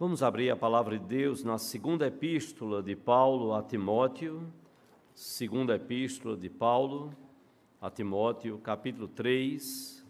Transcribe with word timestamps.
Vamos 0.00 0.22
abrir 0.22 0.48
a 0.48 0.56
palavra 0.56 0.96
de 0.96 1.04
Deus 1.04 1.42
na 1.42 1.58
segunda 1.58 2.06
epístola 2.06 2.80
de 2.80 2.94
Paulo 2.94 3.52
a 3.52 3.64
Timóteo, 3.64 4.48
segunda 5.12 5.74
epístola 5.74 6.36
de 6.36 6.48
Paulo 6.48 7.12
a 7.80 7.90
Timóteo, 7.90 8.60
capítulo 8.60 9.08
3, 9.08 10.06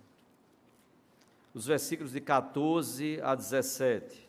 os 1.55 1.65
versículos 1.65 2.13
de 2.13 2.21
14 2.21 3.19
a 3.23 3.35
17. 3.35 4.29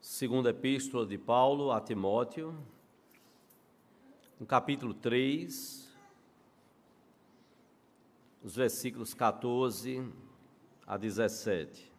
Segunda 0.00 0.48
epístola 0.48 1.04
de 1.04 1.18
Paulo 1.18 1.70
a 1.70 1.78
Timóteo, 1.78 2.56
no 4.40 4.46
capítulo 4.46 4.94
3, 4.94 5.94
os 8.42 8.56
versículos 8.56 9.12
14 9.12 10.10
a 10.86 10.96
17. 10.96 11.93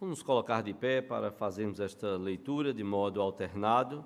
Vamos 0.00 0.22
colocar 0.22 0.60
de 0.60 0.74
pé 0.74 1.00
para 1.00 1.30
fazermos 1.30 1.78
esta 1.78 2.16
leitura 2.16 2.74
de 2.74 2.82
modo 2.82 3.22
alternado. 3.22 4.04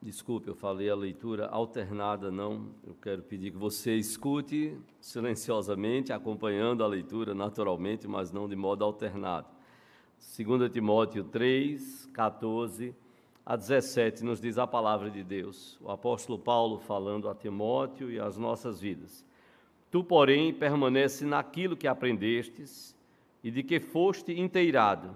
Desculpe, 0.00 0.48
eu 0.48 0.54
falei 0.54 0.88
a 0.88 0.94
leitura 0.94 1.48
alternada, 1.48 2.30
não. 2.30 2.68
Eu 2.86 2.94
quero 3.02 3.22
pedir 3.22 3.50
que 3.50 3.56
você 3.56 3.96
escute 3.96 4.78
silenciosamente, 5.00 6.12
acompanhando 6.12 6.84
a 6.84 6.86
leitura 6.86 7.34
naturalmente, 7.34 8.06
mas 8.06 8.30
não 8.30 8.48
de 8.48 8.54
modo 8.54 8.84
alternado. 8.84 9.48
2 10.38 10.70
Timóteo 10.70 11.24
3, 11.24 12.06
14 12.14 12.94
a 13.44 13.56
17 13.56 14.24
nos 14.24 14.40
diz 14.40 14.58
a 14.58 14.66
palavra 14.66 15.10
de 15.10 15.24
Deus. 15.24 15.76
O 15.82 15.90
apóstolo 15.90 16.38
Paulo 16.38 16.78
falando 16.78 17.28
a 17.28 17.34
Timóteo 17.34 18.12
e 18.12 18.20
às 18.20 18.36
nossas 18.36 18.80
vidas. 18.80 19.24
Tu, 19.90 20.04
porém, 20.04 20.54
permanece 20.54 21.26
naquilo 21.26 21.76
que 21.76 21.88
aprendestes 21.88 22.95
e 23.46 23.50
de 23.52 23.62
que 23.62 23.78
foste 23.78 24.32
inteirado, 24.32 25.14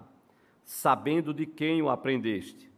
sabendo 0.65 1.34
de 1.34 1.45
quem 1.45 1.83
o 1.83 1.89
aprendeste, 1.89 2.70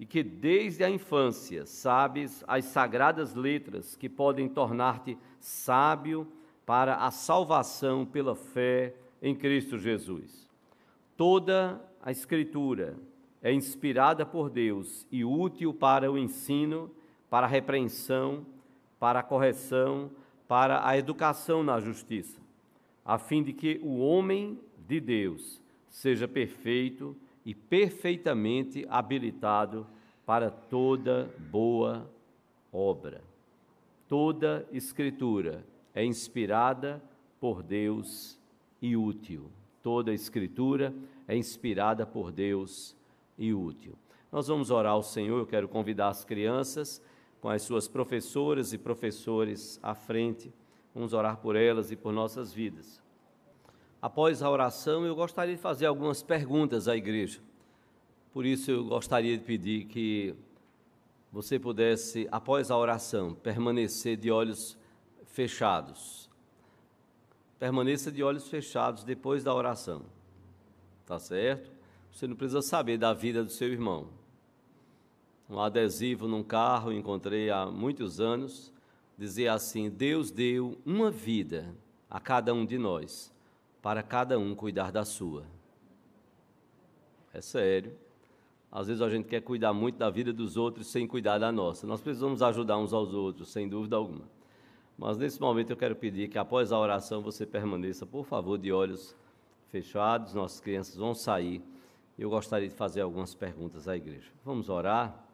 e 0.00 0.06
que 0.06 0.22
desde 0.22 0.82
a 0.82 0.88
infância 0.88 1.66
sabes 1.66 2.42
as 2.48 2.64
sagradas 2.64 3.34
letras 3.34 3.94
que 3.94 4.08
podem 4.08 4.48
tornar-te 4.48 5.18
sábio 5.38 6.26
para 6.64 6.94
a 6.94 7.10
salvação 7.10 8.06
pela 8.06 8.34
fé 8.34 8.94
em 9.20 9.34
Cristo 9.34 9.76
Jesus. 9.78 10.48
Toda 11.14 11.78
a 12.02 12.10
Escritura 12.10 12.96
é 13.42 13.52
inspirada 13.52 14.24
por 14.24 14.48
Deus 14.48 15.06
e 15.12 15.26
útil 15.26 15.74
para 15.74 16.10
o 16.10 16.16
ensino, 16.16 16.90
para 17.28 17.44
a 17.44 17.50
repreensão, 17.50 18.46
para 18.98 19.20
a 19.20 19.22
correção, 19.22 20.10
para 20.48 20.88
a 20.88 20.96
educação 20.96 21.62
na 21.62 21.80
justiça, 21.80 22.40
a 23.04 23.18
fim 23.18 23.42
de 23.42 23.52
que 23.52 23.78
o 23.82 23.98
homem 23.98 24.58
de 24.86 25.00
Deus 25.00 25.60
seja 25.88 26.28
perfeito 26.28 27.16
e 27.44 27.54
perfeitamente 27.54 28.86
habilitado 28.88 29.86
para 30.24 30.50
toda 30.50 31.32
boa 31.50 32.10
obra. 32.72 33.22
Toda 34.08 34.66
Escritura 34.72 35.64
é 35.94 36.04
inspirada 36.04 37.02
por 37.40 37.62
Deus 37.62 38.38
e 38.82 38.96
útil. 38.96 39.50
Toda 39.82 40.12
Escritura 40.12 40.92
é 41.26 41.36
inspirada 41.36 42.04
por 42.04 42.30
Deus 42.30 42.96
e 43.38 43.54
útil. 43.54 43.94
Nós 44.30 44.48
vamos 44.48 44.70
orar 44.70 44.92
ao 44.92 45.02
Senhor. 45.02 45.38
Eu 45.38 45.46
quero 45.46 45.68
convidar 45.68 46.08
as 46.08 46.24
crianças, 46.24 47.00
com 47.40 47.48
as 47.48 47.62
suas 47.62 47.88
professoras 47.88 48.72
e 48.72 48.78
professores 48.78 49.78
à 49.82 49.94
frente. 49.94 50.52
Vamos 50.94 51.12
orar 51.12 51.38
por 51.38 51.56
elas 51.56 51.90
e 51.90 51.96
por 51.96 52.12
nossas 52.12 52.52
vidas. 52.52 53.05
Após 54.00 54.42
a 54.42 54.50
oração, 54.50 55.06
eu 55.06 55.14
gostaria 55.14 55.56
de 55.56 55.60
fazer 55.60 55.86
algumas 55.86 56.22
perguntas 56.22 56.86
à 56.86 56.96
igreja. 56.96 57.40
Por 58.32 58.44
isso, 58.44 58.70
eu 58.70 58.84
gostaria 58.84 59.36
de 59.36 59.42
pedir 59.42 59.86
que 59.86 60.34
você 61.32 61.58
pudesse, 61.58 62.28
após 62.30 62.70
a 62.70 62.76
oração, 62.76 63.34
permanecer 63.34 64.16
de 64.16 64.30
olhos 64.30 64.76
fechados. 65.24 66.28
Permaneça 67.58 68.12
de 68.12 68.22
olhos 68.22 68.48
fechados 68.48 69.02
depois 69.02 69.42
da 69.42 69.54
oração. 69.54 70.02
Tá 71.06 71.18
certo? 71.18 71.70
Você 72.12 72.26
não 72.26 72.36
precisa 72.36 72.62
saber 72.62 72.98
da 72.98 73.14
vida 73.14 73.42
do 73.42 73.50
seu 73.50 73.68
irmão. 73.68 74.08
Um 75.48 75.58
adesivo 75.58 76.28
num 76.28 76.42
carro 76.42 76.92
encontrei 76.92 77.50
há 77.50 77.66
muitos 77.66 78.20
anos, 78.20 78.72
dizia 79.16 79.54
assim: 79.54 79.88
Deus 79.88 80.30
deu 80.30 80.78
uma 80.84 81.10
vida 81.10 81.74
a 82.10 82.20
cada 82.20 82.52
um 82.52 82.66
de 82.66 82.76
nós 82.76 83.34
para 83.86 84.02
cada 84.02 84.36
um 84.36 84.52
cuidar 84.52 84.90
da 84.90 85.04
sua. 85.04 85.44
É 87.32 87.40
sério. 87.40 87.96
Às 88.72 88.88
vezes 88.88 89.00
a 89.00 89.08
gente 89.08 89.28
quer 89.28 89.40
cuidar 89.40 89.72
muito 89.72 89.96
da 89.96 90.10
vida 90.10 90.32
dos 90.32 90.56
outros 90.56 90.88
sem 90.88 91.06
cuidar 91.06 91.38
da 91.38 91.52
nossa. 91.52 91.86
Nós 91.86 92.00
precisamos 92.00 92.42
ajudar 92.42 92.78
uns 92.78 92.92
aos 92.92 93.14
outros, 93.14 93.48
sem 93.52 93.68
dúvida 93.68 93.94
alguma. 93.94 94.24
Mas 94.98 95.16
nesse 95.16 95.40
momento 95.40 95.70
eu 95.70 95.76
quero 95.76 95.94
pedir 95.94 96.26
que 96.26 96.36
após 96.36 96.72
a 96.72 96.78
oração 96.80 97.22
você 97.22 97.46
permaneça, 97.46 98.04
por 98.04 98.24
favor, 98.24 98.58
de 98.58 98.72
olhos 98.72 99.14
fechados. 99.68 100.34
Nossas 100.34 100.58
crianças 100.58 100.96
vão 100.96 101.14
sair. 101.14 101.62
Eu 102.18 102.28
gostaria 102.28 102.68
de 102.68 102.74
fazer 102.74 103.02
algumas 103.02 103.36
perguntas 103.36 103.86
à 103.86 103.96
igreja. 103.96 104.32
Vamos 104.44 104.68
orar. 104.68 105.24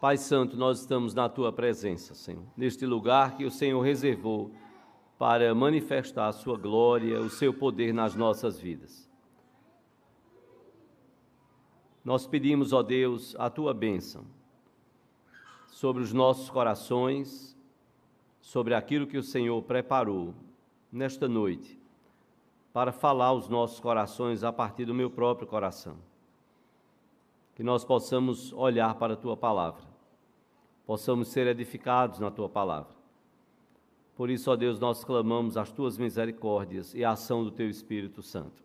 Pai 0.00 0.16
Santo, 0.16 0.56
nós 0.56 0.78
estamos 0.78 1.12
na 1.12 1.28
tua 1.28 1.52
presença, 1.52 2.14
Senhor, 2.14 2.44
neste 2.56 2.86
lugar 2.86 3.36
que 3.36 3.44
o 3.44 3.50
Senhor 3.50 3.80
reservou 3.80 4.52
para 5.20 5.54
manifestar 5.54 6.28
a 6.28 6.32
sua 6.32 6.56
glória, 6.56 7.20
o 7.20 7.28
seu 7.28 7.52
poder 7.52 7.92
nas 7.92 8.14
nossas 8.14 8.58
vidas. 8.58 9.06
Nós 12.02 12.26
pedimos, 12.26 12.72
ó 12.72 12.82
Deus, 12.82 13.36
a 13.38 13.50
tua 13.50 13.74
bênção 13.74 14.24
sobre 15.66 16.02
os 16.02 16.14
nossos 16.14 16.48
corações, 16.48 17.54
sobre 18.40 18.72
aquilo 18.72 19.06
que 19.06 19.18
o 19.18 19.22
Senhor 19.22 19.62
preparou 19.64 20.34
nesta 20.90 21.28
noite, 21.28 21.78
para 22.72 22.90
falar 22.90 23.26
aos 23.26 23.46
nossos 23.46 23.78
corações 23.78 24.42
a 24.42 24.50
partir 24.50 24.86
do 24.86 24.94
meu 24.94 25.10
próprio 25.10 25.46
coração. 25.46 25.98
Que 27.54 27.62
nós 27.62 27.84
possamos 27.84 28.54
olhar 28.54 28.94
para 28.94 29.12
a 29.12 29.18
tua 29.18 29.36
palavra, 29.36 29.84
possamos 30.86 31.28
ser 31.28 31.46
edificados 31.46 32.18
na 32.20 32.30
tua 32.30 32.48
palavra 32.48 32.99
por 34.20 34.28
isso, 34.28 34.50
ó 34.50 34.54
Deus, 34.54 34.78
nós 34.78 35.02
clamamos 35.02 35.56
as 35.56 35.72
tuas 35.72 35.96
misericórdias 35.96 36.92
e 36.92 37.02
a 37.02 37.12
ação 37.12 37.42
do 37.42 37.50
teu 37.50 37.70
Espírito 37.70 38.20
Santo. 38.20 38.62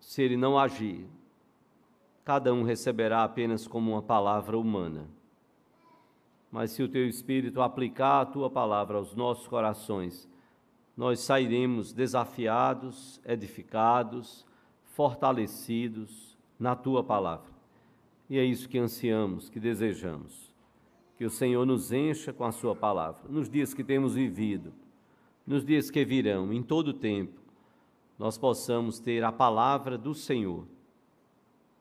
Se 0.00 0.22
ele 0.22 0.34
não 0.34 0.58
agir, 0.58 1.06
cada 2.24 2.54
um 2.54 2.62
receberá 2.62 3.22
apenas 3.22 3.66
como 3.66 3.90
uma 3.90 4.00
palavra 4.00 4.56
humana. 4.56 5.06
Mas 6.50 6.70
se 6.70 6.82
o 6.82 6.88
teu 6.88 7.06
Espírito 7.06 7.60
aplicar 7.60 8.22
a 8.22 8.24
tua 8.24 8.48
palavra 8.48 8.96
aos 8.96 9.14
nossos 9.14 9.46
corações, 9.46 10.26
nós 10.96 11.20
sairemos 11.20 11.92
desafiados, 11.92 13.20
edificados, 13.26 14.46
fortalecidos 14.94 16.34
na 16.58 16.74
tua 16.74 17.04
palavra. 17.04 17.52
E 18.30 18.38
é 18.38 18.42
isso 18.42 18.70
que 18.70 18.78
ansiamos, 18.78 19.50
que 19.50 19.60
desejamos 19.60 20.47
que 21.18 21.24
o 21.24 21.30
Senhor 21.30 21.66
nos 21.66 21.90
encha 21.90 22.32
com 22.32 22.44
a 22.44 22.52
Sua 22.52 22.76
palavra, 22.76 23.28
nos 23.28 23.50
dias 23.50 23.74
que 23.74 23.82
temos 23.82 24.14
vivido, 24.14 24.72
nos 25.44 25.64
dias 25.64 25.90
que 25.90 26.04
virão, 26.04 26.52
em 26.52 26.62
todo 26.62 26.88
o 26.88 26.94
tempo, 26.94 27.40
nós 28.16 28.38
possamos 28.38 29.00
ter 29.00 29.24
a 29.24 29.32
palavra 29.32 29.98
do 29.98 30.14
Senhor 30.14 30.64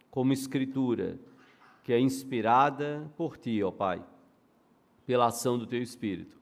como 0.09 0.33
escritura 0.33 1.19
que 1.83 1.93
é 1.93 1.99
inspirada 1.99 3.11
por 3.15 3.37
Ti, 3.37 3.61
ó 3.61 3.69
Pai, 3.69 4.03
pela 5.05 5.27
ação 5.27 5.55
do 5.55 5.67
Teu 5.67 5.83
Espírito, 5.83 6.35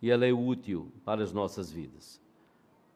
e 0.00 0.08
ela 0.08 0.24
é 0.24 0.32
útil 0.32 0.92
para 1.04 1.24
as 1.24 1.32
nossas 1.32 1.72
vidas. 1.72 2.20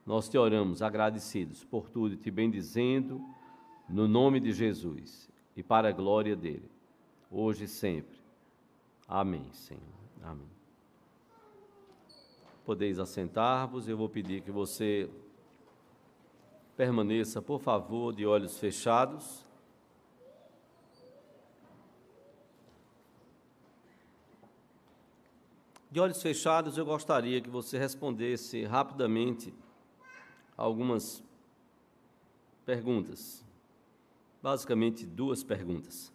Nós 0.07 0.29
te 0.29 0.39
oramos 0.39 0.83
agradecidos 0.83 1.65
por 1.65 1.91
tudo, 1.91 2.17
te 2.17 2.31
bendizendo, 2.31 3.21
no 3.89 4.07
nome 4.07 4.39
de 4.39 4.53
Jesus 4.53 5.29
e 5.57 5.65
para 5.65 5.89
a 5.89 5.93
glória 5.93 6.37
dele, 6.37 6.71
hoje 7.29 7.65
e 7.65 7.69
sempre. 7.69 8.22
Amém, 9.15 9.45
Senhor. 9.53 9.83
Amém. 10.23 10.49
Podeis 12.65 12.99
assentar-vos, 12.99 13.87
eu 13.87 13.95
vou 13.95 14.09
pedir 14.09 14.41
que 14.41 14.51
você 14.51 15.07
permaneça, 16.79 17.43
por 17.43 17.61
favor, 17.61 18.15
de 18.15 18.25
olhos 18.25 18.59
fechados. 18.59 19.45
De 25.91 26.01
olhos 26.01 26.23
fechados, 26.23 26.79
eu 26.79 26.87
gostaria 26.87 27.39
que 27.43 27.51
você 27.51 27.77
respondesse 27.77 28.65
rapidamente 28.65 29.53
algumas 30.57 31.23
perguntas. 32.65 33.45
Basicamente, 34.43 35.05
duas 35.05 35.45
perguntas. 35.45 36.11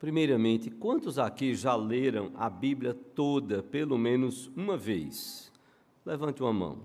Primeiramente, 0.00 0.70
quantos 0.70 1.18
aqui 1.18 1.54
já 1.54 1.76
leram 1.76 2.32
a 2.34 2.48
Bíblia 2.48 2.94
toda, 2.94 3.62
pelo 3.62 3.98
menos 3.98 4.50
uma 4.56 4.74
vez? 4.74 5.52
Levante 6.06 6.42
uma 6.42 6.52
mão. 6.54 6.78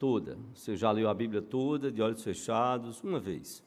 toda. 0.00 0.36
Você 0.54 0.74
já 0.74 0.90
leu 0.90 1.08
a 1.08 1.14
Bíblia 1.14 1.40
toda, 1.42 1.92
de 1.92 2.02
olhos 2.02 2.24
fechados, 2.24 3.00
uma 3.02 3.20
vez. 3.20 3.62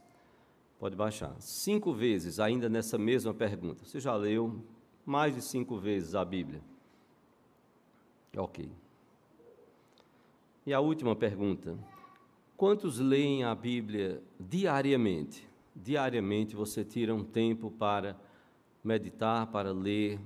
Pode 0.78 0.96
baixar. 0.96 1.34
Cinco 1.40 1.94
vezes, 1.94 2.40
ainda 2.40 2.68
nessa 2.68 2.98
mesma 2.98 3.34
pergunta. 3.34 3.86
Você 3.86 4.02
já 4.02 4.14
leu 4.16 4.62
mais 5.06 5.36
de 5.36 5.42
cinco 5.42 5.78
vezes 5.78 6.14
a 6.16 6.26
Bíblia? 6.26 6.62
Ok. 8.36 8.70
E 10.66 10.74
a 10.74 10.80
última 10.82 11.16
pergunta: 11.16 11.78
quantos 12.58 13.00
leem 13.00 13.44
a 13.46 13.56
Bíblia 13.56 14.22
diariamente? 14.38 15.48
Diariamente 15.74 16.56
você 16.56 16.84
tira 16.84 17.14
um 17.16 17.24
tempo 17.24 17.72
para 17.72 18.20
meditar, 18.86 19.48
para 19.48 19.72
ler 19.72 20.20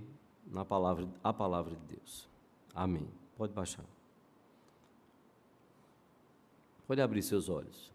na 0.51 0.65
palavra, 0.65 1.07
a 1.23 1.31
palavra 1.31 1.75
de 1.75 1.95
Deus. 1.95 2.27
Amém. 2.75 3.07
Pode 3.37 3.53
baixar. 3.53 3.85
Pode 6.87 7.01
abrir 7.01 7.21
seus 7.21 7.49
olhos. 7.49 7.91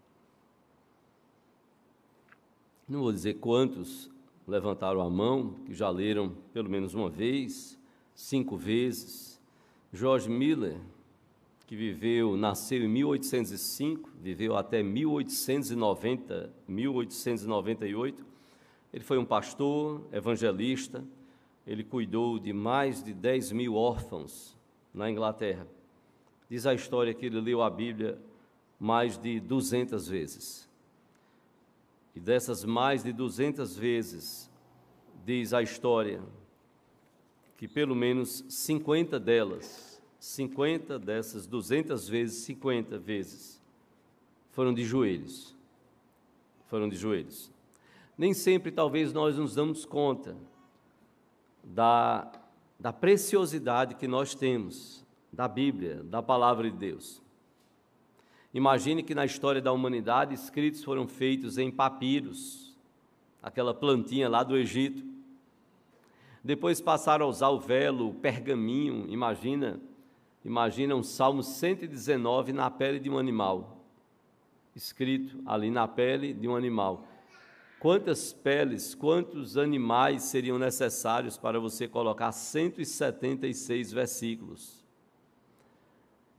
Não 2.87 3.01
vou 3.01 3.11
dizer 3.11 3.35
quantos 3.35 4.09
levantaram 4.47 5.01
a 5.01 5.09
mão, 5.09 5.55
que 5.65 5.73
já 5.73 5.89
leram 5.89 6.35
pelo 6.53 6.69
menos 6.69 6.93
uma 6.93 7.09
vez, 7.09 7.79
cinco 8.13 8.55
vezes. 8.55 9.41
George 9.91 10.29
Miller, 10.29 10.79
que 11.65 11.75
viveu, 11.75 12.37
nasceu 12.37 12.83
em 12.83 12.87
1805, 12.87 14.09
viveu 14.21 14.55
até 14.55 14.83
1890, 14.83 16.53
1898. 16.67 18.34
Ele 18.95 19.03
foi 19.03 19.17
um 19.17 19.25
pastor, 19.25 20.07
evangelista, 20.09 21.03
ele 21.67 21.83
cuidou 21.83 22.39
de 22.39 22.53
mais 22.53 23.03
de 23.03 23.13
10 23.13 23.51
mil 23.51 23.75
órfãos 23.75 24.55
na 24.93 25.11
Inglaterra. 25.11 25.67
Diz 26.49 26.65
a 26.65 26.73
história 26.73 27.13
que 27.13 27.25
ele 27.25 27.41
leu 27.41 27.61
a 27.61 27.69
Bíblia 27.69 28.17
mais 28.79 29.17
de 29.17 29.41
200 29.41 30.07
vezes. 30.07 30.69
E 32.15 32.21
dessas 32.21 32.63
mais 32.63 33.03
de 33.03 33.11
200 33.11 33.75
vezes, 33.75 34.49
diz 35.25 35.53
a 35.53 35.61
história 35.61 36.23
que 37.57 37.67
pelo 37.67 37.97
menos 37.97 38.45
50 38.47 39.19
delas, 39.19 40.01
50 40.21 40.97
dessas 40.97 41.45
200 41.45 42.07
vezes, 42.07 42.45
50 42.45 42.97
vezes, 42.97 43.61
foram 44.51 44.73
de 44.73 44.85
joelhos. 44.85 45.53
Foram 46.67 46.87
de 46.87 46.95
joelhos. 46.95 47.53
Nem 48.17 48.33
sempre, 48.33 48.71
talvez, 48.71 49.11
nós 49.11 49.37
nos 49.37 49.55
damos 49.55 49.85
conta 49.85 50.37
da, 51.63 52.31
da 52.79 52.93
preciosidade 52.93 53.95
que 53.95 54.07
nós 54.07 54.33
temos 54.33 55.05
da 55.31 55.47
Bíblia, 55.47 56.01
da 56.03 56.23
palavra 56.23 56.69
de 56.69 56.77
Deus. 56.77 57.21
Imagine 58.53 59.03
que 59.03 59.13
na 59.13 59.25
história 59.25 59.61
da 59.61 59.73
humanidade 59.73 60.33
escritos 60.33 60.81
foram 60.81 61.07
feitos 61.09 61.57
em 61.57 61.69
papiros, 61.69 62.73
aquela 63.43 63.73
plantinha 63.73 64.29
lá 64.29 64.43
do 64.43 64.55
Egito. 64.55 65.03
Depois 66.41 66.79
passaram 66.79 67.25
a 67.25 67.29
usar 67.29 67.49
o 67.49 67.59
velo, 67.59 68.11
o 68.11 68.13
pergaminho, 68.13 69.07
imagina, 69.09 69.81
imagina 70.45 70.95
um 70.95 71.03
Salmo 71.03 71.43
119 71.43 72.53
na 72.53 72.71
pele 72.71 72.97
de 72.97 73.09
um 73.09 73.17
animal, 73.17 73.77
escrito 74.73 75.37
ali 75.45 75.69
na 75.69 75.85
pele 75.85 76.33
de 76.33 76.47
um 76.47 76.55
animal. 76.55 77.05
Quantas 77.85 78.33
peles, 78.33 78.95
quantos 78.95 79.57
animais 79.57 80.23
seriam 80.23 80.57
necessários 80.57 81.37
para 81.37 81.59
você 81.59 81.87
colocar 81.87 82.31
176 82.31 83.93
versículos? 83.93 84.83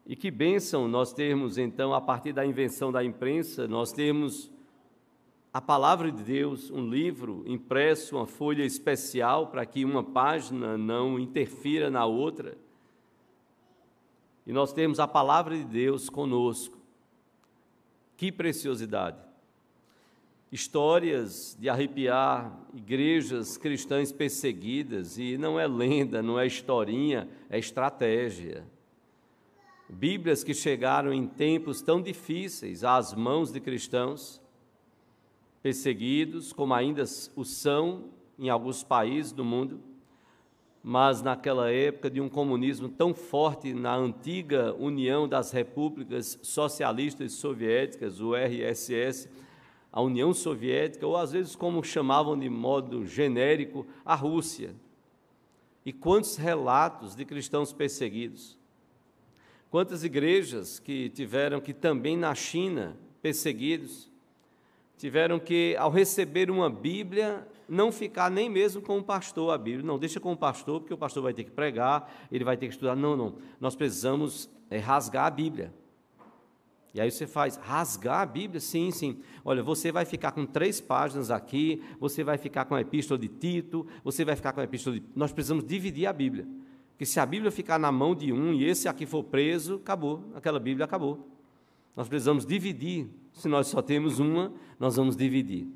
E 0.05 0.17
que 0.17 0.29
bênção 0.29 0.89
nós 0.89 1.13
termos, 1.13 1.57
então, 1.57 1.95
a 1.95 2.01
partir 2.01 2.33
da 2.33 2.45
invenção 2.45 2.91
da 2.91 3.05
imprensa, 3.05 3.69
nós 3.69 3.93
termos 3.93 4.51
a 5.55 5.61
palavra 5.61 6.11
de 6.11 6.21
Deus, 6.25 6.69
um 6.69 6.85
livro 6.91 7.45
impresso, 7.47 8.17
uma 8.17 8.27
folha 8.27 8.65
especial 8.65 9.47
para 9.47 9.65
que 9.65 9.85
uma 9.85 10.03
página 10.03 10.77
não 10.77 11.17
interfira 11.17 11.89
na 11.89 12.05
outra. 12.05 12.59
E 14.45 14.53
nós 14.53 14.73
temos 14.73 14.99
a 14.99 15.07
palavra 15.07 15.57
de 15.57 15.65
Deus 15.65 16.11
conosco. 16.11 16.77
Que 18.17 18.33
preciosidade! 18.33 19.26
Histórias 20.51 21.57
de 21.59 21.69
arrepiar 21.69 22.57
igrejas 22.73 23.57
cristãs 23.57 24.13
perseguidas, 24.13 25.19
e 25.19 25.37
não 25.37 25.59
é 25.59 25.67
lenda, 25.67 26.23
não 26.23 26.39
é 26.39 26.47
historinha, 26.47 27.29
é 27.51 27.59
estratégia. 27.59 28.65
Bíblias 29.89 30.45
que 30.45 30.55
chegaram 30.55 31.13
em 31.13 31.27
tempos 31.27 31.83
tão 31.83 32.01
difíceis 32.01 32.85
às 32.85 33.13
mãos 33.13 33.53
de 33.53 33.61
cristãos, 33.61 34.41
perseguidos, 35.63 36.53
como 36.53 36.75
ainda 36.75 37.03
o 37.35 37.45
são 37.45 38.05
em 38.39 38.49
alguns 38.49 38.85
países 38.85 39.33
do 39.33 39.45
mundo, 39.45 39.81
mas 40.83 41.23
naquela 41.23 41.69
época 41.73 42.09
de 42.09 42.21
um 42.21 42.29
comunismo 42.29 42.89
tão 42.89 43.13
forte 43.13 43.75
na 43.75 43.97
antiga 43.97 44.73
União 44.75 45.27
das 45.27 45.51
Repúblicas 45.51 46.39
Socialistas 46.41 47.33
Soviéticas, 47.33 48.21
o 48.21 48.37
RSS, 48.37 49.29
a 49.97 50.03
União 50.03 50.35
Soviética, 50.35 51.07
ou 51.07 51.17
às 51.17 51.33
vezes 51.33 51.57
como 51.57 51.83
chamavam 51.83 52.39
de 52.39 52.51
modo 52.51 53.07
genérico, 53.07 53.87
a 54.05 54.15
Rússia. 54.15 54.77
E 55.85 55.93
quantos 55.93 56.37
relatos 56.37 57.17
de 57.17 57.25
cristãos 57.25 57.73
perseguidos 57.73 58.59
Quantas 59.77 60.05
igrejas 60.05 60.79
que 60.79 61.11
tiveram 61.11 61.61
que 61.61 61.75
também 61.75 62.17
na 62.17 62.35
China, 62.35 62.97
perseguidos, 63.21 64.11
tiveram 64.97 65.39
que, 65.39 65.77
ao 65.79 65.91
receber 65.91 66.51
uma 66.51 66.71
Bíblia, 66.71 67.47
não 67.69 67.91
ficar 67.91 68.31
nem 68.31 68.49
mesmo 68.49 68.81
com 68.81 68.99
o 68.99 69.03
pastor 69.03 69.53
a 69.53 69.59
Bíblia. 69.59 69.85
Não, 69.85 69.99
deixa 69.99 70.21
com 70.21 70.33
o 70.33 70.37
pastor, 70.37 70.81
porque 70.81 70.95
o 70.95 70.97
pastor 70.97 71.23
vai 71.23 71.35
ter 71.35 71.45
que 71.45 71.51
pregar, 71.51 72.11
ele 72.33 72.45
vai 72.45 72.57
ter 72.57 72.69
que 72.69 72.73
estudar. 72.73 72.97
Não, 72.97 73.17
não. 73.17 73.35
Nós 73.61 73.75
precisamos 73.75 74.49
é, 74.71 74.79
rasgar 74.79 75.27
a 75.27 75.31
Bíblia. 75.31 75.75
E 76.97 77.01
aí 77.01 77.11
você 77.11 77.27
faz, 77.27 77.57
rasgar 77.57 78.23
a 78.23 78.27
Bíblia? 78.27 78.59
Sim, 78.59 78.91
sim. 78.91 79.19
Olha, 79.45 79.63
você 79.63 79.93
vai 79.93 80.07
ficar 80.07 80.33
com 80.33 80.47
três 80.47 80.81
páginas 80.81 81.31
aqui, 81.31 81.83
você 82.01 82.25
vai 82.25 82.39
ficar 82.39 82.65
com 82.65 82.75
a 82.75 82.81
epístola 82.81 83.21
de 83.21 83.29
Tito, 83.29 83.87
você 84.03 84.25
vai 84.25 84.35
ficar 84.35 84.55
com 84.55 84.63
a 84.63 84.65
epístola 84.65 84.99
de. 84.99 85.05
Nós 85.15 85.31
precisamos 85.31 85.63
dividir 85.63 86.07
a 86.07 86.13
Bíblia. 86.15 86.47
Porque 86.93 87.05
se 87.05 87.21
a 87.21 87.27
Bíblia 87.27 87.51
ficar 87.51 87.79
na 87.79 87.93
mão 87.93 88.15
de 88.15 88.33
um 88.33 88.55
e 88.55 88.65
esse 88.65 88.89
aqui 88.89 89.05
for 89.05 89.23
preso, 89.23 89.75
acabou, 89.75 90.25
aquela 90.35 90.59
Bíblia 90.59 90.87
acabou. 90.87 91.29
Nós 91.95 92.09
precisamos 92.09 92.47
dividir. 92.47 93.07
Se 93.31 93.47
nós 93.47 93.67
só 93.67 93.83
temos 93.83 94.19
uma, 94.19 94.55
nós 94.81 94.97
vamos 94.97 95.19
dividir. 95.19 95.69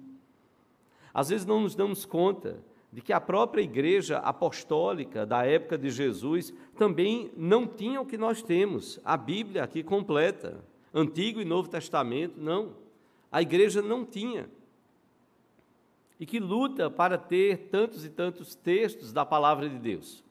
Às 1.13 1.29
vezes 1.29 1.45
não 1.45 1.61
nos 1.61 1.75
damos 1.75 2.07
conta 2.07 2.65
de 2.91 3.03
que 3.03 3.13
a 3.13 3.21
própria 3.21 3.61
igreja 3.61 4.17
apostólica 4.21 5.27
da 5.27 5.45
época 5.45 5.77
de 5.77 5.91
Jesus 5.91 6.55
também 6.79 7.31
não 7.37 7.67
tinha 7.67 8.01
o 8.01 8.07
que 8.07 8.17
nós 8.17 8.43
temos, 8.43 8.99
a 9.05 9.19
Bíblia 9.19 9.63
aqui 9.63 9.83
completa, 9.83 10.65
Antigo 10.93 11.41
e 11.41 11.45
Novo 11.45 11.69
Testamento, 11.69 12.35
não. 12.39 12.75
A 13.31 13.41
igreja 13.41 13.81
não 13.81 14.05
tinha. 14.05 14.51
E 16.19 16.27
que 16.27 16.39
luta 16.39 16.91
para 16.91 17.17
ter 17.17 17.69
tantos 17.71 18.05
e 18.05 18.11
tantos 18.11 18.55
textos 18.55 19.13
da 19.13 19.25
palavra 19.25 19.69
de 19.69 19.79
Deus. 19.79 20.23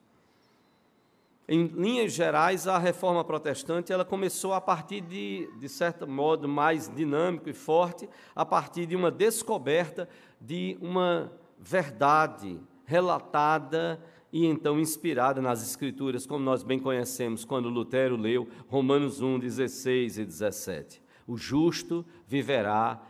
Em 1.48 1.66
linhas 1.66 2.14
gerais, 2.14 2.68
a 2.68 2.78
reforma 2.78 3.24
protestante 3.24 3.92
ela 3.92 4.06
começou 4.06 4.54
a 4.54 4.62
partir 4.62 5.02
de, 5.02 5.50
de 5.58 5.68
certo 5.68 6.08
modo, 6.08 6.48
mais 6.48 6.88
dinâmico 6.94 7.50
e 7.50 7.54
forte, 7.54 8.08
a 8.36 8.46
partir 8.46 8.86
de 8.86 8.96
uma 8.96 9.10
descoberta 9.10 10.08
de 10.40 10.78
uma 10.80 11.32
verdade 11.58 12.60
relatada 12.86 14.00
e 14.32 14.46
então 14.46 14.80
inspirada 14.80 15.42
nas 15.42 15.62
Escrituras, 15.64 16.26
como 16.26 16.44
nós 16.44 16.64
bem 16.64 16.80
conhecemos 16.80 17.44
quando 17.44 17.70
Lutero 17.70 18.16
leu 18.16 18.48
Romanos 18.68 19.22
1, 19.22 19.40
16 19.40 20.20
e 20.20 20.26
17. 20.26 21.02
O 21.28 21.36
justo 21.38 22.06
viverá 22.28 23.02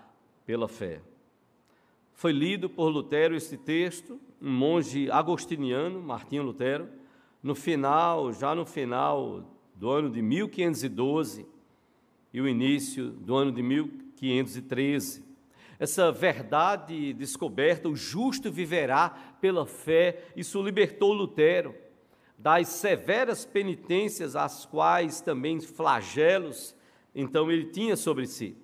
pela 0.45 0.67
fé. 0.67 1.01
Foi 2.13 2.31
lido 2.31 2.69
por 2.69 2.89
Lutero 2.89 3.35
esse 3.35 3.57
texto, 3.57 4.19
um 4.41 4.51
monge 4.51 5.09
agostiniano, 5.11 6.01
Martinho 6.01 6.43
Lutero, 6.43 6.89
no 7.41 7.55
final, 7.55 8.33
já 8.33 8.53
no 8.53 8.65
final 8.65 9.43
do 9.75 9.89
ano 9.89 10.09
de 10.09 10.21
1512 10.21 11.45
e 12.33 12.41
o 12.41 12.47
início 12.47 13.09
do 13.09 13.35
ano 13.35 13.51
de 13.51 13.63
1513. 13.63 15.23
Essa 15.79 16.11
verdade 16.11 17.13
descoberta, 17.13 17.87
o 17.87 17.95
justo 17.95 18.51
viverá 18.51 19.28
pela 19.39 19.65
fé, 19.65 20.23
isso 20.35 20.61
libertou 20.61 21.13
Lutero 21.13 21.75
das 22.39 22.69
severas 22.69 23.45
penitências, 23.45 24.33
as 24.33 24.65
quais 24.65 25.19
também 25.19 25.59
flagelos, 25.59 26.73
então 27.13 27.51
ele 27.51 27.65
tinha 27.65 27.97
sobre 27.97 28.25
si. 28.27 28.55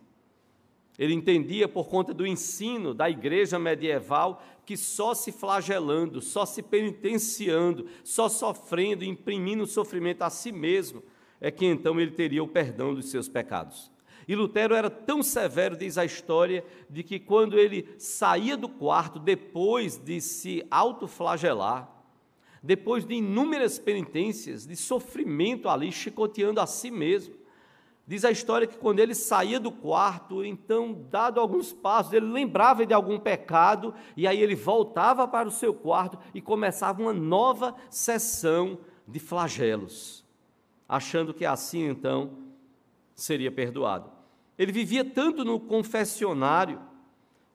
Ele 0.98 1.14
entendia 1.14 1.68
por 1.68 1.90
conta 1.90 2.14
do 2.14 2.26
ensino 2.26 2.94
da 2.94 3.10
igreja 3.10 3.60
medieval 3.60 4.42
que 4.66 4.78
só 4.78 5.14
se 5.14 5.32
flagelando, 5.32 6.22
só 6.22 6.46
se 6.46 6.64
penitenciando, 6.64 7.86
só 8.02 8.30
sofrendo, 8.30 9.04
imprimindo 9.04 9.68
sofrimento 9.68 10.22
a 10.22 10.30
si 10.30 10.54
mesmo, 10.54 11.04
é 11.42 11.52
que 11.52 11.66
então 11.66 12.00
ele 12.00 12.12
teria 12.12 12.42
o 12.42 12.48
perdão 12.48 12.96
dos 12.96 13.10
seus 13.12 13.28
pecados. 13.28 13.92
E 14.28 14.36
Lutero 14.36 14.74
era 14.74 14.90
tão 14.90 15.22
severo, 15.22 15.78
diz 15.78 15.98
a 15.98 16.06
história, 16.06 16.66
de 16.90 17.04
que 17.04 17.20
quando 17.20 17.60
ele 17.60 17.94
saía 17.98 18.58
do 18.58 18.68
quarto, 18.68 19.20
depois 19.20 19.98
de 19.98 20.20
se 20.20 20.66
autoflagelar, 20.72 21.90
depois 22.66 23.06
de 23.06 23.14
inúmeras 23.14 23.78
penitências, 23.78 24.66
de 24.66 24.76
sofrimento 24.76 25.70
ali, 25.70 25.92
chicoteando 25.92 26.60
a 26.60 26.66
si 26.66 26.90
mesmo, 26.90 27.36
diz 28.08 28.26
a 28.26 28.32
história 28.32 28.66
que 28.66 28.78
quando 28.78 29.00
ele 29.00 29.14
saía 29.14 29.60
do 29.60 29.72
quarto, 29.72 30.44
então, 30.44 31.06
dado 31.12 31.40
alguns 31.40 31.72
passos, 31.72 32.14
ele 32.14 32.26
lembrava 32.26 32.84
de 32.84 32.94
algum 32.94 33.20
pecado, 33.20 33.94
e 34.18 34.28
aí 34.28 34.42
ele 34.42 34.56
voltava 34.56 35.28
para 35.28 35.48
o 35.48 35.52
seu 35.52 35.76
quarto 35.76 36.18
e 36.34 36.42
começava 36.42 37.00
uma 37.00 37.14
nova 37.14 37.76
sessão 37.92 38.80
de 39.08 39.20
flagelos, 39.20 40.26
achando 40.90 41.36
que 41.36 41.46
assim 41.46 41.88
então 41.88 42.32
seria 43.14 43.52
perdoado. 43.52 44.15
Ele 44.58 44.72
vivia 44.72 45.04
tanto 45.04 45.44
no 45.44 45.60
confessionário 45.60 46.80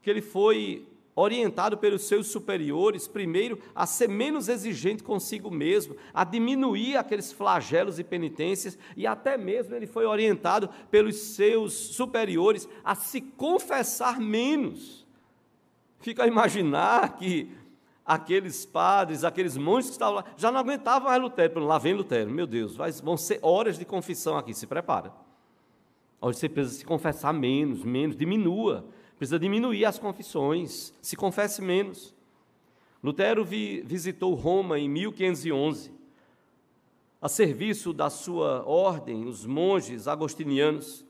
que 0.02 0.08
ele 0.08 0.20
foi 0.20 0.86
orientado 1.14 1.76
pelos 1.76 2.02
seus 2.02 2.28
superiores, 2.28 3.06
primeiro, 3.06 3.58
a 3.74 3.84
ser 3.84 4.08
menos 4.08 4.48
exigente 4.48 5.02
consigo 5.02 5.50
mesmo, 5.50 5.96
a 6.14 6.24
diminuir 6.24 6.96
aqueles 6.96 7.32
flagelos 7.32 7.98
e 7.98 8.04
penitências, 8.04 8.78
e 8.96 9.06
até 9.06 9.36
mesmo 9.36 9.74
ele 9.74 9.86
foi 9.86 10.06
orientado 10.06 10.70
pelos 10.90 11.16
seus 11.16 11.72
superiores 11.72 12.68
a 12.84 12.94
se 12.94 13.20
confessar 13.20 14.18
menos. 14.18 15.06
Fica 15.98 16.24
a 16.24 16.26
imaginar 16.26 17.16
que 17.16 17.50
aqueles 18.06 18.64
padres, 18.64 19.22
aqueles 19.22 19.56
monges 19.56 19.90
que 19.90 19.94
estavam 19.94 20.16
lá, 20.16 20.24
já 20.36 20.50
não 20.50 20.60
aguentavam 20.60 21.08
mais 21.08 21.20
Lutero. 21.20 21.60
Lá 21.60 21.78
vem 21.78 21.92
Lutero, 21.92 22.30
meu 22.30 22.46
Deus, 22.46 22.76
vão 23.02 23.16
ser 23.16 23.38
horas 23.42 23.78
de 23.78 23.84
confissão 23.84 24.38
aqui, 24.38 24.54
se 24.54 24.66
prepara. 24.66 25.12
Hoje 26.20 26.38
você 26.38 26.48
precisa 26.48 26.78
se 26.78 26.84
confessar 26.84 27.32
menos, 27.32 27.82
menos, 27.82 28.16
diminua. 28.16 28.84
Precisa 29.16 29.38
diminuir 29.38 29.84
as 29.84 29.98
confissões, 29.98 30.92
se 31.00 31.16
confesse 31.16 31.62
menos. 31.62 32.14
Lutero 33.02 33.44
vi, 33.44 33.80
visitou 33.80 34.34
Roma 34.34 34.78
em 34.78 34.88
1511, 34.88 35.90
a 37.20 37.28
serviço 37.28 37.92
da 37.92 38.10
sua 38.10 38.62
ordem, 38.66 39.24
os 39.24 39.46
monges 39.46 40.06
agostinianos, 40.06 41.04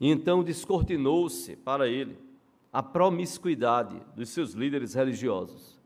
e 0.00 0.10
então 0.10 0.44
descortinou-se 0.44 1.56
para 1.56 1.88
ele 1.88 2.16
a 2.72 2.82
promiscuidade 2.82 4.00
dos 4.16 4.30
seus 4.30 4.52
líderes 4.52 4.94
religiosos, 4.94 5.78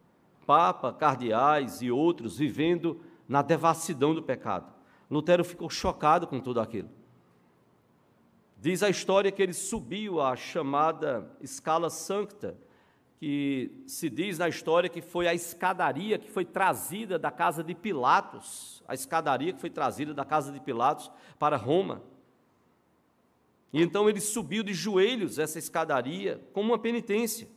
papa, 0.46 0.92
cardeais 0.92 1.80
e 1.80 1.90
outros 1.90 2.38
vivendo 2.38 3.00
na 3.26 3.40
devassidão 3.40 4.14
do 4.14 4.22
pecado. 4.22 4.72
Lutero 5.10 5.44
ficou 5.44 5.68
chocado 5.70 6.26
com 6.26 6.40
tudo 6.40 6.60
aquilo. 6.60 6.88
Diz 8.56 8.82
a 8.82 8.88
história 8.88 9.30
que 9.30 9.42
ele 9.42 9.52
subiu 9.52 10.20
a 10.20 10.34
chamada 10.34 11.30
escala 11.40 11.90
sancta, 11.90 12.56
que 13.18 13.70
se 13.86 14.08
diz 14.08 14.38
na 14.38 14.48
história 14.48 14.88
que 14.88 15.02
foi 15.02 15.28
a 15.28 15.34
escadaria 15.34 16.18
que 16.18 16.30
foi 16.30 16.44
trazida 16.44 17.18
da 17.18 17.30
casa 17.30 17.62
de 17.62 17.74
Pilatos, 17.74 18.82
a 18.88 18.94
escadaria 18.94 19.52
que 19.52 19.60
foi 19.60 19.70
trazida 19.70 20.14
da 20.14 20.24
casa 20.24 20.52
de 20.52 20.60
Pilatos 20.60 21.10
para 21.38 21.56
Roma. 21.56 22.02
E 23.72 23.82
então 23.82 24.08
ele 24.08 24.20
subiu 24.20 24.62
de 24.62 24.72
joelhos 24.72 25.38
essa 25.38 25.58
escadaria 25.58 26.40
como 26.52 26.72
uma 26.72 26.78
penitência. 26.78 27.48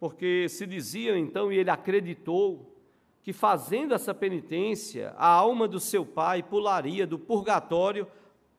Porque 0.00 0.48
se 0.48 0.66
dizia 0.66 1.18
então, 1.18 1.52
e 1.52 1.58
ele 1.58 1.70
acreditou, 1.70 2.74
que 3.22 3.32
fazendo 3.32 3.92
essa 3.92 4.14
penitência, 4.14 5.12
a 5.16 5.26
alma 5.26 5.66
do 5.66 5.80
seu 5.80 6.06
pai 6.06 6.42
pularia 6.42 7.06
do 7.06 7.18
purgatório 7.18 8.06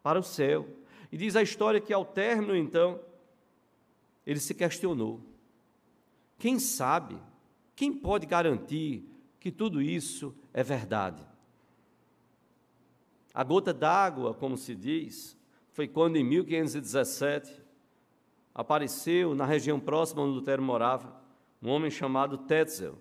para 0.07 0.19
o 0.19 0.23
céu. 0.23 0.65
E 1.11 1.17
diz 1.17 1.35
a 1.35 1.41
história 1.41 1.81
que 1.81 1.91
ao 1.91 2.05
término, 2.05 2.55
então, 2.55 2.97
ele 4.25 4.39
se 4.39 4.53
questionou: 4.55 5.19
quem 6.39 6.59
sabe, 6.59 7.17
quem 7.75 7.91
pode 7.91 8.25
garantir 8.25 9.03
que 9.37 9.51
tudo 9.51 9.81
isso 9.81 10.33
é 10.53 10.63
verdade? 10.63 11.21
A 13.33 13.43
gota 13.43 13.73
d'água, 13.73 14.33
como 14.33 14.55
se 14.55 14.73
diz, 14.73 15.37
foi 15.73 15.89
quando 15.89 16.15
em 16.15 16.23
1517 16.23 17.61
apareceu 18.55 19.35
na 19.35 19.45
região 19.45 19.77
próxima 19.77 20.21
onde 20.21 20.35
Lutero 20.35 20.63
morava 20.63 21.21
um 21.61 21.69
homem 21.69 21.91
chamado 21.91 22.37
Tetzel, 22.37 22.97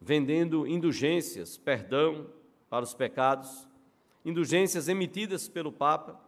vendendo 0.00 0.66
indulgências, 0.66 1.56
perdão 1.56 2.26
para 2.68 2.82
os 2.82 2.92
pecados, 2.92 3.68
indulgências 4.24 4.88
emitidas 4.88 5.48
pelo 5.48 5.70
Papa 5.70 6.24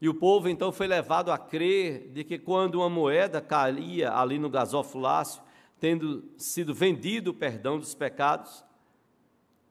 e 0.00 0.08
o 0.08 0.14
povo 0.14 0.48
então 0.48 0.70
foi 0.70 0.86
levado 0.86 1.32
a 1.32 1.38
crer 1.38 2.08
de 2.12 2.22
que 2.22 2.38
quando 2.38 2.76
uma 2.76 2.88
moeda 2.88 3.40
caía 3.40 4.12
ali 4.12 4.38
no 4.38 4.48
gasofilácio, 4.48 5.42
tendo 5.80 6.24
sido 6.36 6.72
vendido 6.72 7.30
o 7.30 7.34
perdão 7.34 7.78
dos 7.78 7.94
pecados, 7.94 8.64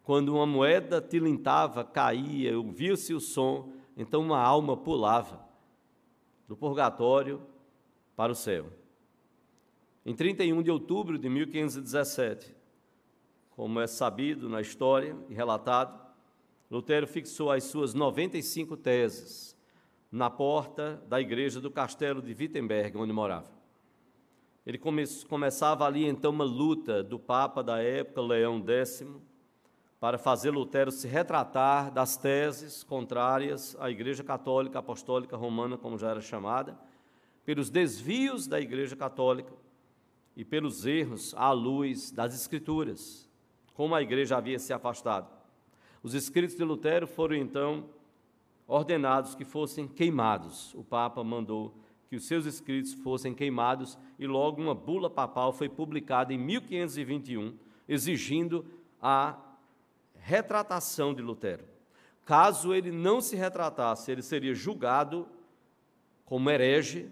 quando 0.04 0.36
uma 0.36 0.46
moeda 0.46 1.02
tilintava, 1.02 1.84
caía, 1.84 2.58
ouvia-se 2.58 3.14
o 3.14 3.20
som, 3.20 3.72
então 3.96 4.22
uma 4.22 4.40
alma 4.40 4.76
pulava 4.76 5.46
do 6.48 6.56
purgatório 6.56 7.42
para 8.16 8.32
o 8.32 8.36
céu. 8.36 8.68
Em 10.06 10.14
31 10.14 10.62
de 10.62 10.72
outubro 10.72 11.18
de 11.18 11.28
1517, 11.30 12.56
como 13.52 13.80
é 13.80 13.88
sabido 13.88 14.48
na 14.48 14.62
história 14.62 15.16
e 15.30 15.34
relatado, 15.34 16.07
Lutero 16.70 17.08
fixou 17.08 17.50
as 17.50 17.64
suas 17.64 17.94
95 17.94 18.76
teses 18.76 19.56
na 20.12 20.30
porta 20.30 21.02
da 21.08 21.20
igreja 21.20 21.62
do 21.62 21.72
castelo 21.72 22.22
de 22.22 22.34
Wittenberg, 22.34 22.98
onde 22.98 23.14
morava. 23.14 23.50
Ele 24.66 24.78
come 24.78 25.06
começava 25.30 25.86
ali 25.86 26.06
então 26.06 26.32
uma 26.32 26.44
luta 26.44 27.02
do 27.02 27.18
Papa 27.18 27.64
da 27.64 27.82
época, 27.82 28.22
Leão 28.22 28.62
X, 28.68 29.06
para 29.98 30.18
fazer 30.18 30.52
Lutero 30.52 30.92
se 30.92 31.08
retratar 31.08 31.90
das 31.90 32.18
teses 32.18 32.84
contrárias 32.84 33.78
à 33.80 33.90
Igreja 33.90 34.24
Católica 34.24 34.80
Apostólica 34.80 35.38
Romana, 35.38 35.78
como 35.78 35.98
já 35.98 36.10
era 36.10 36.22
chamada, 36.22 36.78
pelos 37.46 37.70
desvios 37.70 38.46
da 38.46 38.60
Igreja 38.60 38.96
Católica 38.96 39.54
e 40.36 40.44
pelos 40.44 40.86
erros 40.86 41.34
à 41.38 41.52
luz 41.52 42.12
das 42.12 42.36
Escrituras, 42.36 43.30
como 43.74 43.96
a 43.96 44.02
Igreja 44.02 44.36
havia 44.36 44.60
se 44.60 44.74
afastado. 44.74 45.37
Os 46.04 46.14
escritos 46.14 46.56
de 46.56 46.64
Lutero 46.64 47.08
foram 47.08 47.36
então 47.36 47.90
ordenados 48.68 49.36
que 49.36 49.46
fossem 49.46 49.88
queimados. 49.88 50.74
O 50.76 50.84
Papa 50.84 51.24
mandou 51.24 51.74
que 52.10 52.16
os 52.16 52.26
seus 52.26 52.46
escritos 52.46 52.94
fossem 52.94 53.34
queimados 53.34 53.98
e 54.18 54.26
logo 54.26 54.62
uma 54.62 54.76
bula 54.76 55.10
papal 55.10 55.52
foi 55.52 55.68
publicada 55.68 56.34
em 56.34 56.38
1521, 56.38 57.58
exigindo 57.88 58.66
a 59.02 59.38
retratação 60.16 61.14
de 61.14 61.22
Lutero. 61.22 61.66
Caso 62.26 62.74
ele 62.74 62.92
não 62.92 63.22
se 63.22 63.36
retratasse, 63.36 64.12
ele 64.12 64.22
seria 64.22 64.54
julgado 64.54 65.28
como 66.26 66.50
herege, 66.50 67.10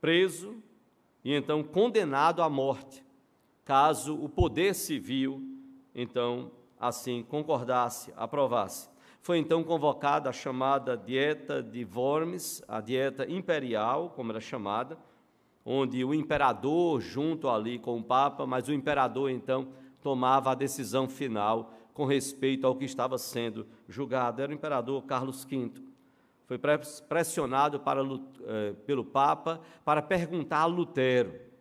preso 0.00 0.56
e 1.24 1.32
então 1.32 1.62
condenado 1.62 2.42
à 2.42 2.48
morte. 2.48 3.04
Caso 3.64 4.16
o 4.16 4.28
poder 4.28 4.74
civil, 4.74 5.40
então, 5.94 6.50
assim 6.82 7.22
concordasse, 7.22 8.12
aprovasse. 8.16 8.90
Foi 9.20 9.38
então 9.38 9.62
convocada 9.62 10.28
a 10.28 10.32
chamada 10.32 10.96
Dieta 10.96 11.62
de 11.62 11.86
Worms, 11.94 12.62
a 12.66 12.80
dieta 12.80 13.24
imperial, 13.30 14.10
como 14.10 14.32
era 14.32 14.40
chamada, 14.40 14.98
onde 15.64 16.04
o 16.04 16.12
imperador, 16.12 17.00
junto 17.00 17.48
ali 17.48 17.78
com 17.78 17.98
o 17.98 18.02
Papa, 18.02 18.44
mas 18.44 18.66
o 18.66 18.72
imperador 18.72 19.30
então 19.30 19.68
tomava 20.02 20.50
a 20.50 20.56
decisão 20.56 21.08
final 21.08 21.72
com 21.94 22.04
respeito 22.04 22.66
ao 22.66 22.74
que 22.74 22.84
estava 22.84 23.16
sendo 23.16 23.64
julgado. 23.88 24.42
Era 24.42 24.50
o 24.50 24.54
imperador 24.54 25.04
Carlos 25.04 25.44
V. 25.44 25.70
Foi 26.46 26.58
pressionado 27.08 27.78
para, 27.78 28.02
eh, 28.02 28.74
pelo 28.84 29.04
Papa 29.04 29.60
para 29.84 30.02
perguntar 30.02 30.58
a 30.58 30.66
Lutero 30.66 31.52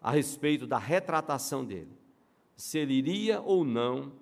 a 0.00 0.10
respeito 0.10 0.66
da 0.66 0.78
retratação 0.78 1.64
dele, 1.64 1.96
se 2.62 2.78
ele 2.78 2.94
iria 2.94 3.40
ou 3.40 3.64
não 3.64 4.12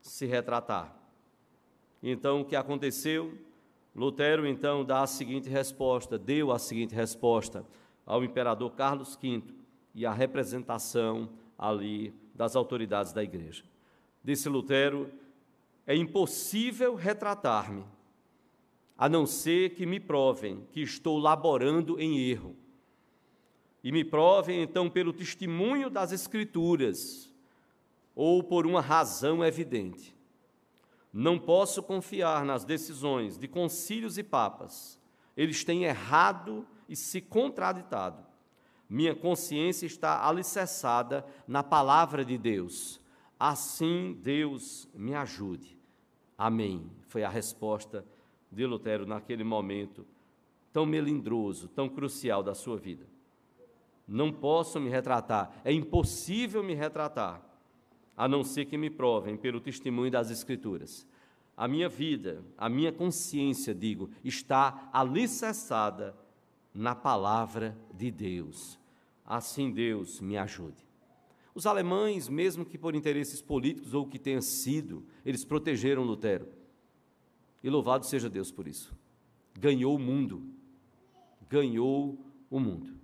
se 0.00 0.26
retratar. 0.26 0.92
Então, 2.02 2.40
o 2.40 2.44
que 2.44 2.56
aconteceu? 2.56 3.38
Lutero, 3.94 4.44
então, 4.44 4.84
dá 4.84 5.02
a 5.02 5.06
seguinte 5.06 5.48
resposta, 5.48 6.18
deu 6.18 6.50
a 6.50 6.58
seguinte 6.58 6.96
resposta 6.96 7.64
ao 8.04 8.24
imperador 8.24 8.72
Carlos 8.72 9.14
V 9.14 9.40
e 9.94 10.04
à 10.04 10.12
representação 10.12 11.30
ali 11.56 12.12
das 12.34 12.56
autoridades 12.56 13.12
da 13.12 13.22
igreja. 13.22 13.62
Disse 14.22 14.48
Lutero: 14.48 15.08
é 15.86 15.94
impossível 15.94 16.96
retratar-me, 16.96 17.84
a 18.98 19.08
não 19.08 19.26
ser 19.26 19.76
que 19.76 19.86
me 19.86 20.00
provem 20.00 20.66
que 20.72 20.80
estou 20.80 21.18
laborando 21.18 22.00
em 22.00 22.18
erro. 22.18 22.56
E 23.84 23.92
me 23.92 24.04
provem, 24.04 24.60
então, 24.60 24.90
pelo 24.90 25.12
testemunho 25.12 25.88
das 25.88 26.10
Escrituras, 26.10 27.32
ou 28.16 28.42
por 28.42 28.66
uma 28.66 28.80
razão 28.80 29.44
evidente. 29.44 30.16
Não 31.12 31.38
posso 31.38 31.82
confiar 31.82 32.44
nas 32.44 32.64
decisões 32.64 33.38
de 33.38 33.46
concílios 33.46 34.18
e 34.18 34.22
papas. 34.22 34.98
Eles 35.36 35.62
têm 35.62 35.84
errado 35.84 36.66
e 36.88 36.96
se 36.96 37.20
contraditado. 37.20 38.24
Minha 38.88 39.14
consciência 39.14 39.86
está 39.86 40.26
alicerçada 40.26 41.24
na 41.46 41.62
palavra 41.62 42.24
de 42.24 42.38
Deus. 42.38 43.00
Assim, 43.38 44.18
Deus 44.22 44.88
me 44.94 45.14
ajude. 45.14 45.78
Amém. 46.38 46.90
Foi 47.08 47.22
a 47.22 47.28
resposta 47.28 48.04
de 48.50 48.64
Lutero 48.64 49.06
naquele 49.06 49.44
momento 49.44 50.06
tão 50.72 50.84
melindroso, 50.84 51.68
tão 51.68 51.88
crucial 51.88 52.42
da 52.42 52.54
sua 52.54 52.76
vida. 52.76 53.06
Não 54.06 54.30
posso 54.30 54.78
me 54.78 54.88
retratar, 54.88 55.50
é 55.64 55.72
impossível 55.72 56.62
me 56.62 56.74
retratar, 56.74 57.42
a 58.16 58.26
não 58.26 58.42
ser 58.42 58.64
que 58.64 58.78
me 58.78 58.88
provem 58.88 59.36
pelo 59.36 59.60
testemunho 59.60 60.10
das 60.10 60.30
Escrituras. 60.30 61.06
A 61.56 61.68
minha 61.68 61.88
vida, 61.88 62.42
a 62.56 62.68
minha 62.68 62.92
consciência, 62.92 63.74
digo, 63.74 64.10
está 64.24 64.88
alicerçada 64.92 66.16
na 66.74 66.94
palavra 66.94 67.76
de 67.94 68.10
Deus. 68.10 68.78
Assim 69.24 69.70
Deus 69.70 70.20
me 70.20 70.36
ajude. 70.36 70.86
Os 71.54 71.66
alemães, 71.66 72.28
mesmo 72.28 72.66
que 72.66 72.76
por 72.76 72.94
interesses 72.94 73.40
políticos 73.40 73.94
ou 73.94 74.06
que 74.06 74.18
tenha 74.18 74.42
sido, 74.42 75.04
eles 75.24 75.44
protegeram 75.44 76.04
Lutero. 76.04 76.46
E 77.62 77.70
louvado 77.70 78.04
seja 78.04 78.28
Deus 78.28 78.52
por 78.52 78.68
isso. 78.68 78.94
Ganhou 79.58 79.96
o 79.96 79.98
mundo. 79.98 80.42
Ganhou 81.48 82.18
o 82.50 82.60
mundo. 82.60 82.94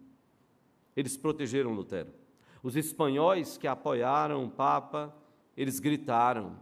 Eles 0.95 1.17
protegeram 1.17 1.73
Lutero. 1.73 2.13
Os 2.63 2.77
espanhóis 2.77 3.59
que 3.59 3.67
apoiaram 3.67 4.45
o 4.45 4.51
Papa, 4.51 5.15
eles 5.57 5.81
gritaram 5.81 6.57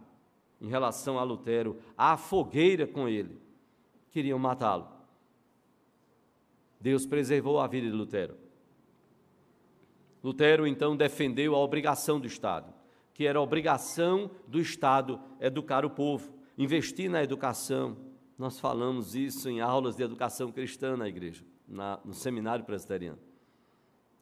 em 0.59 0.67
relação 0.67 1.19
a 1.19 1.23
Lutero, 1.23 1.77
à 1.97 2.17
fogueira 2.17 2.87
com 2.87 3.07
ele. 3.07 3.39
Queriam 4.09 4.39
matá-lo. 4.39 4.87
Deus 6.79 7.05
preservou 7.05 7.59
a 7.59 7.67
vida 7.67 7.87
de 7.87 7.93
Lutero. 7.93 8.35
Lutero 10.23 10.67
então 10.67 10.95
defendeu 10.95 11.55
a 11.55 11.59
obrigação 11.59 12.19
do 12.19 12.27
Estado, 12.27 12.73
que 13.13 13.25
era 13.25 13.39
a 13.39 13.41
obrigação 13.41 14.29
do 14.47 14.59
Estado 14.59 15.19
educar 15.39 15.85
o 15.85 15.89
povo, 15.89 16.33
investir 16.57 17.09
na 17.09 17.23
educação. 17.23 17.97
Nós 18.37 18.59
falamos 18.59 19.15
isso 19.15 19.49
em 19.49 19.61
aulas 19.61 19.95
de 19.95 20.03
educação 20.03 20.51
cristã 20.51 20.97
na 20.97 21.07
igreja, 21.07 21.43
na, 21.67 21.99
no 22.03 22.13
seminário 22.13 22.65
presbiteriano. 22.65 23.19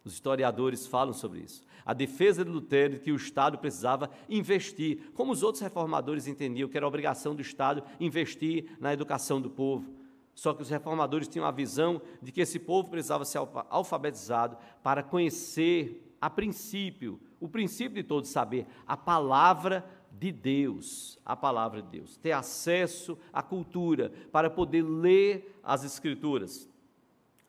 Os 0.10 0.16
historiadores 0.16 0.88
falam 0.88 1.14
sobre 1.14 1.42
isso. 1.42 1.62
A 1.86 1.94
defesa 1.94 2.44
de 2.44 2.50
Lutero 2.50 2.94
de 2.94 3.00
que 3.00 3.12
o 3.12 3.16
Estado 3.16 3.60
precisava 3.60 4.10
investir, 4.28 5.12
como 5.14 5.32
os 5.32 5.44
outros 5.44 5.62
reformadores 5.62 6.26
entendiam 6.26 6.68
que 6.68 6.76
era 6.76 6.88
obrigação 6.88 7.36
do 7.36 7.44
Estado 7.44 7.84
investir 8.00 8.76
na 8.80 8.92
educação 8.92 9.40
do 9.40 9.52
povo. 9.52 9.94
Só 10.34 10.52
que 10.52 10.64
os 10.64 10.70
reformadores 10.70 11.28
tinham 11.28 11.46
a 11.46 11.52
visão 11.52 12.02
de 12.24 12.32
que 12.32 12.42
esse 12.42 12.58
povo 12.58 12.90
precisava 12.90 13.24
ser 13.24 13.40
alfabetizado 13.70 14.58
para 14.82 15.04
conhecer, 15.04 16.16
a 16.20 16.28
princípio, 16.28 17.20
o 17.40 17.48
princípio 17.48 18.02
de 18.02 18.04
todo 18.04 18.26
saber, 18.26 18.66
a 18.88 18.98
palavra 18.98 19.86
de 20.12 20.32
Deus, 20.32 21.20
a 21.24 21.36
palavra 21.36 21.84
de 21.84 21.90
Deus, 21.90 22.18
ter 22.18 22.32
acesso 22.32 23.16
à 23.32 23.44
cultura 23.44 24.12
para 24.32 24.50
poder 24.50 24.82
ler 24.82 25.60
as 25.64 25.84
Escrituras. 25.84 26.69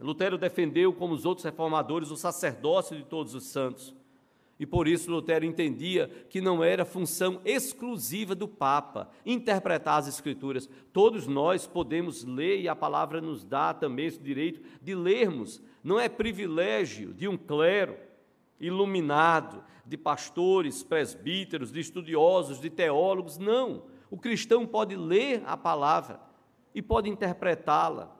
Lutero 0.00 0.38
defendeu, 0.38 0.92
como 0.92 1.14
os 1.14 1.24
outros 1.24 1.44
reformadores, 1.44 2.10
o 2.10 2.16
sacerdócio 2.16 2.96
de 2.96 3.04
todos 3.04 3.34
os 3.34 3.44
santos. 3.44 3.94
E 4.58 4.66
por 4.66 4.86
isso 4.86 5.10
Lutero 5.10 5.44
entendia 5.44 6.08
que 6.28 6.40
não 6.40 6.62
era 6.62 6.84
função 6.84 7.40
exclusiva 7.46 8.34
do 8.34 8.46
Papa 8.46 9.08
interpretar 9.24 9.98
as 9.98 10.06
Escrituras. 10.06 10.68
Todos 10.92 11.26
nós 11.26 11.66
podemos 11.66 12.24
ler 12.24 12.60
e 12.60 12.68
a 12.68 12.76
palavra 12.76 13.22
nos 13.22 13.42
dá 13.42 13.72
também 13.72 14.06
esse 14.06 14.20
direito 14.20 14.60
de 14.82 14.94
lermos. 14.94 15.62
Não 15.82 15.98
é 15.98 16.10
privilégio 16.10 17.14
de 17.14 17.26
um 17.26 17.38
clero 17.38 17.96
iluminado, 18.60 19.64
de 19.86 19.96
pastores, 19.96 20.82
presbíteros, 20.82 21.72
de 21.72 21.80
estudiosos, 21.80 22.60
de 22.60 22.68
teólogos. 22.68 23.38
Não. 23.38 23.84
O 24.10 24.18
cristão 24.18 24.66
pode 24.66 24.94
ler 24.94 25.42
a 25.46 25.56
palavra 25.56 26.20
e 26.74 26.82
pode 26.82 27.08
interpretá-la 27.08 28.19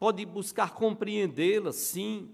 pode 0.00 0.24
buscar 0.24 0.72
compreendê-la, 0.72 1.72
sim. 1.72 2.30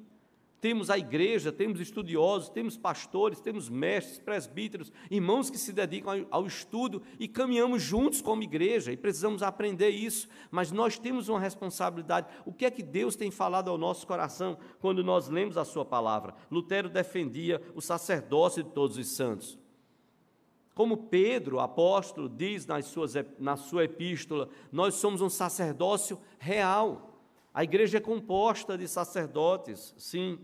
Temos 0.58 0.88
a 0.88 0.96
igreja, 0.96 1.52
temos 1.52 1.80
estudiosos, 1.80 2.48
temos 2.48 2.76
pastores, 2.76 3.40
temos 3.40 3.68
mestres, 3.68 4.18
presbíteros, 4.18 4.90
irmãos 5.10 5.50
que 5.50 5.58
se 5.58 5.72
dedicam 5.72 6.26
ao 6.30 6.46
estudo 6.46 7.02
e 7.20 7.28
caminhamos 7.28 7.82
juntos 7.82 8.22
como 8.22 8.42
igreja 8.42 8.90
e 8.90 8.96
precisamos 8.96 9.42
aprender 9.42 9.90
isso, 9.90 10.28
mas 10.50 10.72
nós 10.72 10.98
temos 10.98 11.28
uma 11.28 11.38
responsabilidade. 11.38 12.28
O 12.46 12.52
que 12.52 12.64
é 12.64 12.70
que 12.70 12.82
Deus 12.82 13.16
tem 13.16 13.30
falado 13.30 13.68
ao 13.68 13.76
nosso 13.76 14.06
coração 14.06 14.56
quando 14.80 15.04
nós 15.04 15.28
lemos 15.28 15.58
a 15.58 15.64
Sua 15.64 15.84
palavra? 15.84 16.34
Lutero 16.50 16.88
defendia 16.88 17.60
o 17.74 17.82
sacerdócio 17.82 18.62
de 18.62 18.70
todos 18.70 18.96
os 18.96 19.08
santos. 19.08 19.58
Como 20.74 21.08
Pedro, 21.08 21.58
apóstolo, 21.58 22.28
diz 22.28 22.64
nas 22.66 22.86
suas, 22.86 23.14
na 23.38 23.56
sua 23.56 23.84
epístola, 23.84 24.48
nós 24.70 24.94
somos 24.94 25.20
um 25.20 25.28
sacerdócio 25.28 26.18
real. 26.38 27.15
A 27.56 27.64
igreja 27.64 27.96
é 27.96 28.00
composta 28.02 28.76
de 28.76 28.86
sacerdotes, 28.86 29.94
sim. 29.96 30.38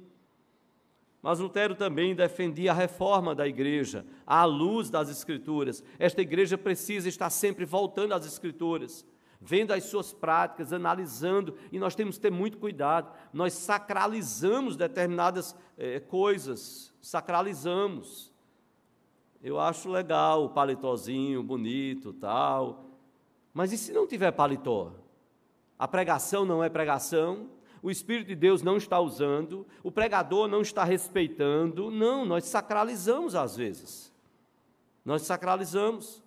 Mas 1.21 1.39
Lutero 1.39 1.75
também 1.75 2.15
defendia 2.15 2.71
a 2.71 2.75
reforma 2.75 3.35
da 3.35 3.47
igreja, 3.47 4.07
à 4.27 4.47
luz 4.47 4.89
das 4.89 5.11
Escrituras. 5.11 5.85
Esta 5.99 6.23
igreja 6.23 6.57
precisa 6.57 7.11
estar 7.11 7.29
sempre 7.29 7.67
voltando 7.67 8.15
às 8.15 8.25
Escrituras, 8.25 9.05
vendo 9.39 9.73
as 9.73 9.85
suas 9.85 10.11
práticas, 10.15 10.73
analisando, 10.73 11.55
e 11.71 11.79
nós 11.79 11.95
temos 11.95 12.17
que 12.17 12.23
ter 12.23 12.33
muito 12.33 12.57
cuidado. 12.57 13.13
Nós 13.31 13.53
sacralizamos 13.53 14.75
determinadas 14.75 15.55
eh, 15.77 16.01
coisas, 16.01 16.95
sacralizamos. 17.03 18.33
Eu 19.43 19.61
acho 19.61 19.91
legal 19.91 20.47
o 20.47 20.49
paletózinho 20.49 21.43
bonito, 21.43 22.15
tal. 22.15 22.87
Mas 23.53 23.71
e 23.71 23.77
se 23.77 23.93
não 23.93 24.07
tiver 24.07 24.33
paletó? 24.33 25.02
A 25.83 25.89
pregação 25.89 26.45
não 26.45 26.63
é 26.63 26.69
pregação, 26.69 27.51
o 27.83 27.91
Espírito 27.91 28.29
de 28.29 28.37
Deus 28.37 28.63
não 28.63 28.77
está 28.77 29.01
usando, 29.01 29.67
o 29.83 29.91
pregador 29.91 30.47
não 30.47 30.61
está 30.61 30.85
respeitando. 30.85 31.91
Não, 31.91 32.25
nós 32.25 32.45
sacralizamos 32.45 33.35
às 33.35 33.57
vezes. 33.57 34.13
Nós 35.05 35.23
sacralizamos. 35.23 36.23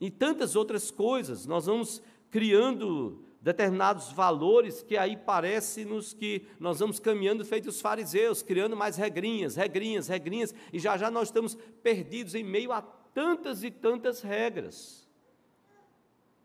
E 0.00 0.10
tantas 0.10 0.56
outras 0.56 0.90
coisas, 0.90 1.44
nós 1.44 1.66
vamos 1.66 2.00
criando 2.30 3.22
determinados 3.42 4.10
valores 4.10 4.82
que 4.82 4.96
aí 4.96 5.14
parece-nos 5.14 6.14
que 6.14 6.46
nós 6.58 6.78
vamos 6.78 6.98
caminhando 6.98 7.44
feito 7.44 7.68
os 7.68 7.82
fariseus, 7.82 8.40
criando 8.40 8.74
mais 8.74 8.96
regrinhas, 8.96 9.54
regrinhas, 9.54 10.08
regrinhas, 10.08 10.54
e 10.72 10.78
já 10.78 10.96
já 10.96 11.10
nós 11.10 11.28
estamos 11.28 11.58
perdidos 11.82 12.34
em 12.34 12.42
meio 12.42 12.72
a 12.72 12.80
tantas 12.80 13.62
e 13.62 13.70
tantas 13.70 14.22
regras 14.22 15.05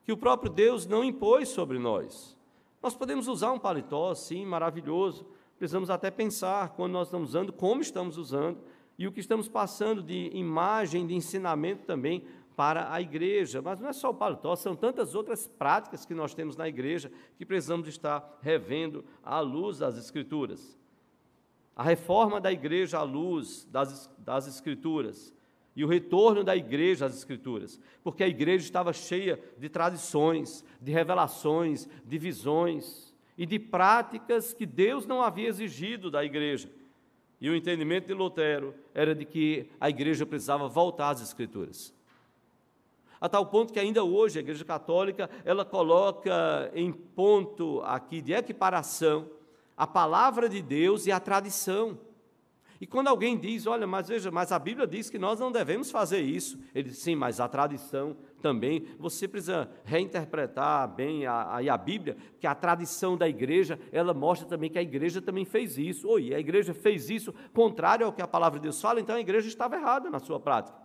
que 0.03 0.11
o 0.11 0.17
próprio 0.17 0.51
Deus 0.51 0.85
não 0.85 1.03
impôs 1.03 1.49
sobre 1.49 1.77
nós. 1.77 2.37
Nós 2.81 2.95
podemos 2.95 3.27
usar 3.27 3.51
um 3.51 3.59
paletó, 3.59 4.13
sim, 4.15 4.45
maravilhoso. 4.45 5.25
Precisamos 5.57 5.89
até 5.89 6.09
pensar 6.09 6.69
quando 6.69 6.93
nós 6.93 7.07
estamos 7.07 7.29
usando, 7.29 7.53
como 7.53 7.81
estamos 7.81 8.17
usando 8.17 8.59
e 8.97 9.07
o 9.07 9.11
que 9.11 9.19
estamos 9.19 9.47
passando 9.47 10.01
de 10.01 10.31
imagem, 10.33 11.05
de 11.05 11.13
ensinamento 11.13 11.85
também 11.85 12.23
para 12.55 12.91
a 12.91 12.99
igreja. 12.99 13.61
Mas 13.61 13.79
não 13.79 13.89
é 13.89 13.93
só 13.93 14.09
o 14.09 14.13
paletó, 14.13 14.55
são 14.55 14.75
tantas 14.75 15.15
outras 15.15 15.47
práticas 15.47 16.05
que 16.05 16.13
nós 16.13 16.33
temos 16.33 16.55
na 16.55 16.67
igreja 16.67 17.11
que 17.37 17.45
precisamos 17.45 17.87
estar 17.87 18.39
revendo 18.41 19.05
à 19.23 19.39
luz 19.39 19.77
das 19.77 19.97
Escrituras. 19.97 20.79
A 21.75 21.83
reforma 21.83 22.41
da 22.41 22.51
igreja 22.51 22.97
à 22.99 23.03
luz 23.03 23.67
das, 23.71 24.09
das 24.17 24.47
Escrituras 24.47 25.33
e 25.75 25.83
o 25.83 25.87
retorno 25.87 26.43
da 26.43 26.55
igreja 26.55 27.05
às 27.05 27.15
Escrituras, 27.15 27.79
porque 28.03 28.23
a 28.23 28.27
igreja 28.27 28.65
estava 28.65 28.91
cheia 28.91 29.39
de 29.57 29.69
tradições, 29.69 30.65
de 30.81 30.91
revelações, 30.91 31.87
de 32.05 32.17
visões 32.17 33.13
e 33.37 33.45
de 33.45 33.57
práticas 33.57 34.53
que 34.53 34.65
Deus 34.65 35.05
não 35.05 35.21
havia 35.21 35.47
exigido 35.47 36.11
da 36.11 36.23
igreja. 36.23 36.69
E 37.39 37.49
o 37.49 37.55
entendimento 37.55 38.07
de 38.07 38.13
Lutero 38.13 38.75
era 38.93 39.15
de 39.15 39.25
que 39.25 39.67
a 39.79 39.89
igreja 39.89 40.25
precisava 40.25 40.67
voltar 40.67 41.09
às 41.09 41.21
Escrituras. 41.21 41.93
A 43.19 43.29
tal 43.29 43.45
ponto 43.45 43.71
que 43.71 43.79
ainda 43.79 44.03
hoje 44.03 44.39
a 44.39 44.41
Igreja 44.41 44.65
Católica 44.65 45.29
ela 45.45 45.63
coloca 45.63 46.71
em 46.73 46.91
ponto 46.91 47.79
aqui 47.83 48.19
de 48.19 48.33
equiparação 48.33 49.29
a 49.77 49.85
palavra 49.85 50.49
de 50.49 50.59
Deus 50.59 51.05
e 51.05 51.11
a 51.11 51.19
tradição. 51.19 51.99
E 52.81 52.87
quando 52.87 53.09
alguém 53.09 53.37
diz, 53.37 53.67
olha, 53.67 53.85
mas 53.85 54.07
veja, 54.07 54.31
mas 54.31 54.51
a 54.51 54.57
Bíblia 54.57 54.87
diz 54.87 55.07
que 55.07 55.19
nós 55.19 55.39
não 55.39 55.51
devemos 55.51 55.91
fazer 55.91 56.19
isso, 56.19 56.57
ele 56.73 56.89
diz, 56.89 56.97
sim, 56.97 57.13
mas 57.13 57.39
a 57.39 57.47
tradição 57.47 58.17
também, 58.41 58.87
você 58.97 59.27
precisa 59.27 59.69
reinterpretar 59.85 60.87
bem 60.87 61.27
a, 61.27 61.31
a, 61.31 61.73
a 61.75 61.77
Bíblia, 61.77 62.17
que 62.39 62.47
a 62.47 62.55
tradição 62.55 63.15
da 63.15 63.29
igreja, 63.29 63.79
ela 63.91 64.15
mostra 64.15 64.47
também 64.47 64.67
que 64.67 64.79
a 64.79 64.81
igreja 64.81 65.21
também 65.21 65.45
fez 65.45 65.77
isso. 65.77 66.09
Oi, 66.09 66.33
a 66.33 66.39
igreja 66.39 66.73
fez 66.73 67.11
isso 67.11 67.31
contrário 67.53 68.03
ao 68.03 68.11
que 68.11 68.21
a 68.21 68.27
palavra 68.27 68.57
de 68.57 68.63
Deus 68.63 68.81
fala, 68.81 68.99
então 68.99 69.15
a 69.15 69.21
igreja 69.21 69.47
estava 69.47 69.75
errada 69.75 70.09
na 70.09 70.19
sua 70.19 70.39
prática. 70.39 70.75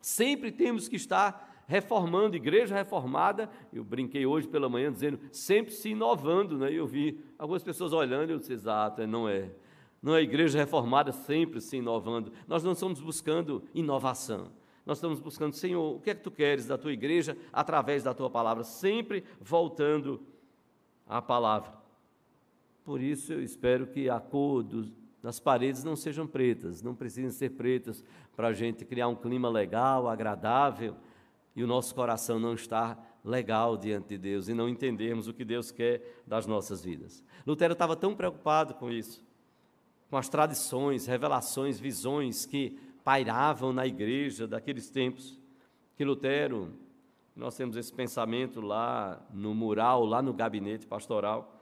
Sempre 0.00 0.50
temos 0.50 0.88
que 0.88 0.96
estar 0.96 1.64
reformando, 1.66 2.34
igreja 2.34 2.74
reformada, 2.74 3.50
eu 3.70 3.84
brinquei 3.84 4.24
hoje 4.24 4.48
pela 4.48 4.70
manhã 4.70 4.90
dizendo, 4.90 5.20
sempre 5.30 5.74
se 5.74 5.90
inovando, 5.90 6.56
né? 6.56 6.72
Eu 6.72 6.86
vi 6.86 7.22
algumas 7.38 7.62
pessoas 7.62 7.92
olhando 7.92 8.30
e 8.30 8.32
eu 8.32 8.38
disse, 8.38 8.54
exato, 8.54 9.06
não 9.06 9.28
é. 9.28 9.50
Não 10.04 10.12
a 10.12 10.20
igreja 10.20 10.58
reformada 10.58 11.12
sempre 11.12 11.62
se 11.62 11.78
inovando. 11.78 12.30
Nós 12.46 12.62
não 12.62 12.72
estamos 12.72 13.00
buscando 13.00 13.64
inovação. 13.72 14.52
Nós 14.84 14.98
estamos 14.98 15.18
buscando, 15.18 15.54
Senhor, 15.54 15.96
o 15.96 15.98
que 15.98 16.10
é 16.10 16.14
que 16.14 16.22
tu 16.22 16.30
queres 16.30 16.66
da 16.66 16.76
tua 16.76 16.92
igreja 16.92 17.34
através 17.50 18.02
da 18.02 18.12
tua 18.12 18.28
palavra, 18.28 18.64
sempre 18.64 19.24
voltando 19.40 20.20
à 21.08 21.22
palavra. 21.22 21.72
Por 22.84 23.00
isso 23.00 23.32
eu 23.32 23.42
espero 23.42 23.86
que 23.86 24.10
a 24.10 24.20
cor 24.20 24.62
dos, 24.62 24.92
das 25.22 25.40
paredes 25.40 25.82
não 25.82 25.96
sejam 25.96 26.26
pretas, 26.26 26.82
não 26.82 26.94
precisem 26.94 27.30
ser 27.30 27.52
pretas 27.52 28.04
para 28.36 28.48
a 28.48 28.52
gente 28.52 28.84
criar 28.84 29.08
um 29.08 29.16
clima 29.16 29.48
legal, 29.48 30.06
agradável 30.06 30.94
e 31.56 31.64
o 31.64 31.66
nosso 31.66 31.94
coração 31.94 32.38
não 32.38 32.52
estar 32.52 33.18
legal 33.24 33.74
diante 33.78 34.08
de 34.08 34.18
Deus 34.18 34.48
e 34.48 34.52
não 34.52 34.68
entendermos 34.68 35.28
o 35.28 35.32
que 35.32 35.46
Deus 35.46 35.70
quer 35.70 36.20
das 36.26 36.46
nossas 36.46 36.84
vidas. 36.84 37.24
Lutero 37.46 37.72
estava 37.72 37.96
tão 37.96 38.14
preocupado 38.14 38.74
com 38.74 38.90
isso, 38.90 39.24
com 40.14 40.18
as 40.18 40.28
tradições, 40.28 41.06
revelações, 41.06 41.80
visões 41.80 42.46
que 42.46 42.78
pairavam 43.02 43.72
na 43.72 43.84
igreja 43.84 44.46
daqueles 44.46 44.88
tempos, 44.88 45.36
que 45.96 46.04
Lutero, 46.04 46.72
nós 47.34 47.56
temos 47.56 47.76
esse 47.76 47.92
pensamento 47.92 48.60
lá 48.60 49.20
no 49.32 49.52
mural, 49.52 50.04
lá 50.04 50.22
no 50.22 50.32
gabinete 50.32 50.86
pastoral. 50.86 51.60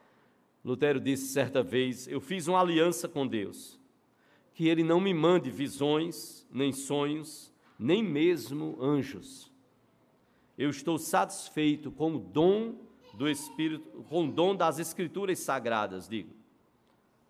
Lutero 0.62 1.00
disse 1.00 1.32
certa 1.32 1.62
vez: 1.62 2.06
Eu 2.06 2.20
fiz 2.20 2.46
uma 2.46 2.60
aliança 2.60 3.08
com 3.08 3.26
Deus, 3.26 3.80
que 4.52 4.68
Ele 4.68 4.84
não 4.84 5.00
me 5.00 5.14
mande 5.14 5.50
visões, 5.50 6.46
nem 6.52 6.74
sonhos, 6.74 7.50
nem 7.78 8.02
mesmo 8.02 8.76
anjos. 8.82 9.50
Eu 10.58 10.68
estou 10.68 10.98
satisfeito 10.98 11.90
com 11.90 12.16
o 12.16 12.18
dom 12.18 12.74
do 13.14 13.30
Espírito, 13.30 14.04
com 14.10 14.28
o 14.28 14.30
dom 14.30 14.54
das 14.54 14.78
Escrituras 14.78 15.38
sagradas, 15.38 16.06
digo. 16.06 16.41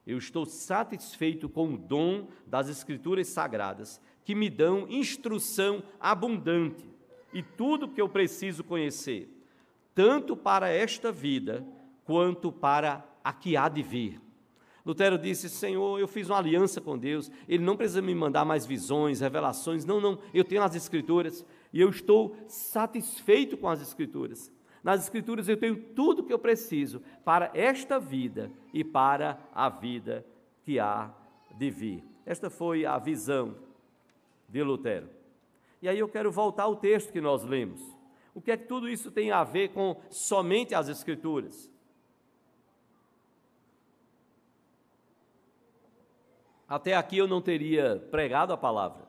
Eu 0.06 0.18
estou 0.18 0.44
satisfeito 0.44 1.48
com 1.48 1.74
o 1.74 1.78
dom 1.78 2.28
das 2.46 2.68
Escrituras 2.68 3.28
Sagradas, 3.28 4.00
que 4.24 4.34
me 4.34 4.50
dão 4.50 4.86
instrução 4.88 5.82
abundante 6.00 6.84
e 7.32 7.42
tudo 7.42 7.88
que 7.88 8.00
eu 8.00 8.08
preciso 8.08 8.62
conhecer, 8.62 9.28
tanto 9.94 10.36
para 10.36 10.68
esta 10.68 11.10
vida 11.10 11.66
quanto 12.04 12.52
para 12.52 13.06
a 13.22 13.32
que 13.32 13.56
há 13.56 13.68
de 13.68 13.82
vir. 13.82 14.20
Lutero 14.84 15.16
disse: 15.16 15.48
Senhor, 15.48 15.98
eu 16.00 16.08
fiz 16.08 16.28
uma 16.28 16.38
aliança 16.38 16.80
com 16.80 16.98
Deus, 16.98 17.30
Ele 17.48 17.64
não 17.64 17.76
precisa 17.76 18.02
me 18.02 18.14
mandar 18.14 18.44
mais 18.44 18.66
visões, 18.66 19.20
revelações, 19.20 19.84
não, 19.84 20.00
não, 20.00 20.18
eu 20.34 20.44
tenho 20.44 20.62
as 20.62 20.74
Escrituras 20.74 21.46
e 21.72 21.80
eu 21.80 21.88
estou 21.88 22.36
satisfeito 22.48 23.56
com 23.56 23.68
as 23.68 23.80
Escrituras. 23.80 24.52
Nas 24.82 25.02
Escrituras 25.04 25.48
eu 25.48 25.56
tenho 25.56 25.76
tudo 25.76 26.24
que 26.24 26.32
eu 26.32 26.38
preciso 26.38 27.00
para 27.24 27.50
esta 27.54 28.00
vida 28.00 28.50
e 28.72 28.82
para 28.82 29.38
a 29.54 29.68
vida 29.68 30.26
que 30.64 30.80
há 30.80 31.10
de 31.56 31.70
vir. 31.70 32.04
Esta 32.26 32.50
foi 32.50 32.84
a 32.84 32.98
visão 32.98 33.56
de 34.48 34.62
Lutero. 34.62 35.08
E 35.80 35.88
aí 35.88 35.98
eu 35.98 36.08
quero 36.08 36.30
voltar 36.32 36.64
ao 36.64 36.76
texto 36.76 37.12
que 37.12 37.20
nós 37.20 37.44
lemos. 37.44 37.80
O 38.34 38.40
que 38.40 38.50
é 38.50 38.56
que 38.56 38.66
tudo 38.66 38.88
isso 38.88 39.10
tem 39.10 39.30
a 39.30 39.44
ver 39.44 39.68
com 39.68 40.00
somente 40.10 40.74
as 40.74 40.88
Escrituras? 40.88 41.70
Até 46.68 46.94
aqui 46.94 47.18
eu 47.18 47.28
não 47.28 47.42
teria 47.42 48.02
pregado 48.10 48.52
a 48.52 48.56
palavra. 48.56 49.06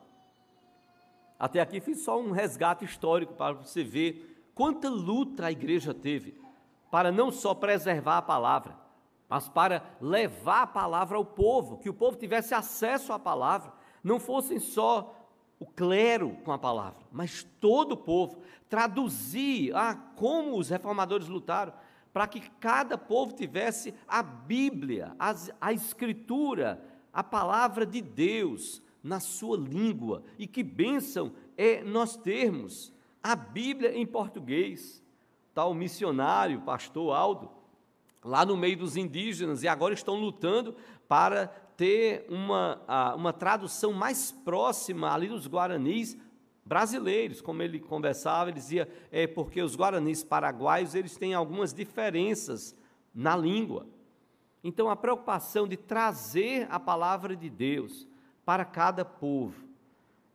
Até 1.39 1.61
aqui 1.61 1.79
fiz 1.79 2.03
só 2.03 2.19
um 2.19 2.31
resgate 2.31 2.83
histórico 2.83 3.33
para 3.33 3.53
você 3.53 3.83
ver 3.83 4.32
Quanta 4.55 4.89
luta 4.89 5.45
a 5.45 5.51
igreja 5.51 5.93
teve 5.93 6.39
para 6.91 7.11
não 7.11 7.31
só 7.31 7.55
preservar 7.55 8.19
a 8.19 8.21
palavra, 8.21 8.77
mas 9.27 9.49
para 9.49 9.83
levar 9.99 10.61
a 10.61 10.67
palavra 10.67 11.17
ao 11.17 11.25
povo, 11.25 11.79
que 11.79 11.89
o 11.89 11.93
povo 11.93 12.17
tivesse 12.17 12.53
acesso 12.53 13.11
à 13.11 13.17
palavra, 13.17 13.73
não 14.03 14.19
fossem 14.19 14.59
só 14.59 15.27
o 15.59 15.65
clero 15.65 16.37
com 16.43 16.51
a 16.51 16.59
palavra, 16.59 16.99
mas 17.11 17.43
todo 17.59 17.93
o 17.93 17.97
povo, 17.97 18.37
traduzir 18.69 19.75
ah, 19.75 19.95
como 20.15 20.55
os 20.55 20.69
reformadores 20.69 21.27
lutaram, 21.27 21.73
para 22.11 22.27
que 22.27 22.41
cada 22.59 22.95
povo 22.95 23.33
tivesse 23.33 23.91
a 24.07 24.21
Bíblia, 24.21 25.15
a, 25.17 25.33
a 25.59 25.73
Escritura, 25.73 26.83
a 27.11 27.23
palavra 27.23 27.87
de 27.87 28.01
Deus 28.01 28.83
na 29.01 29.19
sua 29.19 29.57
língua. 29.57 30.23
E 30.37 30.45
que 30.45 30.61
bênção 30.61 31.33
é 31.57 31.83
nós 31.83 32.15
termos 32.15 32.92
a 33.23 33.35
Bíblia 33.35 33.97
em 33.97 34.05
português. 34.05 35.01
Está 35.49 35.65
o 35.65 35.73
missionário, 35.73 36.61
pastor 36.61 37.15
Aldo, 37.15 37.49
lá 38.23 38.45
no 38.45 38.57
meio 38.57 38.77
dos 38.77 38.97
indígenas, 38.97 39.63
e 39.63 39.67
agora 39.67 39.93
estão 39.93 40.15
lutando 40.15 40.75
para 41.07 41.47
ter 41.77 42.25
uma, 42.29 43.13
uma 43.15 43.31
tradução 43.31 43.93
mais 43.93 44.31
próxima 44.31 45.13
ali 45.13 45.27
dos 45.27 45.47
guaranis 45.47 46.17
brasileiros, 46.65 47.41
como 47.41 47.61
ele 47.61 47.79
conversava, 47.79 48.49
ele 48.49 48.57
dizia, 48.57 48.89
é 49.11 49.27
porque 49.27 49.61
os 49.61 49.75
guaranis 49.75 50.23
paraguaios, 50.23 50.95
eles 50.95 51.17
têm 51.17 51.33
algumas 51.33 51.73
diferenças 51.73 52.75
na 53.13 53.35
língua. 53.35 53.85
Então, 54.63 54.89
a 54.89 54.95
preocupação 54.95 55.67
de 55.67 55.75
trazer 55.75 56.67
a 56.71 56.79
palavra 56.79 57.35
de 57.35 57.49
Deus 57.49 58.07
para 58.45 58.63
cada 58.63 59.03
povo, 59.03 59.67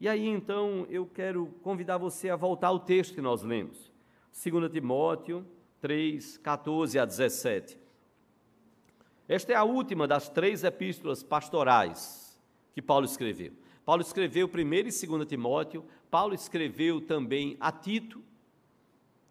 e 0.01 0.09
aí 0.09 0.27
então 0.27 0.87
eu 0.89 1.07
quero 1.07 1.47
convidar 1.63 1.99
você 1.99 2.31
a 2.31 2.37
voltar 2.37 2.69
ao 2.69 2.81
texto 2.81 3.15
que 3.15 3.21
nós 3.21 3.43
lemos, 3.43 3.91
2 4.33 4.71
Timóteo 4.71 5.45
3, 5.81 6.39
14 6.39 6.99
a 6.99 7.05
17. 7.05 7.79
Esta 9.29 9.53
é 9.53 9.57
a 9.57 9.65
última 9.65 10.09
das 10.09 10.29
três 10.29 10.65
epístolas 10.65 11.23
pastorais 11.23 12.41
que 12.73 12.83
Paulo 12.83 13.05
escreveu. 13.05 13.53
Paulo 13.85 14.03
escreveu 14.03 14.49
primeiro 14.49 14.89
e 14.89 15.07
2 15.07 15.27
Timóteo, 15.27 15.85
Paulo 16.11 16.35
escreveu 16.35 17.01
também 17.01 17.57
a 17.61 17.71
Tito, 17.71 18.23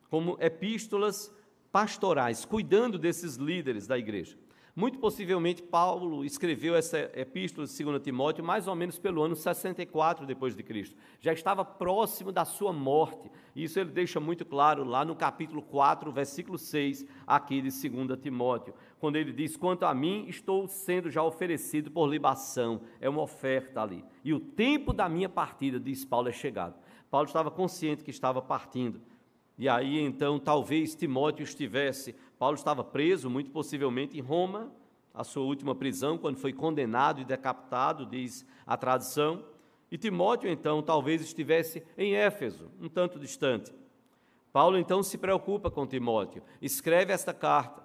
como 0.10 0.38
epístolas 0.40 1.34
pastorais, 1.72 2.46
cuidando 2.46 2.98
desses 2.98 3.36
líderes 3.36 3.88
da 3.88 3.98
igreja. 3.98 4.38
Muito 4.78 5.00
possivelmente 5.00 5.64
Paulo 5.64 6.24
escreveu 6.24 6.76
essa 6.76 7.00
epístola 7.16 7.66
de 7.66 7.84
2 7.84 8.00
Timóteo 8.00 8.46
mais 8.46 8.68
ou 8.68 8.76
menos 8.76 9.00
pelo 9.00 9.24
ano 9.24 9.36
64 9.36 10.24
depois 10.24 10.56
de 10.56 10.62
Cristo. 10.62 10.96
Já 11.20 11.34
estava 11.34 11.66
próximo 11.66 12.32
da 12.32 12.46
sua 12.46 12.72
morte. 12.72 13.28
Isso 13.56 13.80
ele 13.80 13.90
deixa 13.90 14.20
muito 14.20 14.46
claro 14.46 14.84
lá 14.84 15.04
no 15.04 15.16
capítulo 15.16 15.64
4, 15.64 16.12
versículo 16.12 16.60
6, 16.60 17.08
aqui 17.26 17.60
de 17.60 17.90
2 17.90 18.20
Timóteo, 18.22 18.76
quando 19.00 19.16
ele 19.16 19.34
diz: 19.34 19.58
"Quanto 19.58 19.84
a 19.84 19.96
mim, 19.96 20.28
estou 20.28 20.68
sendo 20.68 21.10
já 21.10 21.24
oferecido 21.24 21.90
por 21.90 22.08
libação". 22.08 22.82
É 23.02 23.10
uma 23.10 23.24
oferta 23.24 23.82
ali. 23.82 24.06
E 24.24 24.32
o 24.32 24.40
tempo 24.40 24.94
da 24.94 25.10
minha 25.10 25.28
partida, 25.28 25.80
diz 25.80 26.06
Paulo, 26.06 26.30
é 26.30 26.32
chegado. 26.32 26.76
Paulo 27.10 27.26
estava 27.26 27.50
consciente 27.50 28.04
que 28.04 28.12
estava 28.12 28.44
partindo. 28.44 29.02
E 29.58 29.68
aí 29.68 30.00
então 30.00 30.38
talvez 30.38 30.94
Timóteo 30.94 31.44
estivesse 31.44 32.16
Paulo 32.38 32.56
estava 32.56 32.84
preso, 32.84 33.30
muito 33.30 33.52
possivelmente 33.52 34.18
em 34.18 34.22
Roma, 34.22 34.72
a 35.14 35.24
sua 35.24 35.44
última 35.44 35.74
prisão, 35.74 36.18
quando 36.18 36.38
foi 36.38 36.54
condenado 36.54 37.20
e 37.20 37.26
decapitado, 37.26 38.06
diz 38.06 38.46
a 38.66 38.78
tradição. 38.78 39.44
E 39.92 39.98
Timóteo, 39.98 40.48
então, 40.50 40.84
talvez 40.84 41.22
estivesse 41.22 41.84
em 41.98 42.14
Éfeso, 42.14 42.70
um 42.80 42.88
tanto 42.88 43.18
distante. 43.18 43.74
Paulo, 44.54 44.78
então, 44.78 45.02
se 45.02 45.18
preocupa 45.18 45.72
com 45.72 45.88
Timóteo, 45.88 46.44
escreve 46.62 47.12
esta 47.12 47.34
carta 47.34 47.82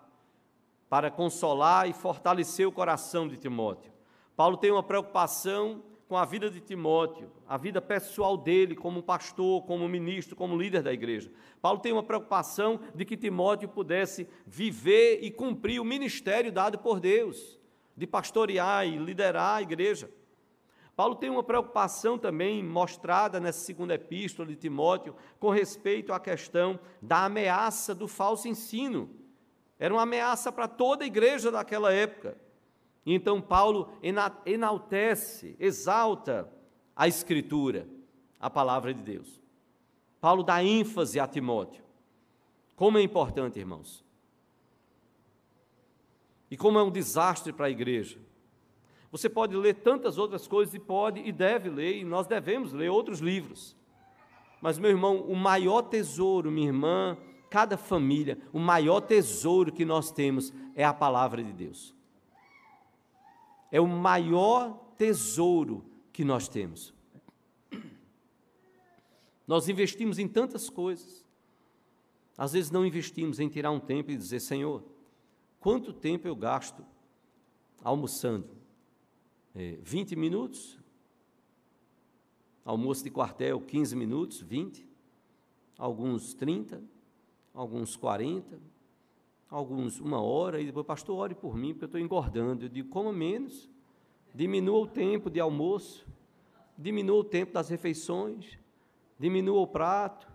para 0.91 1.11
consolar 1.11 1.89
e 1.89 1.95
fortalecer 1.95 2.69
o 2.69 2.73
coração 2.73 3.27
de 3.27 3.39
Timóteo. 3.39 3.91
Paulo 4.37 4.59
tem 4.59 4.71
uma 4.71 4.83
preocupação 4.83 5.83
com 6.13 6.19
a 6.19 6.27
vida 6.27 6.51
de 6.51 6.61
Timóteo, 6.61 7.33
a 7.49 7.57
vida 7.57 7.81
pessoal 7.81 8.37
dele 8.37 8.77
como 8.77 9.03
pastor, 9.03 9.65
como 9.65 9.89
ministro, 9.89 10.37
como 10.37 10.61
líder 10.61 10.83
da 10.83 10.93
igreja. 10.93 11.33
Paulo 11.59 11.81
tem 11.81 11.91
uma 11.91 12.03
preocupação 12.03 12.79
de 12.95 13.07
que 13.07 13.17
Timóteo 13.17 13.67
pudesse 13.67 14.29
viver 14.47 15.21
e 15.23 15.31
cumprir 15.31 15.81
o 15.81 15.85
ministério 15.87 16.53
dado 16.53 16.77
por 16.79 17.01
Deus, 17.01 17.59
de 17.97 18.07
pastorear 18.07 18.87
e 18.87 18.99
liderar 18.99 19.57
a 19.57 19.63
igreja. 19.63 20.11
Paulo 20.95 21.15
tem 21.15 21.31
uma 21.31 21.43
preocupação 21.43 22.19
também 22.19 22.63
mostrada 22.63 23.41
nessa 23.41 23.61
segunda 23.61 23.95
epístola 23.95 24.47
de 24.47 24.57
Timóteo 24.57 25.17
com 25.41 25.49
respeito 25.49 26.13
à 26.13 26.21
questão 26.21 26.79
da 27.01 27.25
ameaça 27.25 27.95
do 27.95 28.07
falso 28.07 28.47
ensino. 28.47 29.09
Era 29.79 29.95
uma 29.95 30.03
ameaça 30.03 30.53
para 30.53 30.69
toda 30.69 31.05
a 31.05 31.07
igreja 31.07 31.51
daquela 31.51 31.91
época. 31.91 32.37
Então 33.05 33.41
Paulo 33.41 33.93
enaltece, 34.45 35.57
exalta 35.59 36.49
a 36.95 37.09
Escritura, 37.09 37.89
a 38.39 38.49
palavra 38.49 38.95
de 38.95 39.03
Deus. 39.03 39.41
Paulo 40.21 40.43
dá 40.43 40.63
ênfase 40.63 41.19
a 41.19 41.27
Timóteo. 41.27 41.83
Como 42.77 42.99
é 42.99 43.03
importante, 43.03 43.59
irmãos. 43.59 44.05
E 46.51 46.57
como 46.57 46.79
é 46.79 46.83
um 46.83 46.91
desastre 46.91 47.53
para 47.53 47.67
a 47.67 47.71
igreja. 47.71 48.19
Você 49.11 49.29
pode 49.29 49.57
ler 49.57 49.75
tantas 49.75 50.17
outras 50.17 50.47
coisas 50.47 50.75
e 50.75 50.79
pode 50.79 51.21
e 51.21 51.33
deve 51.33 51.69
ler, 51.69 51.99
e 51.99 52.05
nós 52.05 52.27
devemos 52.27 52.73
ler 52.73 52.89
outros 52.89 53.21
livros. 53.21 53.77
Mas, 54.61 54.79
meu 54.79 54.91
irmão, 54.91 55.23
o 55.23 55.35
maior 55.35 55.83
tesouro, 55.83 56.51
minha 56.51 56.69
irmã, 56.69 57.19
cada 57.51 57.77
família, 57.77 58.39
o 58.53 58.59
maior 58.59 59.01
tesouro 59.01 59.73
que 59.73 59.85
nós 59.85 60.11
temos 60.13 60.53
é 60.75 60.85
a 60.85 60.95
palavra 60.95 61.43
de 61.43 61.53
Deus. 61.53 61.95
É 63.73 63.81
o 63.81 63.87
maior 63.89 64.93
tesouro 64.99 65.85
que 66.13 66.25
nós 66.25 66.47
temos. 66.47 66.95
Nós 69.47 69.69
investimos 69.69 70.19
em 70.19 70.29
tantas 70.29 70.69
coisas. 70.69 71.27
Às 72.37 72.53
vezes 72.53 72.71
não 72.71 72.85
investimos 72.87 73.41
em 73.41 73.49
tirar 73.49 73.71
um 73.71 73.81
tempo 73.81 74.11
e 74.11 74.17
dizer: 74.17 74.41
Senhor, 74.41 74.85
quanto 75.59 75.93
tempo 75.93 76.29
eu 76.29 76.37
gasto 76.37 76.85
almoçando? 77.83 78.49
É, 79.55 79.79
20 79.83 80.17
minutos? 80.17 80.79
Almoço 82.65 83.03
de 83.03 83.11
quartel, 83.11 83.61
15 83.61 83.97
minutos, 83.97 84.41
20? 84.41 84.87
Alguns 85.77 86.35
30? 86.35 86.83
Alguns 87.53 87.97
40? 87.97 88.61
Alguns 89.53 90.01
uma 90.01 90.21
hora? 90.21 90.61
E 90.61 90.67
depois, 90.67 90.87
pastor, 90.87 91.17
ore 91.17 91.35
por 91.35 91.57
mim, 91.57 91.73
porque 91.73 91.85
eu 91.85 91.87
estou 91.87 92.01
engordando. 92.01 92.65
Eu 92.65 92.69
digo: 92.69 92.89
coma 92.89 93.13
menos. 93.13 93.71
Diminua 94.35 94.81
o 94.81 94.87
tempo 94.87 95.31
de 95.31 95.39
almoço. 95.39 96.07
Diminua 96.77 97.19
o 97.19 97.25
tempo 97.25 97.53
das 97.53 97.69
refeições 97.69 98.59
diminua 99.23 99.61
o 99.61 99.67
prato. 99.69 100.27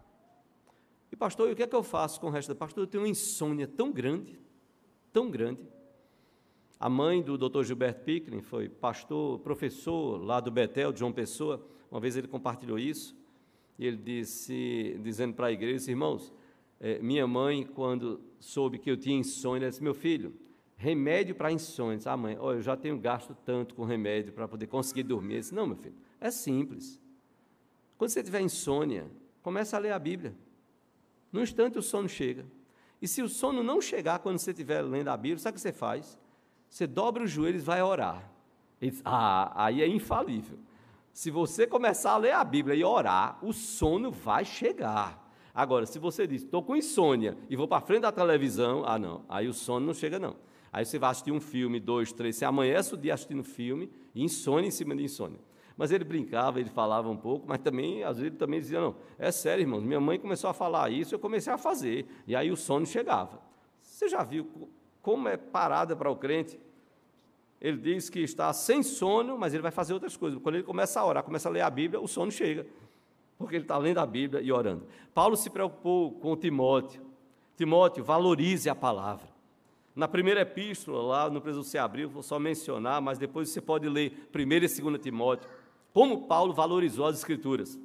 E 1.11 1.15
pastor, 1.17 1.49
e 1.49 1.51
o 1.51 1.55
que 1.57 1.63
é 1.63 1.67
que 1.67 1.75
eu 1.75 1.83
faço 1.83 2.21
com 2.21 2.27
o 2.27 2.29
resto 2.29 2.47
da 2.47 2.55
pastor? 2.55 2.83
Eu 2.83 2.87
tenho 2.87 3.03
uma 3.03 3.09
insônia 3.09 3.67
tão 3.67 3.91
grande, 3.91 4.39
tão 5.11 5.29
grande. 5.29 5.67
A 6.79 6.89
mãe 6.89 7.21
do 7.21 7.37
Dr. 7.37 7.63
Gilberto 7.63 8.05
Pickling 8.05 8.41
foi 8.41 8.69
pastor, 8.69 9.39
professor 9.39 10.23
lá 10.23 10.39
do 10.39 10.49
Betel, 10.49 10.93
de 10.93 10.99
João 10.99 11.11
Pessoa. 11.11 11.61
Uma 11.91 11.99
vez 11.99 12.15
ele 12.15 12.29
compartilhou 12.29 12.79
isso. 12.79 13.13
E 13.77 13.85
ele 13.85 13.97
disse, 13.97 14.97
dizendo 15.03 15.33
para 15.33 15.47
a 15.47 15.51
igreja, 15.51 15.91
irmãos, 15.91 16.33
é, 16.79 16.99
minha 16.99 17.27
mãe, 17.27 17.65
quando 17.65 18.21
soube 18.39 18.77
que 18.77 18.89
eu 18.89 18.97
tinha 18.97 19.17
insônia, 19.17 19.69
disse, 19.69 19.83
meu 19.83 19.93
filho, 19.93 20.33
remédio 20.75 21.35
para 21.35 21.51
insônia. 21.51 21.99
Ah, 22.05 22.17
mãe, 22.17 22.37
oh, 22.39 22.53
eu 22.53 22.61
já 22.61 22.77
tenho 22.77 22.97
gasto 22.97 23.35
tanto 23.45 23.75
com 23.75 23.83
remédio 23.83 24.31
para 24.31 24.47
poder 24.47 24.67
conseguir 24.67 25.03
dormir. 25.03 25.35
Eu 25.35 25.39
disse, 25.39 25.55
não, 25.55 25.67
meu 25.67 25.75
filho, 25.75 25.95
é 26.21 26.29
simples. 26.29 27.01
Quando 27.97 28.11
você 28.11 28.23
tiver 28.23 28.41
insônia, 28.41 29.09
comece 29.41 29.75
a 29.75 29.79
ler 29.79 29.91
a 29.91 29.99
Bíblia. 29.99 30.35
No 31.31 31.41
instante 31.41 31.77
o 31.77 31.81
sono 31.81 32.07
chega. 32.07 32.45
E 33.01 33.07
se 33.07 33.21
o 33.21 33.29
sono 33.29 33.63
não 33.63 33.81
chegar 33.81 34.19
quando 34.19 34.37
você 34.37 34.51
estiver 34.51 34.81
lendo 34.81 35.09
a 35.09 35.17
Bíblia, 35.17 35.39
sabe 35.39 35.53
o 35.53 35.55
que 35.55 35.61
você 35.61 35.71
faz? 35.71 36.17
Você 36.69 36.85
dobra 36.85 37.23
os 37.23 37.31
joelhos 37.31 37.63
e 37.63 37.65
vai 37.65 37.81
orar. 37.81 38.31
Diz, 38.79 39.01
ah, 39.03 39.51
aí 39.55 39.81
é 39.81 39.87
infalível. 39.87 40.59
Se 41.11 41.31
você 41.31 41.65
começar 41.65 42.11
a 42.11 42.17
ler 42.17 42.33
a 42.33 42.43
Bíblia 42.43 42.75
e 42.75 42.83
orar, 42.83 43.43
o 43.43 43.51
sono 43.51 44.11
vai 44.11 44.45
chegar. 44.45 45.26
Agora, 45.57 45.87
se 45.87 45.97
você 45.97 46.27
diz, 46.27 46.43
estou 46.43 46.61
com 46.61 46.75
insônia 46.75 47.35
e 47.49 47.55
vou 47.55 47.67
para 47.67 47.81
frente 47.81 48.01
da 48.01 48.11
televisão, 48.11 48.83
ah, 48.85 48.99
não, 48.99 49.25
aí 49.27 49.47
o 49.47 49.53
sono 49.53 49.87
não 49.87 49.93
chega, 49.95 50.19
não. 50.19 50.35
Aí 50.71 50.85
você 50.85 50.99
vai 50.99 51.09
assistir 51.09 51.31
um 51.31 51.39
filme, 51.39 51.79
dois, 51.79 52.13
três, 52.13 52.35
você 52.35 52.45
amanhece 52.45 52.93
o 52.93 52.97
dia 52.97 53.15
assistindo 53.15 53.43
filme 53.43 53.89
e 54.13 54.23
insônia 54.23 54.67
em 54.67 54.71
cima 54.71 54.95
de 54.95 55.03
insônia. 55.03 55.39
Mas 55.75 55.91
ele 55.91 56.03
brincava, 56.03 56.59
ele 56.59 56.69
falava 56.69 57.09
um 57.09 57.17
pouco, 57.17 57.47
mas 57.47 57.57
também, 57.57 58.03
às 58.03 58.17
vezes, 58.17 58.27
ele 58.27 58.35
também 58.35 58.59
dizia, 58.59 58.79
não, 58.79 58.97
é 59.17 59.31
sério, 59.31 59.63
irmão, 59.63 59.81
minha 59.81 59.99
mãe 59.99 60.19
começou 60.19 60.47
a 60.47 60.53
falar 60.53 60.91
isso, 60.91 61.15
eu 61.15 61.19
comecei 61.19 61.51
a 61.51 61.57
fazer, 61.57 62.05
e 62.27 62.35
aí 62.35 62.51
o 62.51 62.55
sono 62.55 62.85
chegava. 62.85 63.41
Você 63.81 64.07
já 64.07 64.23
viu 64.23 64.69
como 65.01 65.27
é 65.27 65.37
parada 65.37 65.95
para 65.95 66.11
o 66.11 66.15
crente? 66.15 66.59
Ele 67.59 67.77
diz 67.77 68.11
que 68.11 68.19
está 68.19 68.53
sem 68.53 68.83
sono, 68.83 69.39
mas 69.39 69.55
ele 69.55 69.63
vai 69.63 69.71
fazer 69.71 69.91
outras 69.91 70.15
coisas. 70.15 70.39
Quando 70.39 70.53
ele 70.53 70.63
começa 70.63 70.99
a 70.99 71.05
orar, 71.05 71.23
começa 71.23 71.49
a 71.49 71.51
ler 71.51 71.61
a 71.61 71.69
Bíblia, 71.71 71.99
o 71.99 72.07
sono 72.07 72.31
chega, 72.31 72.67
porque 73.37 73.55
ele 73.55 73.63
está 73.63 73.77
lendo 73.77 73.99
a 73.99 74.05
Bíblia 74.05 74.41
e 74.41 74.51
orando. 74.51 74.87
Paulo 75.13 75.35
se 75.35 75.49
preocupou 75.49 76.11
com 76.13 76.35
Timóteo. 76.35 77.01
Timóteo, 77.55 78.03
valorize 78.03 78.69
a 78.69 78.75
palavra. 78.75 79.27
Na 79.95 80.07
primeira 80.07 80.41
epístola, 80.41 81.01
lá, 81.01 81.29
não 81.29 81.41
precisa 81.41 81.63
você 81.63 81.77
abrir, 81.77 82.05
vou 82.05 82.21
só 82.21 82.37
mencionar, 82.37 83.01
mas 83.01 83.17
depois 83.17 83.49
você 83.49 83.59
pode 83.59 83.89
ler 83.89 84.29
1 84.33 84.39
e 84.39 84.81
2 84.81 85.01
Timóteo. 85.01 85.49
Como 85.91 86.27
Paulo 86.27 86.53
valorizou 86.53 87.07
as 87.07 87.17
Escrituras. 87.17 87.79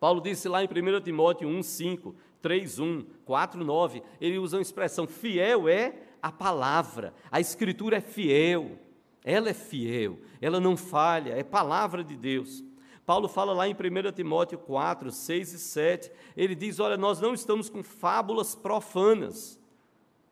Paulo 0.00 0.20
disse 0.20 0.48
lá 0.48 0.64
em 0.64 0.66
1 0.66 1.00
Timóteo 1.02 1.48
1, 1.48 1.62
5, 1.62 2.14
3, 2.40 2.78
1, 2.78 3.04
4, 3.24 3.64
9, 3.64 4.02
ele 4.20 4.38
usa 4.38 4.56
uma 4.56 4.62
expressão: 4.62 5.06
fiel 5.06 5.68
é 5.68 5.94
a 6.22 6.32
palavra, 6.32 7.14
a 7.30 7.40
Escritura 7.40 7.98
é 7.98 8.00
fiel, 8.00 8.78
ela 9.22 9.50
é 9.50 9.54
fiel, 9.54 10.18
ela 10.40 10.58
não 10.58 10.76
falha, 10.76 11.34
é 11.34 11.44
palavra 11.44 12.02
de 12.02 12.16
Deus. 12.16 12.64
Paulo 13.12 13.28
fala 13.28 13.52
lá 13.52 13.68
em 13.68 13.74
1 13.74 14.10
Timóteo 14.12 14.56
4, 14.56 15.12
6 15.12 15.52
e 15.52 15.58
7, 15.58 16.10
ele 16.34 16.54
diz: 16.54 16.80
Olha, 16.80 16.96
nós 16.96 17.20
não 17.20 17.34
estamos 17.34 17.68
com 17.68 17.82
fábulas 17.82 18.54
profanas. 18.54 19.60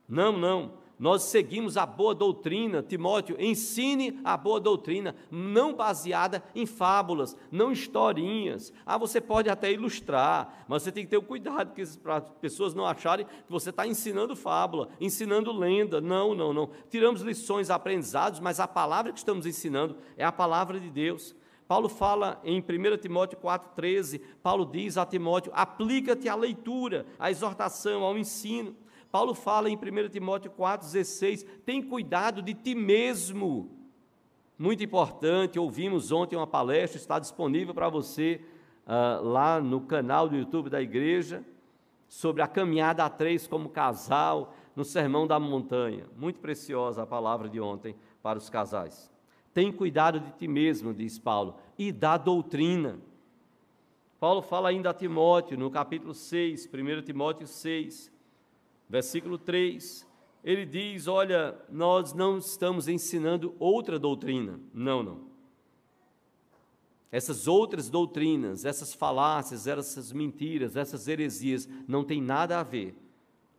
Não, 0.09 0.33
não 0.33 0.81
nós 1.01 1.23
seguimos 1.23 1.79
a 1.79 1.87
boa 1.87 2.15
doutrina. 2.15 2.83
Timóteo, 2.83 3.35
ensine 3.41 4.21
a 4.23 4.37
boa 4.37 4.61
doutrina, 4.61 5.17
não 5.31 5.75
baseada 5.75 6.45
em 6.55 6.67
fábulas, 6.67 7.35
não 7.51 7.73
historinhas. 7.73 8.71
Ah, 8.85 8.99
você 8.99 9.19
pode 9.19 9.49
até 9.49 9.73
ilustrar, 9.73 10.67
mas 10.69 10.83
você 10.83 10.93
tem 10.93 11.05
que 11.05 11.11
ter 11.11 11.17
o 11.17 11.23
cuidado 11.23 11.73
para 12.03 12.17
as 12.17 12.25
pessoas 12.43 12.75
não 12.75 12.85
acharem 12.85 13.25
que 13.25 13.51
você 13.51 13.71
está 13.71 13.87
ensinando 13.87 14.37
fábula, 14.37 14.91
ensinando 15.01 15.51
lenda. 15.51 16.03
Não, 16.03 16.35
não, 16.35 16.53
não. 16.53 16.69
Tiramos 16.91 17.23
lições, 17.23 17.71
aprendizados, 17.71 18.39
mas 18.39 18.61
a 18.61 18.69
palavra 18.69 19.11
que 19.11 19.19
estamos 19.19 19.47
ensinando 19.47 19.97
é 20.19 20.25
a 20.25 20.31
palavra 20.31 20.79
de 20.79 20.91
Deus. 20.91 21.35
Paulo 21.71 21.89
fala 21.89 22.41
em 22.43 22.59
1 22.59 22.97
Timóteo 22.97 23.39
4,13, 23.39 24.21
Paulo 24.43 24.67
diz 24.67 24.99
a 24.99 25.07
Timóteo: 25.07 25.53
aplica-te 25.55 26.29
à 26.29 26.35
leitura, 26.35 27.07
à 27.17 27.31
exortação, 27.31 28.03
ao 28.03 28.19
ensino. 28.19 28.75
Paulo 29.09 29.35
fala 29.35 29.71
em 29.71 29.77
1 29.77 30.09
Timóteo 30.09 30.51
4,16: 30.51 31.47
tem 31.65 31.81
cuidado 31.81 32.43
de 32.43 32.55
ti 32.55 32.75
mesmo. 32.75 33.71
Muito 34.59 34.83
importante, 34.83 35.61
ouvimos 35.61 36.11
ontem 36.11 36.35
uma 36.35 36.45
palestra, 36.45 36.99
está 36.99 37.21
disponível 37.21 37.73
para 37.73 37.89
você 37.89 38.41
uh, 38.85 39.25
lá 39.25 39.61
no 39.61 39.83
canal 39.83 40.29
do 40.29 40.35
YouTube 40.35 40.71
da 40.71 40.83
igreja, 40.83 41.45
sobre 42.09 42.43
a 42.43 42.49
caminhada 42.49 43.05
a 43.05 43.09
três 43.09 43.47
como 43.47 43.69
casal, 43.69 44.57
no 44.75 44.85
Sermão 44.85 45.25
da 45.25 45.39
Montanha. 45.39 46.09
Muito 46.17 46.41
preciosa 46.41 47.05
a 47.05 47.07
palavra 47.07 47.49
de 47.49 47.61
ontem 47.61 47.95
para 48.21 48.39
os 48.41 48.51
casais. 48.51 49.09
Tem 49.53 49.73
cuidado 49.73 50.21
de 50.21 50.33
ti 50.33 50.47
mesmo, 50.47 50.95
diz 50.95 51.19
Paulo, 51.19 51.57
e 51.79 51.91
da 51.91 52.17
doutrina. 52.17 52.99
Paulo 54.19 54.43
fala 54.43 54.69
ainda 54.69 54.91
a 54.91 54.95
Timóteo, 54.95 55.59
no 55.59 55.71
capítulo 55.71 56.15
6, 56.15 56.69
1 56.73 57.03
Timóteo 57.03 57.47
6, 57.47 58.13
versículo 58.89 59.39
3, 59.39 60.07
ele 60.45 60.65
diz: 60.65 61.07
Olha, 61.07 61.59
nós 61.71 62.13
não 62.13 62.39
estamos 62.39 62.89
ensinando 62.89 63.55
outra 63.59 63.99
doutrina. 63.99 64.61
Não, 64.73 65.03
não. 65.03 65.31
Essas 67.13 67.49
outras 67.49 67.91
doutrinas, 67.91 68.65
essas 68.65 68.95
falácias, 68.95 69.67
essas 69.67 70.13
mentiras, 70.13 70.77
essas 70.77 71.09
heresias, 71.09 71.69
não 71.89 72.05
têm 72.05 72.23
nada 72.23 72.61
a 72.61 72.63
ver 72.63 72.95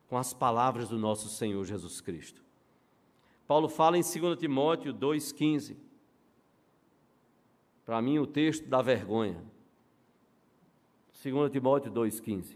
com 0.08 0.18
as 0.18 0.34
palavras 0.34 0.90
do 0.90 0.98
nosso 0.98 1.28
Senhor 1.28 1.64
Jesus 1.66 2.00
Cristo. 2.00 2.42
Paulo 3.52 3.68
fala 3.68 3.98
em 3.98 4.02
2 4.02 4.40
Timóteo 4.40 4.94
2,15. 4.94 5.76
Para 7.84 8.02
mim, 8.02 8.18
o 8.18 8.26
texto 8.26 8.66
da 8.70 8.82
vergonha. 8.82 9.44
2 11.22 11.52
Timóteo 11.52 11.92
2,15. 11.92 12.56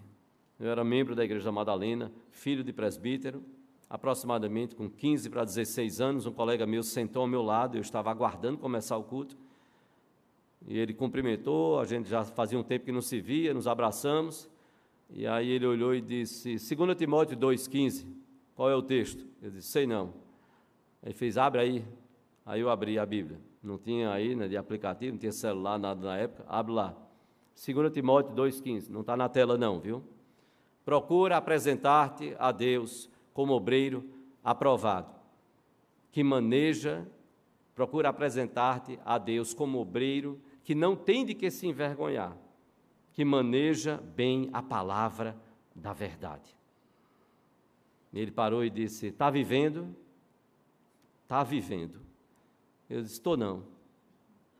Eu 0.58 0.70
era 0.70 0.86
membro 0.86 1.14
da 1.14 1.26
Igreja 1.26 1.44
da 1.44 1.52
Madalena, 1.52 2.14
filho 2.32 2.64
de 2.64 2.72
presbítero, 2.72 3.44
aproximadamente 3.90 4.74
com 4.74 4.90
15 4.90 5.30
para 5.30 5.44
16 5.44 6.00
anos. 6.00 6.26
Um 6.28 6.32
colega 6.32 6.66
meu 6.66 6.82
sentou 6.82 7.24
ao 7.24 7.28
meu 7.28 7.42
lado, 7.42 7.76
eu 7.76 7.82
estava 7.82 8.10
aguardando 8.10 8.58
começar 8.58 8.96
o 8.96 9.04
culto. 9.04 9.36
E 10.66 10.78
ele 10.80 10.94
cumprimentou, 10.94 11.78
a 11.78 11.84
gente 11.84 12.08
já 12.08 12.24
fazia 12.24 12.58
um 12.58 12.64
tempo 12.64 12.86
que 12.86 12.94
não 12.94 13.02
se 13.02 13.20
via, 13.20 13.54
nos 13.54 13.68
abraçamos. 13.68 14.50
E 15.10 15.28
aí 15.28 15.50
ele 15.50 15.66
olhou 15.66 15.94
e 15.94 16.00
disse: 16.00 16.56
2 16.74 16.98
Timóteo 16.98 17.36
2,15, 17.36 18.08
qual 18.56 18.70
é 18.70 18.76
o 18.78 18.82
texto? 18.82 19.28
Eu 19.42 19.52
disse: 19.52 19.68
sei 19.68 19.86
não. 19.86 20.25
Ele 21.06 21.14
fez: 21.14 21.38
abre 21.38 21.62
aí. 21.62 21.86
Aí 22.46 22.60
eu 22.62 22.70
abri 22.70 23.00
a 23.00 23.06
Bíblia. 23.06 23.40
Não 23.64 23.78
tinha 23.78 24.12
aí 24.12 24.36
né, 24.36 24.48
de 24.48 24.58
aplicativo, 24.58 25.14
não 25.14 25.20
tinha 25.20 25.32
celular, 25.32 25.80
nada 25.80 26.06
na 26.06 26.18
época. 26.18 26.44
Abre 26.48 26.74
lá. 26.74 26.96
2 27.56 27.92
Timóteo 27.94 28.36
2,15. 28.36 28.90
Não 28.90 29.02
está 29.02 29.16
na 29.16 29.30
tela, 29.30 29.58
não, 29.58 29.80
viu? 29.80 30.04
Procura 30.84 31.38
apresentar-te 31.38 32.36
a 32.38 32.52
Deus 32.52 33.10
como 33.34 33.54
obreiro 33.54 34.08
aprovado, 34.44 35.12
que 36.12 36.24
maneja, 36.24 37.08
procura 37.74 38.10
apresentar-te 38.10 39.00
a 39.04 39.18
Deus 39.18 39.54
como 39.54 39.80
obreiro 39.80 40.40
que 40.64 40.76
não 40.76 40.96
tem 40.96 41.26
de 41.26 41.34
que 41.34 41.50
se 41.50 41.68
envergonhar, 41.68 42.38
que 43.14 43.26
maneja 43.26 43.98
bem 44.16 44.50
a 44.54 44.62
palavra 44.62 45.36
da 45.76 45.92
verdade. 45.92 46.56
Ele 48.14 48.32
parou 48.32 48.64
e 48.64 48.70
disse: 48.70 49.08
Está 49.08 49.30
vivendo? 49.30 49.96
Está 51.26 51.44
vivendo. 51.44 52.00
Eu 52.88 53.02
disse: 53.02 53.16
Estou 53.16 53.36
não. 53.36 53.66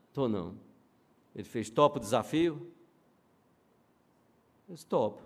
Estou 0.08 0.28
não. 0.28 0.58
Ele 1.32 1.44
fez: 1.44 1.70
Topa 1.70 1.98
o 1.98 2.00
desafio? 2.00 2.72
Eu 4.68 4.74
disse: 4.74 4.86
Topo. 4.86 5.22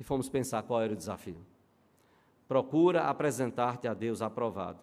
E 0.00 0.04
fomos 0.04 0.28
pensar 0.30 0.62
qual 0.62 0.80
era 0.80 0.94
o 0.94 0.96
desafio. 0.96 1.44
Procura 2.46 3.08
apresentar-te 3.08 3.86
a 3.86 3.92
Deus 3.92 4.22
aprovado, 4.22 4.82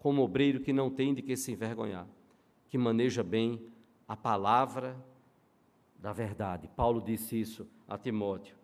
como 0.00 0.22
obreiro 0.22 0.60
que 0.60 0.72
não 0.72 0.90
tem 0.90 1.14
de 1.14 1.22
que 1.22 1.36
se 1.36 1.52
envergonhar, 1.52 2.08
que 2.68 2.76
maneja 2.76 3.22
bem 3.22 3.64
a 4.08 4.16
palavra 4.16 4.96
da 5.96 6.12
verdade. 6.12 6.66
Paulo 6.74 7.00
disse 7.00 7.40
isso 7.40 7.68
a 7.86 7.96
Timóteo. 7.96 8.56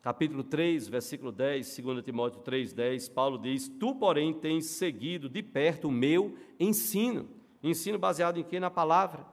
Capítulo 0.00 0.44
3, 0.44 0.88
versículo 0.88 1.32
10, 1.32 1.80
2 1.80 2.04
Timóteo 2.04 2.40
3, 2.40 2.72
10, 2.72 3.08
Paulo 3.08 3.36
diz: 3.36 3.68
Tu, 3.68 3.94
porém, 3.96 4.32
tens 4.32 4.66
seguido 4.66 5.28
de 5.28 5.42
perto 5.42 5.88
o 5.88 5.92
meu 5.92 6.36
ensino. 6.58 7.28
Ensino 7.62 7.98
baseado 7.98 8.38
em 8.38 8.44
quê? 8.44 8.60
Na 8.60 8.70
palavra. 8.70 9.26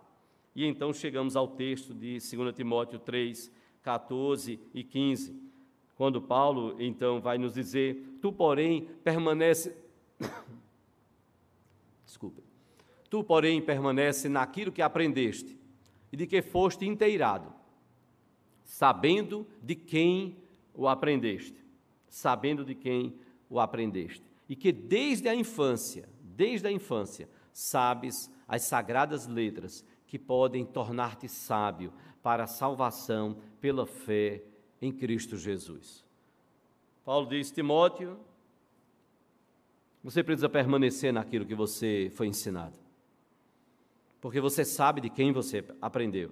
E 0.56 0.66
então 0.66 0.92
chegamos 0.92 1.36
ao 1.36 1.50
texto 1.50 1.94
de 1.94 2.18
2 2.18 2.56
Timóteo 2.56 2.98
3, 2.98 3.52
14 3.84 4.60
e 4.74 4.84
15, 4.84 5.40
quando 5.96 6.20
Paulo 6.20 6.76
então 6.80 7.22
vai 7.22 7.38
nos 7.38 7.54
dizer: 7.54 8.18
Tu, 8.20 8.34
porém, 8.34 8.90
permanece. 9.04 9.78
Desculpe. 12.04 12.42
Tu, 13.08 13.24
porém, 13.24 13.62
permanece 13.62 14.28
naquilo 14.28 14.72
que 14.72 14.82
aprendeste 14.82 15.60
e 16.12 16.18
de 16.18 16.26
que 16.26 16.42
foste 16.42 16.88
inteirado, 16.88 17.54
sabendo 18.64 19.46
de 19.62 19.76
quem 19.76 20.44
o 20.76 20.88
aprendeste, 20.88 21.56
sabendo 22.08 22.64
de 22.64 22.76
quem 22.76 23.16
o 23.50 23.60
aprendeste, 23.60 24.24
e 24.48 24.56
que 24.56 24.72
desde 24.72 25.28
a 25.28 25.36
infância, 25.36 26.08
desde 26.22 26.68
a 26.68 26.72
infância, 26.72 27.30
sabes 27.52 28.32
as 28.48 28.64
sagradas 28.64 29.28
letras 29.28 29.86
que 30.08 30.20
podem 30.20 30.66
tornar-te 30.66 31.28
sábio 31.28 31.94
para 32.22 32.44
a 32.44 32.48
salvação 32.48 33.38
pela 33.60 33.86
fé 33.86 34.44
em 34.82 34.92
Cristo 34.92 35.38
Jesus. 35.38 36.04
Paulo 37.04 37.28
diz: 37.28 37.52
Timóteo, 37.52 38.20
você 40.04 40.24
precisa 40.24 40.50
permanecer 40.50 41.12
naquilo 41.12 41.46
que 41.46 41.56
você 41.56 42.12
foi 42.14 42.28
ensinado 42.28 42.86
porque 44.26 44.42
você 44.42 44.66
sabe 44.66 45.02
de 45.02 45.08
quem 45.08 45.32
você 45.32 45.64
aprendeu. 45.80 46.32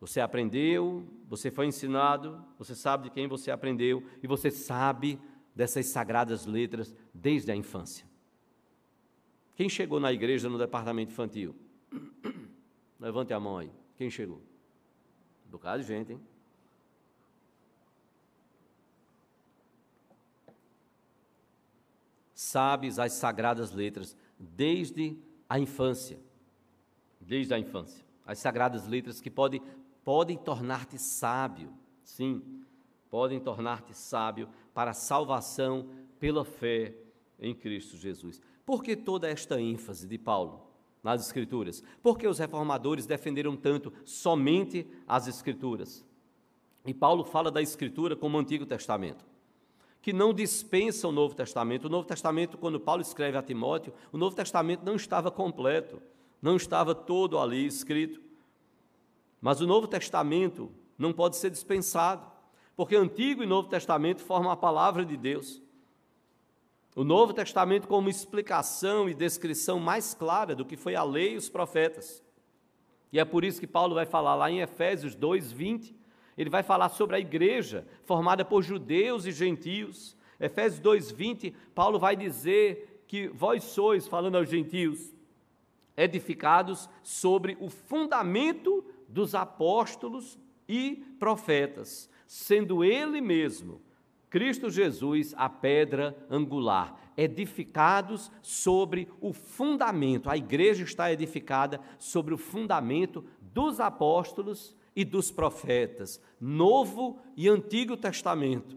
Você 0.00 0.20
aprendeu, 0.20 1.06
você 1.26 1.50
foi 1.50 1.66
ensinado, 1.66 2.44
você 2.58 2.74
sabe 2.74 3.04
de 3.04 3.10
quem 3.10 3.26
você 3.26 3.50
aprendeu 3.50 4.02
e 4.22 4.26
você 4.26 4.50
sabe 4.50 5.18
dessas 5.54 5.86
sagradas 5.86 6.44
letras 6.44 6.94
desde 7.14 7.50
a 7.50 7.56
infância. 7.56 8.06
Quem 9.54 9.70
chegou 9.70 9.98
na 9.98 10.12
igreja 10.12 10.50
no 10.50 10.58
departamento 10.58 11.12
infantil? 11.12 11.56
Levante 13.00 13.32
a 13.32 13.40
mão 13.40 13.56
aí. 13.56 13.72
Quem 13.96 14.10
chegou? 14.10 14.42
Um 15.46 15.50
bocado 15.50 15.82
de 15.82 15.88
gente, 15.88 16.12
hein? 16.12 16.20
Sabes 22.34 22.98
as 22.98 23.14
sagradas 23.14 23.72
letras 23.72 24.14
desde 24.38 25.18
a 25.48 25.58
infância, 25.58 26.20
desde 27.18 27.54
a 27.54 27.58
infância. 27.58 28.04
As 28.26 28.38
sagradas 28.38 28.86
letras 28.86 29.22
que 29.22 29.30
podem, 29.30 29.62
podem 30.06 30.38
tornar-te 30.38 31.00
sábio, 31.00 31.68
sim, 32.04 32.62
podem 33.10 33.40
tornar-te 33.40 33.92
sábio 33.92 34.48
para 34.72 34.92
a 34.92 34.94
salvação 34.94 35.88
pela 36.20 36.44
fé 36.44 36.94
em 37.40 37.52
Cristo 37.52 37.96
Jesus. 37.96 38.40
Por 38.64 38.84
que 38.84 38.94
toda 38.94 39.28
esta 39.28 39.60
ênfase 39.60 40.06
de 40.06 40.16
Paulo 40.16 40.62
nas 41.02 41.26
Escrituras? 41.26 41.82
Por 42.00 42.16
que 42.16 42.28
os 42.28 42.38
reformadores 42.38 43.04
defenderam 43.04 43.56
tanto 43.56 43.92
somente 44.04 44.86
as 45.08 45.26
Escrituras? 45.26 46.04
E 46.84 46.94
Paulo 46.94 47.24
fala 47.24 47.50
da 47.50 47.60
Escritura 47.60 48.14
como 48.14 48.38
Antigo 48.38 48.64
Testamento 48.64 49.24
que 50.00 50.12
não 50.12 50.32
dispensa 50.32 51.08
o 51.08 51.10
Novo 51.10 51.34
Testamento. 51.34 51.86
O 51.86 51.90
Novo 51.90 52.06
Testamento, 52.06 52.56
quando 52.56 52.78
Paulo 52.78 53.02
escreve 53.02 53.36
a 53.36 53.42
Timóteo, 53.42 53.92
o 54.12 54.16
Novo 54.16 54.36
Testamento 54.36 54.84
não 54.84 54.94
estava 54.94 55.32
completo, 55.32 56.00
não 56.40 56.54
estava 56.54 56.94
todo 56.94 57.36
ali 57.40 57.66
escrito. 57.66 58.25
Mas 59.46 59.60
o 59.60 59.66
Novo 59.66 59.86
Testamento 59.86 60.72
não 60.98 61.12
pode 61.12 61.36
ser 61.36 61.50
dispensado, 61.50 62.26
porque 62.74 62.96
Antigo 62.96 63.44
e 63.44 63.46
Novo 63.46 63.68
Testamento 63.68 64.20
formam 64.20 64.50
a 64.50 64.56
palavra 64.56 65.04
de 65.04 65.16
Deus. 65.16 65.62
O 66.96 67.04
Novo 67.04 67.32
Testamento 67.32 67.86
como 67.86 68.08
explicação 68.08 69.08
e 69.08 69.14
descrição 69.14 69.78
mais 69.78 70.14
clara 70.14 70.52
do 70.52 70.64
que 70.64 70.76
foi 70.76 70.96
a 70.96 71.04
lei 71.04 71.34
e 71.34 71.36
os 71.36 71.48
profetas. 71.48 72.24
E 73.12 73.20
é 73.20 73.24
por 73.24 73.44
isso 73.44 73.60
que 73.60 73.68
Paulo 73.68 73.94
vai 73.94 74.04
falar 74.04 74.34
lá 74.34 74.50
em 74.50 74.62
Efésios 74.62 75.14
2, 75.14 75.52
20, 75.52 75.94
ele 76.36 76.50
vai 76.50 76.64
falar 76.64 76.88
sobre 76.88 77.14
a 77.14 77.20
igreja 77.20 77.86
formada 78.04 78.44
por 78.44 78.64
judeus 78.64 79.26
e 79.26 79.30
gentios. 79.30 80.16
Efésios 80.40 80.80
2:20, 80.80 81.54
Paulo 81.72 82.00
vai 82.00 82.16
dizer 82.16 83.04
que 83.06 83.28
vós 83.28 83.62
sois, 83.62 84.08
falando 84.08 84.38
aos 84.38 84.50
gentios, 84.50 85.14
edificados 85.96 86.90
sobre 87.00 87.56
o 87.60 87.70
fundamento 87.70 88.84
dos 89.16 89.34
apóstolos 89.34 90.38
e 90.68 91.02
profetas, 91.18 92.10
sendo 92.26 92.84
ele 92.84 93.22
mesmo, 93.22 93.80
Cristo 94.28 94.68
Jesus, 94.68 95.32
a 95.38 95.48
pedra 95.48 96.14
angular, 96.28 97.12
edificados 97.16 98.30
sobre 98.42 99.08
o 99.18 99.32
fundamento. 99.32 100.28
A 100.28 100.36
igreja 100.36 100.84
está 100.84 101.10
edificada 101.10 101.80
sobre 101.98 102.34
o 102.34 102.36
fundamento 102.36 103.24
dos 103.40 103.80
apóstolos 103.80 104.76
e 104.94 105.02
dos 105.02 105.30
profetas, 105.30 106.20
Novo 106.38 107.18
e 107.34 107.48
Antigo 107.48 107.96
Testamento, 107.96 108.76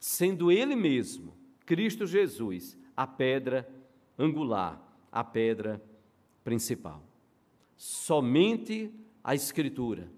sendo 0.00 0.50
Ele 0.50 0.74
mesmo, 0.74 1.34
Cristo 1.66 2.06
Jesus, 2.06 2.78
a 2.96 3.06
pedra 3.06 3.68
angular, 4.18 4.80
a 5.12 5.22
pedra 5.22 5.82
principal. 6.42 7.02
Somente 7.76 8.90
a 9.22 9.34
Escritura. 9.34 10.10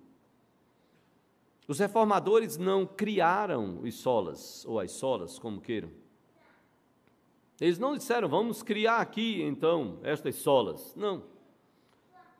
Os 1.66 1.78
reformadores 1.78 2.56
não 2.56 2.86
criaram 2.86 3.80
os 3.82 3.94
solas, 3.94 4.64
ou 4.66 4.80
as 4.80 4.92
solas, 4.92 5.38
como 5.38 5.60
queiram. 5.60 5.90
Eles 7.60 7.78
não 7.78 7.96
disseram, 7.96 8.28
vamos 8.28 8.62
criar 8.62 8.98
aqui 8.98 9.42
então 9.42 9.98
estas 10.02 10.36
solas. 10.36 10.94
Não 10.96 11.30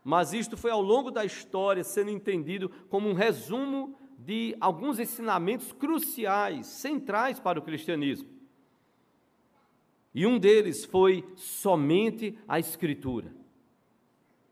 mas 0.03 0.33
isto 0.33 0.57
foi 0.57 0.71
ao 0.71 0.81
longo 0.81 1.11
da 1.11 1.23
história 1.23 1.83
sendo 1.83 2.09
entendido 2.09 2.69
como 2.89 3.07
um 3.07 3.13
resumo 3.13 3.95
de 4.17 4.55
alguns 4.59 4.99
ensinamentos 4.99 5.71
cruciais, 5.71 6.67
centrais 6.67 7.39
para 7.39 7.59
o 7.59 7.61
cristianismo. 7.61 8.29
E 10.13 10.25
um 10.25 10.37
deles 10.37 10.85
foi 10.85 11.25
somente 11.35 12.37
a 12.47 12.59
Escritura. 12.59 13.33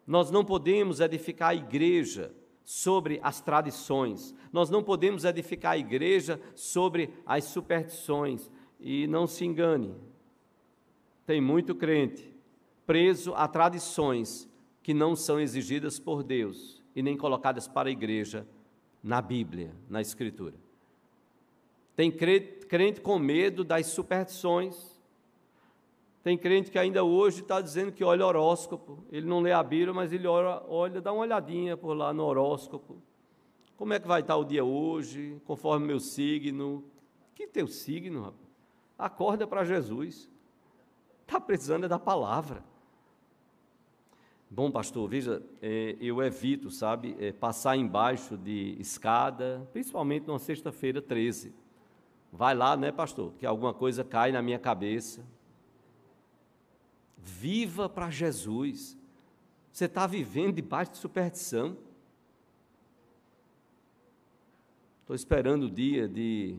Nós 0.10 0.32
não 0.32 0.43
podemos 0.43 1.00
edificar 1.00 1.52
a 1.52 1.56
igreja 1.56 2.34
sobre 2.63 3.19
as 3.22 3.39
tradições, 3.41 4.34
nós 4.52 4.67
não 4.67 4.82
podemos 4.82 5.24
edificar 5.24 5.74
a 5.74 5.78
igreja 5.78 6.41
sobre 6.56 7.13
as 7.24 7.43
superstições. 7.43 8.50
E 8.80 9.06
não 9.06 9.28
se 9.28 9.45
engane, 9.45 9.93
tem 11.28 11.39
muito 11.39 11.76
crente 11.76 12.34
preso 12.88 13.36
a 13.36 13.48
tradições 13.48 14.50
que 14.82 14.95
não 14.95 15.15
são 15.15 15.39
exigidas 15.39 16.00
por 16.00 16.24
Deus 16.24 16.82
e 16.95 17.04
nem 17.04 17.15
colocadas 17.15 17.67
para 17.67 17.89
a 17.89 17.91
igreja 17.91 18.48
na 19.04 19.22
Bíblia, 19.22 19.76
na 19.88 20.02
Escritura. 20.02 20.56
Tem 21.95 22.12
crente 22.12 23.00
com 23.00 23.19
medo 23.19 23.63
das 23.63 23.86
superstições. 23.86 24.99
Tem 26.30 26.38
crente 26.38 26.70
que 26.70 26.78
ainda 26.78 27.04
hoje 27.04 27.42
está 27.42 27.60
dizendo 27.60 27.92
que 27.92 28.04
olha 28.04 28.24
horóscopo. 28.24 29.04
Ele 29.12 29.26
não 29.26 29.39
lê 29.39 29.51
a 29.51 29.64
Bíblia, 29.64 29.91
mas 29.95 30.14
ele 30.14 30.28
olha, 30.28 30.62
olha, 30.68 31.01
dá 31.01 31.12
uma 31.12 31.24
olhadinha 31.24 31.76
por 31.76 31.95
lá 31.95 32.14
no 32.14 32.24
horóscopo. 32.24 33.01
Como 33.76 33.93
é 33.93 33.99
que 33.99 34.08
vai 34.08 34.22
estar 34.22 34.38
o 34.38 34.43
dia 34.43 34.64
hoje, 34.64 35.41
conforme 35.43 35.88
meu 35.88 35.99
signo? 35.99 36.84
Que 37.34 37.47
teu 37.47 37.68
signo, 37.68 38.22
rapaz? 38.22 38.47
Acorda 38.95 39.47
para 39.47 39.64
Jesus. 39.64 40.30
Está 41.22 41.41
precisando 41.41 41.86
é 41.86 41.88
da 41.88 41.97
palavra. 41.97 42.64
Bom, 44.47 44.70
pastor, 44.70 45.10
veja, 45.10 45.41
é, 45.64 45.97
eu 45.99 46.22
evito, 46.22 46.70
sabe, 46.70 47.18
é, 47.20 47.32
passar 47.32 47.76
embaixo 47.76 48.38
de 48.38 48.78
escada, 48.80 49.68
principalmente 49.74 50.28
numa 50.28 50.38
sexta-feira 50.38 51.01
13. 51.01 51.51
Vai 52.32 52.53
lá, 52.53 52.78
né, 52.78 52.91
pastor, 52.91 53.34
que 53.39 53.47
alguma 53.47 53.74
coisa 53.74 54.03
cai 54.03 54.32
na 54.32 54.43
minha 54.43 54.60
cabeça. 54.60 55.26
Viva 57.30 57.88
para 57.88 58.09
Jesus. 58.09 58.97
Você 59.71 59.86
está 59.86 60.05
vivendo 60.07 60.55
debaixo 60.55 60.91
de 60.91 60.97
superstição. 60.97 61.77
Estou 65.01 65.15
esperando 65.15 65.63
o 65.63 65.71
dia 65.71 66.07
de 66.07 66.57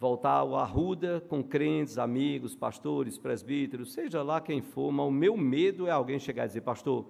voltar 0.00 0.32
ao 0.32 0.56
Arruda 0.56 1.20
com 1.28 1.42
crentes, 1.42 1.98
amigos, 1.98 2.54
pastores, 2.54 3.16
presbíteros, 3.16 3.92
seja 3.92 4.22
lá 4.22 4.40
quem 4.40 4.60
for, 4.60 4.90
mas 4.90 5.06
o 5.06 5.10
meu 5.10 5.36
medo 5.36 5.86
é 5.86 5.90
alguém 5.90 6.18
chegar 6.18 6.44
e 6.44 6.48
dizer, 6.48 6.62
pastor, 6.62 7.06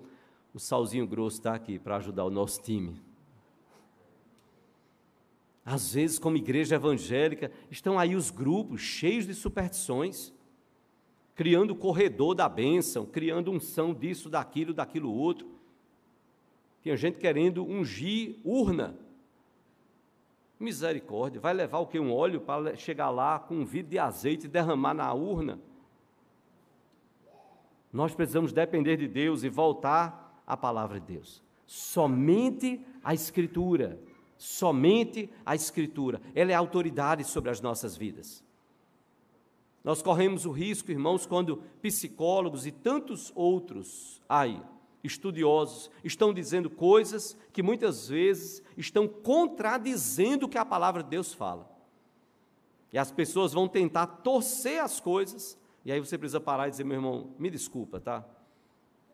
o 0.53 0.59
salzinho 0.61 1.07
grosso 1.07 1.39
está 1.39 1.55
aqui 1.55 1.79
para 1.79 1.97
ajudar 1.97 2.25
o 2.25 2.31
nosso 2.31 2.63
time. 2.63 3.01
Às 5.65 5.95
vezes, 5.95 6.19
como 6.19 6.37
igreja 6.37 6.75
evangélica, 6.75 7.51
estão 7.71 7.99
aí 7.99 8.15
os 8.15 8.31
grupos 8.31 8.83
cheios 8.83 9.27
de 9.27 9.35
superstições 9.35 10.34
criando 11.35 11.73
o 11.73 11.77
corredor 11.77 12.35
da 12.35 12.49
bênção, 12.49 13.05
criando 13.05 13.51
unção 13.51 13.93
disso, 13.93 14.29
daquilo, 14.31 14.73
daquilo 14.73 15.13
outro. 15.13 15.49
Tinha 16.83 16.97
gente 16.97 17.19
querendo 17.19 17.65
ungir 17.65 18.37
urna. 18.45 18.97
Misericórdia, 20.59 21.41
vai 21.41 21.53
levar 21.53 21.79
o 21.79 21.87
que? 21.87 21.99
Um 21.99 22.13
óleo 22.13 22.41
para 22.41 22.77
chegar 22.77 23.11
lá 23.11 23.39
com 23.39 23.57
um 23.57 23.65
vidro 23.65 23.91
de 23.91 23.99
azeite 23.99 24.47
e 24.47 24.49
derramar 24.49 24.95
na 24.95 25.13
urna. 25.13 25.61
Nós 27.93 28.15
precisamos 28.15 28.53
depender 28.53 28.97
de 28.97 29.09
Deus 29.09 29.43
e 29.43 29.49
voltar 29.49 30.43
à 30.47 30.57
palavra 30.57 31.01
de 31.01 31.07
Deus. 31.15 31.43
Somente 31.67 32.85
a 33.03 33.15
Escritura 33.15 33.99
somente 34.37 35.31
a 35.45 35.55
Escritura. 35.55 36.21
Ela 36.35 36.53
é 36.53 36.55
autoridade 36.55 37.25
sobre 37.25 37.51
as 37.51 37.61
nossas 37.61 37.97
vidas. 37.97 38.45
Nós 39.85 40.01
corremos 40.01 40.47
o 40.47 40.51
risco, 40.51 40.91
irmãos, 40.91 41.27
quando 41.27 41.63
psicólogos 41.83 42.67
e 42.67 42.73
tantos 42.73 43.31
outros 43.35 44.23
aí, 44.27 44.61
estudiosos, 45.05 45.91
estão 46.03 46.33
dizendo 46.33 46.71
coisas 46.71 47.37
que 47.53 47.63
muitas 47.63 48.09
vezes 48.09 48.63
estão 48.79 49.07
contradizendo 49.07 50.47
o 50.47 50.49
que 50.49 50.57
a 50.57 50.65
palavra 50.65 51.03
de 51.03 51.11
Deus 51.11 51.35
fala. 51.35 51.71
E 52.91 52.97
as 52.97 53.13
pessoas 53.13 53.53
vão 53.53 53.69
tentar 53.69 54.07
torcer 54.07 54.81
as 54.83 55.01
coisas, 55.01 55.59
e 55.85 55.93
aí 55.93 56.01
você 56.01 56.17
precisa 56.17 56.41
parar 56.41 56.69
e 56.69 56.71
dizer, 56.71 56.85
meu 56.85 56.97
irmão, 56.97 57.35
me 57.39 57.51
desculpa, 57.51 58.01
tá? 58.01 58.25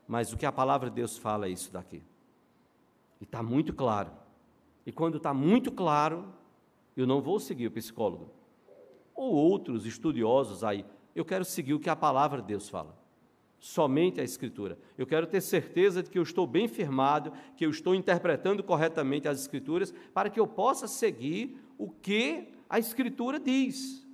Mas 0.07 0.33
o 0.33 0.37
que 0.37 0.47
a 0.47 0.53
palavra 0.53 0.89
de 0.89 0.95
Deus 0.95 1.19
fala 1.19 1.47
é 1.47 1.51
isso 1.51 1.73
daqui. 1.73 2.01
E 3.21 3.25
está 3.25 3.43
muito 3.43 3.73
claro. 3.75 4.13
E 4.87 4.93
quando 4.93 5.17
está 5.17 5.35
muito 5.35 5.73
claro, 5.73 6.33
eu 6.97 7.09
não 7.09 7.21
vou 7.21 7.41
seguir 7.41 7.67
o 7.67 7.71
psicólogo. 7.73 8.31
Ou 9.21 9.35
outros 9.35 9.85
estudiosos 9.85 10.65
aí, 10.65 10.83
eu 11.15 11.27
quero 11.27 11.45
seguir 11.45 11.75
o 11.75 11.79
que 11.79 11.91
a 11.91 11.95
palavra 11.95 12.41
de 12.41 12.49
Deus 12.49 12.71
fala. 12.71 12.99
Somente 13.59 14.19
a 14.19 14.25
Escritura. 14.25 14.79
Eu 14.97 15.07
quero 15.07 15.27
ter 15.27 15.43
certeza 15.43 16.03
de 16.03 16.09
que 16.09 16.19
eu 16.19 16.23
estou 16.23 16.47
bem 16.47 16.67
firmado, 16.67 17.31
que 17.55 17.67
eu 17.67 17.69
estou 17.69 17.95
interpretando 17.95 18.65
corretamente 18.65 19.29
as 19.29 19.39
Escrituras, 19.39 19.93
para 20.15 20.31
que 20.31 20.41
eu 20.41 20.47
possa 20.47 20.89
seguir 20.89 21.61
o 21.77 21.91
que 21.91 22.49
a 22.67 22.79
Escritura 22.79 23.39
diz. 23.39 24.09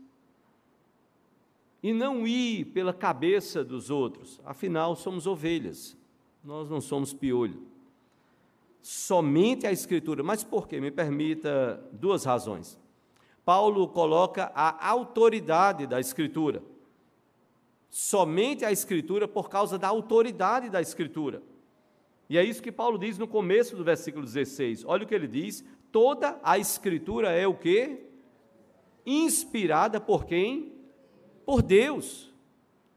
E 1.80 1.92
não 1.92 2.26
ir 2.26 2.64
pela 2.64 2.92
cabeça 2.92 3.62
dos 3.62 3.90
outros. 3.90 4.40
Afinal, 4.44 4.96
somos 4.96 5.24
ovelhas, 5.24 5.96
nós 6.42 6.68
não 6.68 6.80
somos 6.80 7.14
piolho 7.14 7.64
somente 8.82 9.68
a 9.68 9.72
Escritura. 9.72 10.24
Mas 10.24 10.42
por 10.42 10.66
quê? 10.66 10.80
Me 10.80 10.90
permita 10.90 11.80
duas 11.92 12.24
razões. 12.24 12.76
Paulo 13.46 13.86
coloca 13.86 14.50
a 14.56 14.88
autoridade 14.88 15.86
da 15.86 16.00
Escritura. 16.00 16.64
Somente 17.88 18.64
a 18.64 18.72
Escritura 18.72 19.28
por 19.28 19.48
causa 19.48 19.78
da 19.78 19.86
autoridade 19.86 20.68
da 20.68 20.80
Escritura. 20.82 21.40
E 22.28 22.36
é 22.36 22.42
isso 22.42 22.60
que 22.60 22.72
Paulo 22.72 22.98
diz 22.98 23.16
no 23.18 23.28
começo 23.28 23.76
do 23.76 23.84
versículo 23.84 24.24
16. 24.24 24.84
Olha 24.84 25.04
o 25.04 25.06
que 25.06 25.14
ele 25.14 25.28
diz: 25.28 25.64
toda 25.92 26.40
a 26.42 26.58
Escritura 26.58 27.30
é 27.30 27.46
o 27.46 27.54
que? 27.54 28.00
Inspirada 29.06 30.00
por 30.00 30.24
quem? 30.24 30.72
Por 31.44 31.62
Deus. 31.62 32.34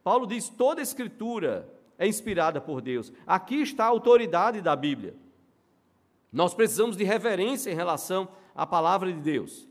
Paulo 0.04 0.26
diz: 0.26 0.50
toda 0.50 0.82
a 0.82 0.84
Escritura 0.84 1.72
é 1.95 2.08
inspirada 2.08 2.60
por 2.60 2.82
Deus. 2.82 3.14
Aqui 3.28 3.62
está 3.62 3.86
a 3.86 3.89
autoridade 3.89 4.62
da 4.62 4.76
Bíblia. 4.76 5.16
Nós 6.34 6.56
precisamos 6.56 6.97
de 6.97 7.04
reverência 7.04 7.70
em 7.70 7.76
relação 7.76 8.28
à 8.56 8.66
palavra 8.66 9.14
de 9.14 9.22
Deus. 9.22 9.70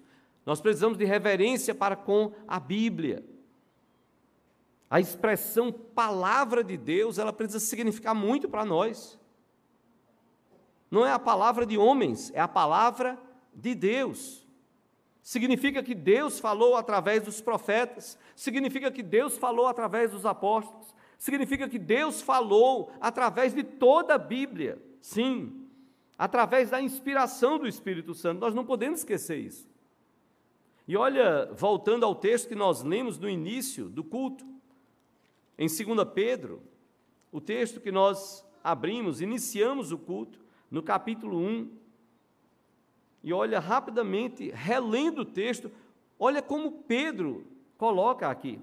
Nós 0.48 0.62
precisamos 0.62 0.96
de 0.96 1.04
reverência 1.04 1.74
para 1.74 1.94
com 1.94 2.32
a 2.46 2.58
Bíblia. 2.58 3.22
A 4.88 4.98
expressão 4.98 5.70
palavra 5.70 6.64
de 6.64 6.74
Deus, 6.74 7.18
ela 7.18 7.34
precisa 7.34 7.60
significar 7.60 8.14
muito 8.14 8.48
para 8.48 8.64
nós. 8.64 9.20
Não 10.90 11.04
é 11.04 11.12
a 11.12 11.18
palavra 11.18 11.66
de 11.66 11.76
homens, 11.76 12.32
é 12.34 12.40
a 12.40 12.48
palavra 12.48 13.18
de 13.54 13.74
Deus. 13.74 14.42
Significa 15.22 15.82
que 15.82 15.94
Deus 15.94 16.40
falou 16.40 16.76
através 16.76 17.22
dos 17.24 17.42
profetas, 17.42 18.18
significa 18.34 18.90
que 18.90 19.02
Deus 19.02 19.36
falou 19.36 19.66
através 19.66 20.12
dos 20.12 20.24
apóstolos, 20.24 20.94
significa 21.18 21.68
que 21.68 21.78
Deus 21.78 22.22
falou 22.22 22.90
através 23.02 23.52
de 23.52 23.62
toda 23.62 24.14
a 24.14 24.18
Bíblia. 24.18 24.82
Sim, 24.98 25.68
através 26.16 26.70
da 26.70 26.80
inspiração 26.80 27.58
do 27.58 27.68
Espírito 27.68 28.14
Santo. 28.14 28.40
Nós 28.40 28.54
não 28.54 28.64
podemos 28.64 29.00
esquecer 29.00 29.36
isso. 29.36 29.68
E 30.88 30.96
olha, 30.96 31.52
voltando 31.52 32.06
ao 32.06 32.14
texto 32.14 32.48
que 32.48 32.54
nós 32.54 32.82
lemos 32.82 33.18
no 33.18 33.28
início 33.28 33.90
do 33.90 34.02
culto, 34.02 34.42
em 35.58 35.66
2 35.66 36.08
Pedro, 36.14 36.62
o 37.30 37.42
texto 37.42 37.78
que 37.78 37.92
nós 37.92 38.42
abrimos, 38.64 39.20
iniciamos 39.20 39.92
o 39.92 39.98
culto, 39.98 40.40
no 40.70 40.82
capítulo 40.82 41.36
1. 41.36 41.70
E 43.22 43.34
olha 43.34 43.60
rapidamente, 43.60 44.48
relendo 44.48 45.20
o 45.20 45.24
texto, 45.26 45.70
olha 46.18 46.40
como 46.40 46.82
Pedro 46.84 47.46
coloca 47.76 48.30
aqui. 48.30 48.58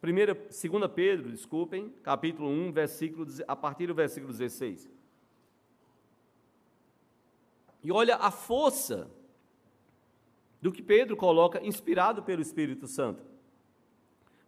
Primeira, 0.00 0.34
2 0.34 0.54
Pedro, 0.94 1.32
desculpem, 1.32 1.92
capítulo 2.04 2.48
1, 2.48 2.70
versículo, 2.70 3.26
a 3.48 3.56
partir 3.56 3.88
do 3.88 3.94
versículo 3.94 4.32
16. 4.32 4.88
E 7.82 7.90
olha 7.90 8.14
a 8.16 8.30
força 8.30 9.10
do 10.64 10.72
que 10.72 10.80
Pedro 10.80 11.14
coloca, 11.14 11.62
inspirado 11.62 12.22
pelo 12.22 12.40
Espírito 12.40 12.86
Santo. 12.86 13.22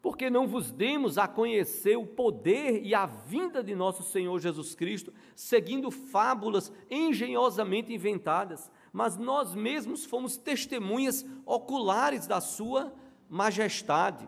Porque 0.00 0.30
não 0.30 0.46
vos 0.46 0.72
demos 0.72 1.18
a 1.18 1.28
conhecer 1.28 1.98
o 1.98 2.06
poder 2.06 2.82
e 2.82 2.94
a 2.94 3.04
vinda 3.04 3.62
de 3.62 3.74
nosso 3.74 4.02
Senhor 4.02 4.40
Jesus 4.40 4.74
Cristo, 4.74 5.12
seguindo 5.34 5.90
fábulas 5.90 6.72
engenhosamente 6.90 7.92
inventadas, 7.92 8.72
mas 8.94 9.18
nós 9.18 9.54
mesmos 9.54 10.06
fomos 10.06 10.38
testemunhas 10.38 11.22
oculares 11.44 12.26
da 12.26 12.40
Sua 12.40 12.94
majestade. 13.28 14.26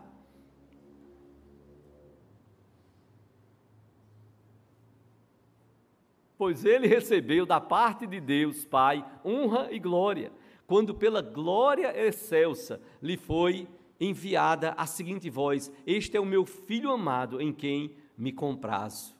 pois 6.39 6.63
ele 6.63 6.87
recebeu 6.87 7.45
da 7.45 7.59
parte 7.59 8.07
de 8.07 8.21
Deus, 8.21 8.63
Pai, 8.63 9.05
honra 9.25 9.67
e 9.71 9.77
glória, 9.77 10.31
quando 10.69 10.93
pela 10.93 11.19
glória 11.19 11.91
excelsa 11.99 12.79
lhe 13.01 13.17
foi 13.17 13.67
enviada 13.99 14.75
a 14.77 14.85
seguinte 14.85 15.27
voz: 15.27 15.71
Este 15.83 16.15
é 16.15 16.19
o 16.19 16.25
meu 16.25 16.45
filho 16.45 16.91
amado, 16.91 17.41
em 17.41 17.51
quem 17.51 17.95
me 18.15 18.31
comprazo. 18.31 19.15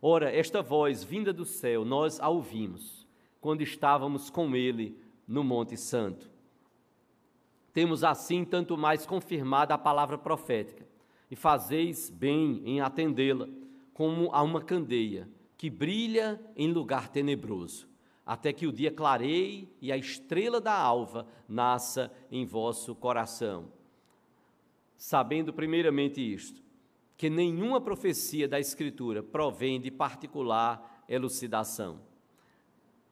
Ora, 0.00 0.30
esta 0.30 0.62
voz 0.62 1.02
vinda 1.02 1.32
do 1.32 1.44
céu, 1.44 1.84
nós 1.84 2.20
a 2.20 2.28
ouvimos 2.28 3.04
quando 3.40 3.62
estávamos 3.62 4.30
com 4.30 4.54
ele 4.54 4.96
no 5.26 5.42
Monte 5.42 5.76
Santo. 5.76 6.30
Temos 7.72 8.04
assim 8.04 8.44
tanto 8.44 8.78
mais 8.78 9.04
confirmada 9.04 9.74
a 9.74 9.78
palavra 9.78 10.16
profética, 10.16 10.86
e 11.28 11.34
fazeis 11.34 12.10
bem 12.10 12.62
em 12.64 12.80
atendê-la, 12.80 13.48
como 13.92 14.32
a 14.32 14.40
uma 14.40 14.62
candeia 14.62 15.28
que 15.58 15.68
brilha 15.68 16.40
em 16.54 16.70
lugar 16.70 17.08
tenebroso, 17.08 17.88
até 18.24 18.52
que 18.52 18.66
o 18.66 18.72
dia 18.72 18.90
clareie 18.90 19.68
e 19.80 19.90
a 19.90 19.96
estrela 19.96 20.60
da 20.60 20.76
alva 20.76 21.26
nasça 21.48 22.12
em 22.30 22.44
vosso 22.46 22.94
coração. 22.94 23.72
Sabendo 24.96 25.52
primeiramente 25.52 26.20
isto, 26.20 26.62
que 27.16 27.28
nenhuma 27.28 27.80
profecia 27.80 28.48
da 28.48 28.58
Escritura 28.58 29.22
provém 29.22 29.80
de 29.80 29.90
particular 29.90 31.04
elucidação. 31.08 32.00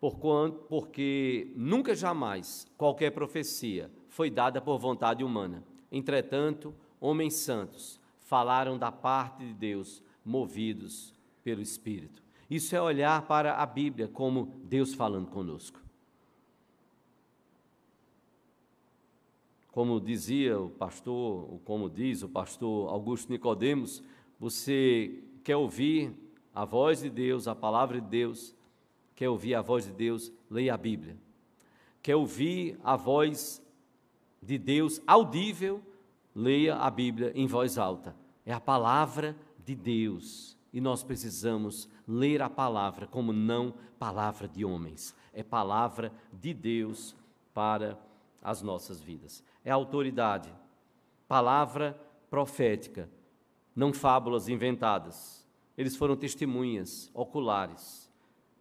Porquanto, 0.00 0.61
porque 0.68 1.52
nunca 1.54 1.94
jamais 1.94 2.66
qualquer 2.76 3.11
profecia 3.11 3.90
foi 4.08 4.30
dada 4.30 4.61
por 4.61 4.78
vontade 4.78 5.22
humana. 5.22 5.62
Entretanto, 5.92 6.74
homens 7.00 7.34
santos 7.34 8.00
falaram 8.20 8.78
da 8.78 8.90
parte 8.90 9.44
de 9.44 9.52
Deus, 9.52 10.02
movidos 10.24 11.12
pelo 11.42 11.61
Espírito. 11.61 12.20
Isso 12.51 12.74
é 12.74 12.82
olhar 12.82 13.22
para 13.28 13.55
a 13.55 13.64
Bíblia 13.64 14.09
como 14.09 14.61
Deus 14.64 14.92
falando 14.92 15.28
conosco. 15.28 15.80
Como 19.70 20.01
dizia 20.01 20.59
o 20.59 20.68
pastor, 20.68 21.48
ou 21.48 21.61
como 21.61 21.88
diz 21.88 22.24
o 22.24 22.28
pastor 22.28 22.90
Augusto 22.90 23.30
Nicodemos, 23.30 24.03
você 24.38 25.22
quer 25.44 25.55
ouvir 25.55 26.12
a 26.53 26.64
voz 26.64 27.03
de 27.03 27.09
Deus, 27.09 27.46
a 27.46 27.55
palavra 27.55 28.01
de 28.01 28.09
Deus, 28.09 28.57
quer 29.14 29.28
ouvir 29.28 29.55
a 29.55 29.62
voz 29.62 29.86
de 29.86 29.92
Deus, 29.92 30.32
leia 30.51 30.74
a 30.74 30.76
Bíblia. 30.76 31.16
Quer 32.03 32.16
ouvir 32.16 32.78
a 32.82 32.96
voz 32.96 33.62
de 34.42 34.59
Deus 34.59 35.01
audível? 35.07 35.80
Leia 36.34 36.76
a 36.76 36.90
Bíblia 36.90 37.30
em 37.34 37.46
voz 37.46 37.78
alta. 37.78 38.16
É 38.44 38.53
a 38.53 38.61
palavra 38.61 39.36
de 39.64 39.76
Deus. 39.76 40.57
E 40.72 40.80
nós 40.80 41.03
precisamos 41.03 41.88
ler 42.11 42.42
a 42.42 42.50
palavra 42.50 43.06
como 43.06 43.32
não 43.32 43.72
palavra 43.98 44.48
de 44.48 44.64
homens, 44.64 45.14
é 45.32 45.42
palavra 45.42 46.12
de 46.32 46.52
Deus 46.52 47.14
para 47.54 47.96
as 48.42 48.62
nossas 48.62 49.00
vidas. 49.00 49.44
É 49.64 49.70
autoridade, 49.70 50.52
palavra 51.28 51.98
profética, 52.28 53.08
não 53.76 53.92
fábulas 53.92 54.48
inventadas. 54.48 55.46
Eles 55.76 55.96
foram 55.96 56.16
testemunhas 56.16 57.11
oculares. 57.14 58.11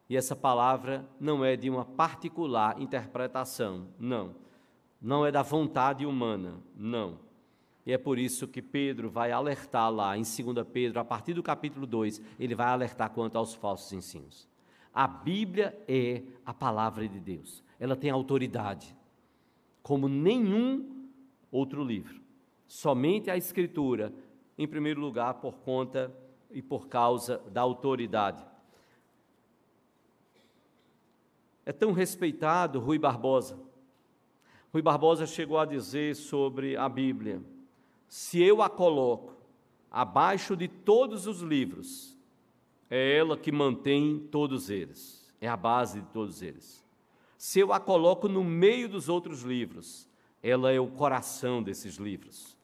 E 0.07 0.15
essa 0.15 0.35
palavra 0.35 1.07
não 1.19 1.43
é 1.43 1.55
de 1.55 1.69
uma 1.69 1.85
particular 1.85 2.79
interpretação, 2.79 3.87
não. 3.97 4.35
Não 5.01 5.25
é 5.25 5.31
da 5.31 5.41
vontade 5.41 6.05
humana, 6.05 6.61
não 6.75 7.28
e 7.89 7.91
é 7.91 7.97
por 7.97 8.19
isso 8.19 8.47
que 8.47 8.61
Pedro 8.61 9.09
vai 9.09 9.31
alertar 9.31 9.89
lá 9.91 10.15
em 10.15 10.21
2 10.21 10.67
Pedro, 10.71 10.99
a 10.99 11.03
partir 11.03 11.33
do 11.33 11.41
capítulo 11.41 11.87
2, 11.87 12.21
ele 12.39 12.53
vai 12.53 12.67
alertar 12.67 13.09
quanto 13.09 13.35
aos 13.35 13.55
falsos 13.55 13.91
ensinos. 13.91 14.47
A 14.93 15.07
Bíblia 15.07 15.75
é 15.87 16.21
a 16.45 16.53
palavra 16.53 17.07
de 17.07 17.19
Deus. 17.19 17.63
Ela 17.79 17.95
tem 17.95 18.11
autoridade, 18.11 18.95
como 19.81 20.07
nenhum 20.07 21.09
outro 21.51 21.83
livro. 21.83 22.21
Somente 22.67 23.31
a 23.31 23.35
Escritura, 23.35 24.13
em 24.55 24.67
primeiro 24.67 25.01
lugar, 25.01 25.33
por 25.41 25.55
conta 25.55 26.15
e 26.51 26.61
por 26.61 26.87
causa 26.87 27.39
da 27.51 27.61
autoridade. 27.61 28.45
É 31.65 31.73
tão 31.73 31.91
respeitado 31.91 32.79
Rui 32.79 32.99
Barbosa. 32.99 33.59
Rui 34.71 34.83
Barbosa 34.83 35.25
chegou 35.25 35.57
a 35.57 35.65
dizer 35.65 36.15
sobre 36.15 36.77
a 36.77 36.87
Bíblia 36.87 37.41
se 38.09 38.41
eu 38.41 38.61
a 38.61 38.69
coloco 38.69 39.35
abaixo 39.91 40.55
de 40.57 40.67
todos 40.67 41.27
os 41.27 41.41
livros, 41.41 42.17
é 42.89 43.17
ela 43.17 43.37
que 43.37 43.51
mantém 43.51 44.19
todos 44.31 44.69
eles, 44.69 45.31
é 45.39 45.47
a 45.47 45.55
base 45.55 46.01
de 46.01 46.07
todos 46.07 46.41
eles. 46.41 46.83
Se 47.37 47.59
eu 47.59 47.71
a 47.71 47.79
coloco 47.79 48.27
no 48.27 48.43
meio 48.43 48.89
dos 48.89 49.07
outros 49.07 49.43
livros, 49.43 50.09
ela 50.41 50.71
é 50.71 50.79
o 50.79 50.87
coração 50.87 51.61
desses 51.61 51.95
livros. 51.95 52.57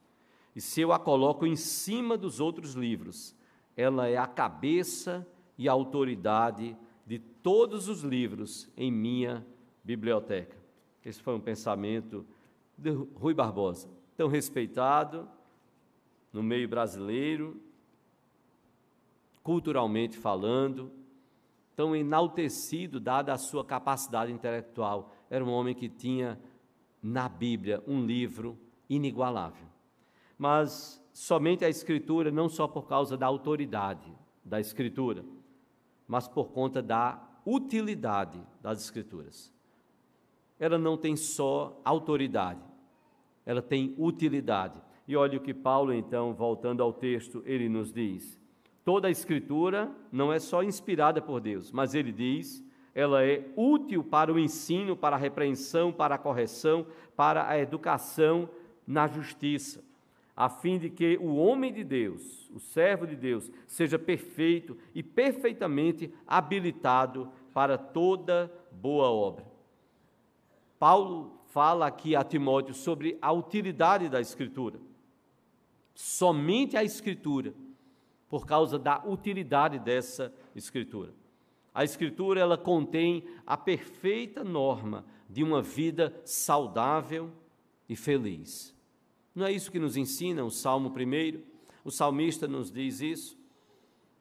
E 0.56 0.60
se 0.60 0.82
eu 0.82 0.92
a 0.92 0.98
coloco 0.98 1.46
em 1.46 1.56
cima 1.56 2.18
dos 2.18 2.40
outros 2.40 2.74
livros, 2.74 3.36
ela 3.78 4.08
é 4.08 4.18
a 4.18 4.26
cabeça 4.26 5.28
e 5.58 5.70
a 5.70 5.72
autoridade 5.72 6.76
de 7.06 7.20
todos 7.20 7.88
os 7.88 8.02
livros 8.02 8.68
em 8.76 8.92
minha 8.92 9.46
biblioteca. 9.84 10.58
Esse 11.06 11.22
foi 11.22 11.36
um 11.36 11.40
pensamento 11.40 12.26
de 12.78 12.90
Rui 12.90 13.34
Barbosa, 13.34 13.88
tão 14.18 14.28
respeitado, 14.28 15.30
no 16.36 16.44
meio 16.44 16.68
brasileiro, 16.68 17.62
culturalmente 19.42 20.18
falando, 20.18 20.92
tão 21.78 21.96
enaltecido, 21.96 23.00
dada 23.00 23.32
a 23.32 23.38
sua 23.38 23.64
capacidade 23.64 24.34
intelectual. 24.34 25.14
Era 25.30 25.46
um 25.46 25.50
homem 25.50 25.74
que 25.74 25.88
tinha 25.88 26.38
na 27.02 27.30
Bíblia 27.30 27.82
um 27.88 28.06
livro 28.06 28.60
inigualável. 28.90 29.66
Mas 30.38 31.02
somente 31.14 31.64
a 31.64 31.70
Escritura, 31.70 32.30
não 32.30 32.50
só 32.50 32.68
por 32.68 32.86
causa 32.86 33.16
da 33.16 33.26
autoridade 33.26 34.14
da 34.44 34.60
Escritura, 34.60 35.24
mas 36.06 36.28
por 36.28 36.50
conta 36.50 36.82
da 36.82 37.26
utilidade 37.46 38.46
das 38.62 38.84
Escrituras. 38.84 39.54
Ela 40.60 40.78
não 40.78 40.98
tem 40.98 41.16
só 41.16 41.80
autoridade, 41.86 42.62
ela 43.46 43.62
tem 43.62 43.96
utilidade. 43.98 44.85
E 45.08 45.16
olha 45.16 45.38
o 45.38 45.42
que 45.42 45.54
Paulo, 45.54 45.94
então, 45.94 46.34
voltando 46.34 46.82
ao 46.82 46.92
texto, 46.92 47.44
ele 47.46 47.70
nos 47.70 47.94
diz: 47.94 48.40
toda 48.84 49.08
a 49.08 49.12
Escritura 49.12 49.92
não 50.12 50.34
é 50.34 50.40
só 50.40 50.64
inspirada 50.64 51.22
por 51.22 51.40
Deus, 51.40 51.72
mas 51.72 51.94
ele 51.94 52.12
diz, 52.12 52.64
ela 52.94 53.24
é 53.24 53.48
útil 53.56 54.04
para 54.04 54.34
o 54.34 54.40
ensino, 54.40 54.96
para 54.96 55.16
a 55.16 55.20
repreensão, 55.20 55.92
para 55.92 56.16
a 56.16 56.20
correção, 56.20 56.88
para 57.16 57.48
a 57.48 57.60
educação 57.60 58.50
na 58.88 59.06
justiça, 59.06 59.84
a 60.36 60.50
fim 60.50 60.80
de 60.80 60.90
que 60.90 61.18
o 61.22 61.36
homem 61.36 61.72
de 61.72 61.84
Deus, 61.84 62.50
o 62.52 62.60
servo 62.60 63.06
de 63.06 63.16
Deus, 63.16 63.52
seja 63.68 64.00
perfeito 64.00 64.78
e 64.94 65.04
perfeitamente 65.04 66.12
habilitado 66.26 67.32
para 67.54 67.78
toda 67.78 68.52
boa 68.72 69.10
obra. 69.12 69.46
Paulo 70.80 71.40
fala 71.48 71.88
aqui 71.88 72.16
a 72.16 72.24
Timóteo 72.24 72.74
sobre 72.74 73.18
a 73.22 73.32
utilidade 73.32 74.10
da 74.10 74.20
Escritura 74.20 74.80
somente 75.96 76.78
a 76.78 76.84
Escritura, 76.84 77.54
por 78.30 78.46
causa 78.46 78.78
da 78.78 79.02
utilidade 79.06 79.80
dessa 79.80 80.32
Escritura. 80.54 81.14
A 81.74 81.84
Escritura 81.84 82.40
ela 82.40 82.58
contém 82.58 83.24
a 83.48 83.58
perfeita 83.58 84.44
norma 84.44 85.06
de 85.30 85.44
uma 85.44 85.62
vida 85.62 86.14
saudável 86.24 87.32
e 87.90 87.96
feliz. 87.96 88.76
Não 89.34 89.46
é 89.46 89.52
isso 89.52 89.72
que 89.72 89.80
nos 89.80 89.98
ensina 89.98 90.44
o 90.44 90.52
Salmo 90.52 90.90
1? 90.90 91.42
O 91.84 91.92
salmista 91.92 92.48
nos 92.48 92.72
diz 92.72 93.02
isso. 93.02 93.38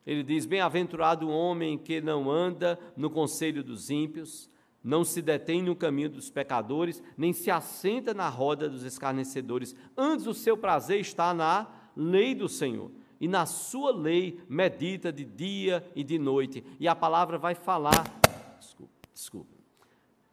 Ele 0.07 0.23
diz: 0.23 0.45
Bem-aventurado 0.45 1.29
o 1.29 1.31
homem 1.31 1.79
que 1.79 2.01
não 2.01 2.31
anda 2.31 2.79
no 2.97 3.09
conselho 3.09 3.63
dos 3.63 3.91
ímpios, 3.91 4.51
não 4.85 5.03
se 5.03 5.23
detém 5.23 5.63
no 5.63 5.75
caminho 5.75 6.11
dos 6.11 6.31
pecadores, 6.31 7.03
nem 7.17 7.33
se 7.33 7.51
assenta 7.51 8.13
na 8.13 8.29
roda 8.29 8.69
dos 8.69 8.83
escarnecedores. 8.83 9.75
Antes 9.97 10.27
o 10.27 10.35
seu 10.35 10.59
prazer 10.59 11.01
está 11.01 11.33
na 11.33 11.67
lei 11.97 12.35
do 12.35 12.51
Senhor. 12.51 12.91
E 13.19 13.27
na 13.27 13.47
sua 13.47 13.91
lei 13.91 14.45
medita 14.47 15.11
de 15.11 15.25
dia 15.25 15.91
e 15.97 16.05
de 16.05 16.19
noite. 16.19 16.63
E 16.79 16.87
a 16.87 16.95
palavra 16.95 17.39
vai 17.39 17.55
falar. 17.55 18.05
Desculpa, 18.61 18.93
desculpa. 19.11 19.55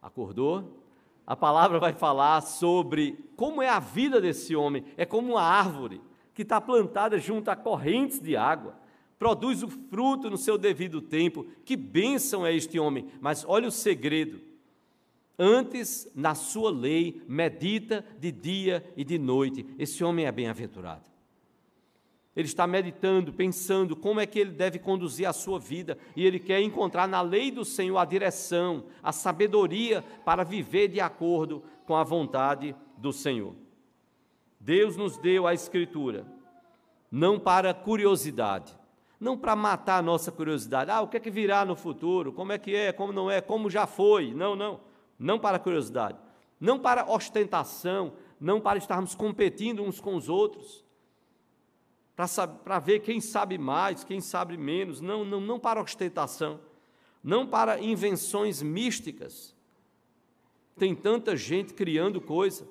Acordou? 0.02 0.82
A 1.26 1.34
palavra 1.34 1.78
vai 1.78 1.94
falar 1.94 2.42
sobre 2.42 3.24
como 3.36 3.62
é 3.62 3.70
a 3.70 3.78
vida 3.78 4.20
desse 4.20 4.54
homem. 4.54 4.84
É 4.98 5.06
como 5.06 5.32
uma 5.32 5.42
árvore 5.42 6.02
que 6.34 6.42
está 6.42 6.60
plantada 6.60 7.18
junto 7.18 7.50
a 7.50 7.56
correntes 7.56 8.20
de 8.20 8.36
água 8.36 8.81
produz 9.22 9.62
o 9.62 9.68
fruto 9.68 10.28
no 10.28 10.36
seu 10.36 10.58
devido 10.58 11.00
tempo. 11.00 11.46
Que 11.64 11.76
bênção 11.76 12.44
é 12.44 12.52
este 12.52 12.76
homem! 12.76 13.06
Mas 13.20 13.44
olha 13.46 13.68
o 13.68 13.70
segredo. 13.70 14.40
Antes, 15.38 16.10
na 16.12 16.34
sua 16.34 16.72
lei, 16.72 17.22
medita 17.28 18.04
de 18.18 18.32
dia 18.32 18.84
e 18.96 19.04
de 19.04 19.20
noite. 19.20 19.64
Esse 19.78 20.02
homem 20.02 20.26
é 20.26 20.32
bem-aventurado. 20.32 21.08
Ele 22.34 22.48
está 22.48 22.66
meditando, 22.66 23.32
pensando 23.32 23.94
como 23.94 24.18
é 24.18 24.26
que 24.26 24.40
ele 24.40 24.50
deve 24.50 24.80
conduzir 24.80 25.28
a 25.28 25.32
sua 25.32 25.60
vida, 25.60 25.96
e 26.16 26.26
ele 26.26 26.40
quer 26.40 26.60
encontrar 26.60 27.06
na 27.06 27.22
lei 27.22 27.52
do 27.52 27.64
Senhor 27.64 27.98
a 27.98 28.04
direção, 28.04 28.86
a 29.00 29.12
sabedoria 29.12 30.02
para 30.24 30.42
viver 30.42 30.88
de 30.88 31.00
acordo 31.00 31.62
com 31.86 31.94
a 31.94 32.02
vontade 32.02 32.74
do 32.98 33.12
Senhor. 33.12 33.54
Deus 34.58 34.96
nos 34.96 35.16
deu 35.16 35.46
a 35.46 35.54
Escritura, 35.54 36.26
não 37.08 37.38
para 37.38 37.72
curiosidade, 37.72 38.81
não 39.22 39.38
para 39.38 39.54
matar 39.54 39.98
a 39.98 40.02
nossa 40.02 40.32
curiosidade. 40.32 40.90
Ah, 40.90 41.00
o 41.00 41.06
que 41.06 41.16
é 41.16 41.20
que 41.20 41.30
virá 41.30 41.64
no 41.64 41.76
futuro? 41.76 42.32
Como 42.32 42.50
é 42.50 42.58
que 42.58 42.74
é? 42.74 42.92
Como 42.92 43.12
não 43.12 43.30
é? 43.30 43.40
Como 43.40 43.70
já 43.70 43.86
foi? 43.86 44.34
Não, 44.34 44.56
não. 44.56 44.80
Não 45.16 45.38
para 45.38 45.60
curiosidade. 45.60 46.18
Não 46.58 46.76
para 46.76 47.08
ostentação. 47.08 48.14
Não 48.40 48.60
para 48.60 48.78
estarmos 48.78 49.14
competindo 49.14 49.80
uns 49.80 50.00
com 50.00 50.16
os 50.16 50.28
outros. 50.28 50.84
Para 52.16 52.80
ver 52.80 52.98
quem 52.98 53.20
sabe 53.20 53.56
mais, 53.58 54.02
quem 54.02 54.20
sabe 54.20 54.56
menos. 54.56 55.00
Não, 55.00 55.24
não, 55.24 55.40
não 55.40 55.60
para 55.60 55.80
ostentação. 55.80 56.58
Não 57.22 57.46
para 57.46 57.80
invenções 57.80 58.60
místicas. 58.60 59.54
Tem 60.76 60.96
tanta 60.96 61.36
gente 61.36 61.74
criando 61.74 62.20
coisa 62.20 62.66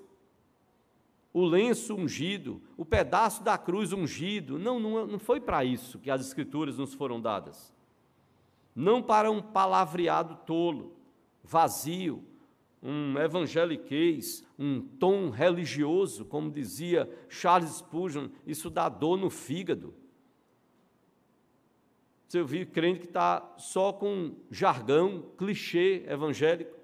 o 1.33 1.45
lenço 1.45 1.95
ungido, 1.95 2.61
o 2.75 2.83
pedaço 2.83 3.43
da 3.43 3.57
cruz 3.57 3.93
ungido. 3.93 4.59
Não, 4.59 4.79
não, 4.79 5.07
não 5.07 5.19
foi 5.19 5.39
para 5.39 5.63
isso 5.63 5.99
que 5.99 6.11
as 6.11 6.21
Escrituras 6.21 6.77
nos 6.77 6.93
foram 6.93 7.21
dadas. 7.21 7.73
Não 8.75 9.01
para 9.01 9.31
um 9.31 9.41
palavreado 9.41 10.35
tolo, 10.45 10.95
vazio, 11.43 12.23
um 12.81 13.17
evangeliquez, 13.17 14.43
um 14.57 14.81
tom 14.81 15.29
religioso, 15.29 16.25
como 16.25 16.51
dizia 16.51 17.09
Charles 17.29 17.77
Spurgeon, 17.77 18.29
isso 18.45 18.69
dá 18.69 18.89
dor 18.89 19.17
no 19.17 19.29
fígado. 19.29 19.93
Você 22.27 22.39
ouviu 22.39 22.65
crente 22.65 23.01
que 23.01 23.07
está 23.07 23.55
só 23.57 23.91
com 23.91 24.35
jargão, 24.49 25.25
clichê 25.37 26.05
evangélico 26.07 26.80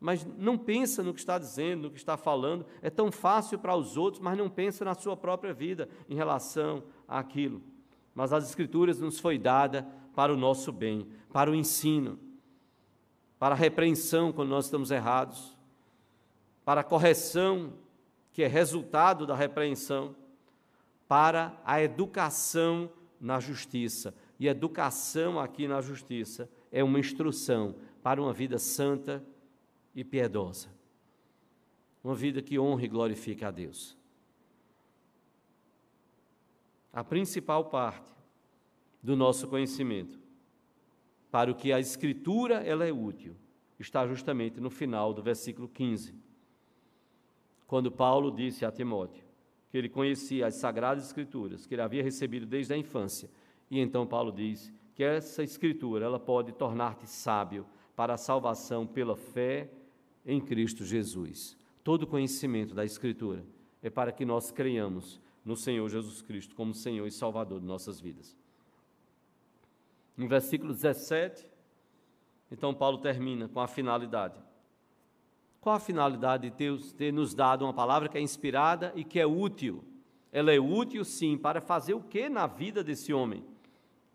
mas 0.00 0.24
não 0.24 0.56
pensa 0.56 1.02
no 1.02 1.12
que 1.12 1.20
está 1.20 1.38
dizendo, 1.38 1.82
no 1.82 1.90
que 1.90 1.98
está 1.98 2.16
falando. 2.16 2.64
É 2.80 2.88
tão 2.88 3.10
fácil 3.10 3.58
para 3.58 3.74
os 3.74 3.96
outros, 3.96 4.22
mas 4.22 4.38
não 4.38 4.48
pensa 4.48 4.84
na 4.84 4.94
sua 4.94 5.16
própria 5.16 5.52
vida 5.52 5.88
em 6.08 6.14
relação 6.14 6.84
àquilo. 7.06 7.62
Mas 8.14 8.32
as 8.32 8.48
Escrituras 8.48 9.00
nos 9.00 9.18
foi 9.18 9.38
dada 9.38 9.86
para 10.14 10.32
o 10.32 10.36
nosso 10.36 10.72
bem, 10.72 11.08
para 11.32 11.50
o 11.50 11.54
ensino, 11.54 12.18
para 13.38 13.54
a 13.54 13.58
repreensão 13.58 14.32
quando 14.32 14.50
nós 14.50 14.66
estamos 14.66 14.90
errados, 14.90 15.56
para 16.64 16.82
a 16.82 16.84
correção, 16.84 17.72
que 18.32 18.42
é 18.42 18.46
resultado 18.46 19.26
da 19.26 19.34
repreensão, 19.34 20.14
para 21.08 21.60
a 21.64 21.82
educação 21.82 22.90
na 23.20 23.40
justiça. 23.40 24.14
E 24.38 24.46
educação 24.46 25.40
aqui 25.40 25.66
na 25.66 25.80
justiça 25.80 26.48
é 26.70 26.84
uma 26.84 27.00
instrução 27.00 27.74
para 28.02 28.20
uma 28.22 28.32
vida 28.32 28.58
santa 28.58 29.24
e 29.98 30.04
piedosa. 30.04 30.68
Uma 32.04 32.14
vida 32.14 32.40
que 32.40 32.56
honre 32.56 32.84
e 32.84 32.88
glorifique 32.88 33.44
a 33.44 33.50
Deus. 33.50 33.98
A 36.92 37.02
principal 37.02 37.64
parte 37.64 38.14
do 39.02 39.16
nosso 39.16 39.48
conhecimento 39.48 40.16
para 41.32 41.50
o 41.50 41.54
que 41.54 41.72
a 41.72 41.80
escritura 41.80 42.62
ela 42.64 42.86
é 42.86 42.92
útil 42.92 43.34
está 43.76 44.06
justamente 44.06 44.60
no 44.60 44.70
final 44.70 45.12
do 45.12 45.20
versículo 45.20 45.68
15. 45.68 46.14
Quando 47.66 47.90
Paulo 47.90 48.30
disse 48.30 48.64
a 48.64 48.70
Timóteo 48.70 49.24
que 49.68 49.76
ele 49.76 49.88
conhecia 49.88 50.46
as 50.46 50.54
sagradas 50.54 51.06
escrituras, 51.06 51.66
que 51.66 51.74
ele 51.74 51.82
havia 51.82 52.04
recebido 52.04 52.46
desde 52.46 52.72
a 52.72 52.76
infância, 52.76 53.28
e 53.68 53.80
então 53.80 54.06
Paulo 54.06 54.30
diz 54.30 54.72
que 54.94 55.02
essa 55.02 55.42
escritura 55.42 56.04
ela 56.04 56.20
pode 56.20 56.52
tornar-te 56.52 57.08
sábio 57.08 57.66
para 57.96 58.14
a 58.14 58.16
salvação 58.16 58.86
pela 58.86 59.16
fé 59.16 59.68
em 60.28 60.38
Cristo 60.38 60.84
Jesus. 60.84 61.56
Todo 61.82 62.06
conhecimento 62.06 62.74
da 62.74 62.84
escritura 62.84 63.44
é 63.82 63.88
para 63.88 64.12
que 64.12 64.26
nós 64.26 64.50
creiamos 64.50 65.18
no 65.42 65.56
Senhor 65.56 65.88
Jesus 65.88 66.20
Cristo 66.20 66.54
como 66.54 66.74
Senhor 66.74 67.06
e 67.06 67.10
Salvador 67.10 67.58
de 67.58 67.66
nossas 67.66 67.98
vidas. 67.98 68.36
No 70.14 70.28
versículo 70.28 70.74
17, 70.74 71.48
então 72.52 72.74
Paulo 72.74 72.98
termina 72.98 73.48
com 73.48 73.58
a 73.58 73.66
finalidade. 73.66 74.38
Qual 75.62 75.74
a 75.74 75.80
finalidade 75.80 76.50
de 76.50 76.56
Deus 76.56 76.92
ter 76.92 77.10
nos 77.10 77.34
dado 77.34 77.64
uma 77.64 77.72
palavra 77.72 78.08
que 78.08 78.18
é 78.18 78.20
inspirada 78.20 78.92
e 78.94 79.04
que 79.04 79.18
é 79.18 79.26
útil? 79.26 79.82
Ela 80.30 80.52
é 80.52 80.60
útil, 80.60 81.04
sim, 81.06 81.38
para 81.38 81.62
fazer 81.62 81.94
o 81.94 82.02
que 82.02 82.28
na 82.28 82.46
vida 82.46 82.84
desse 82.84 83.14
homem, 83.14 83.42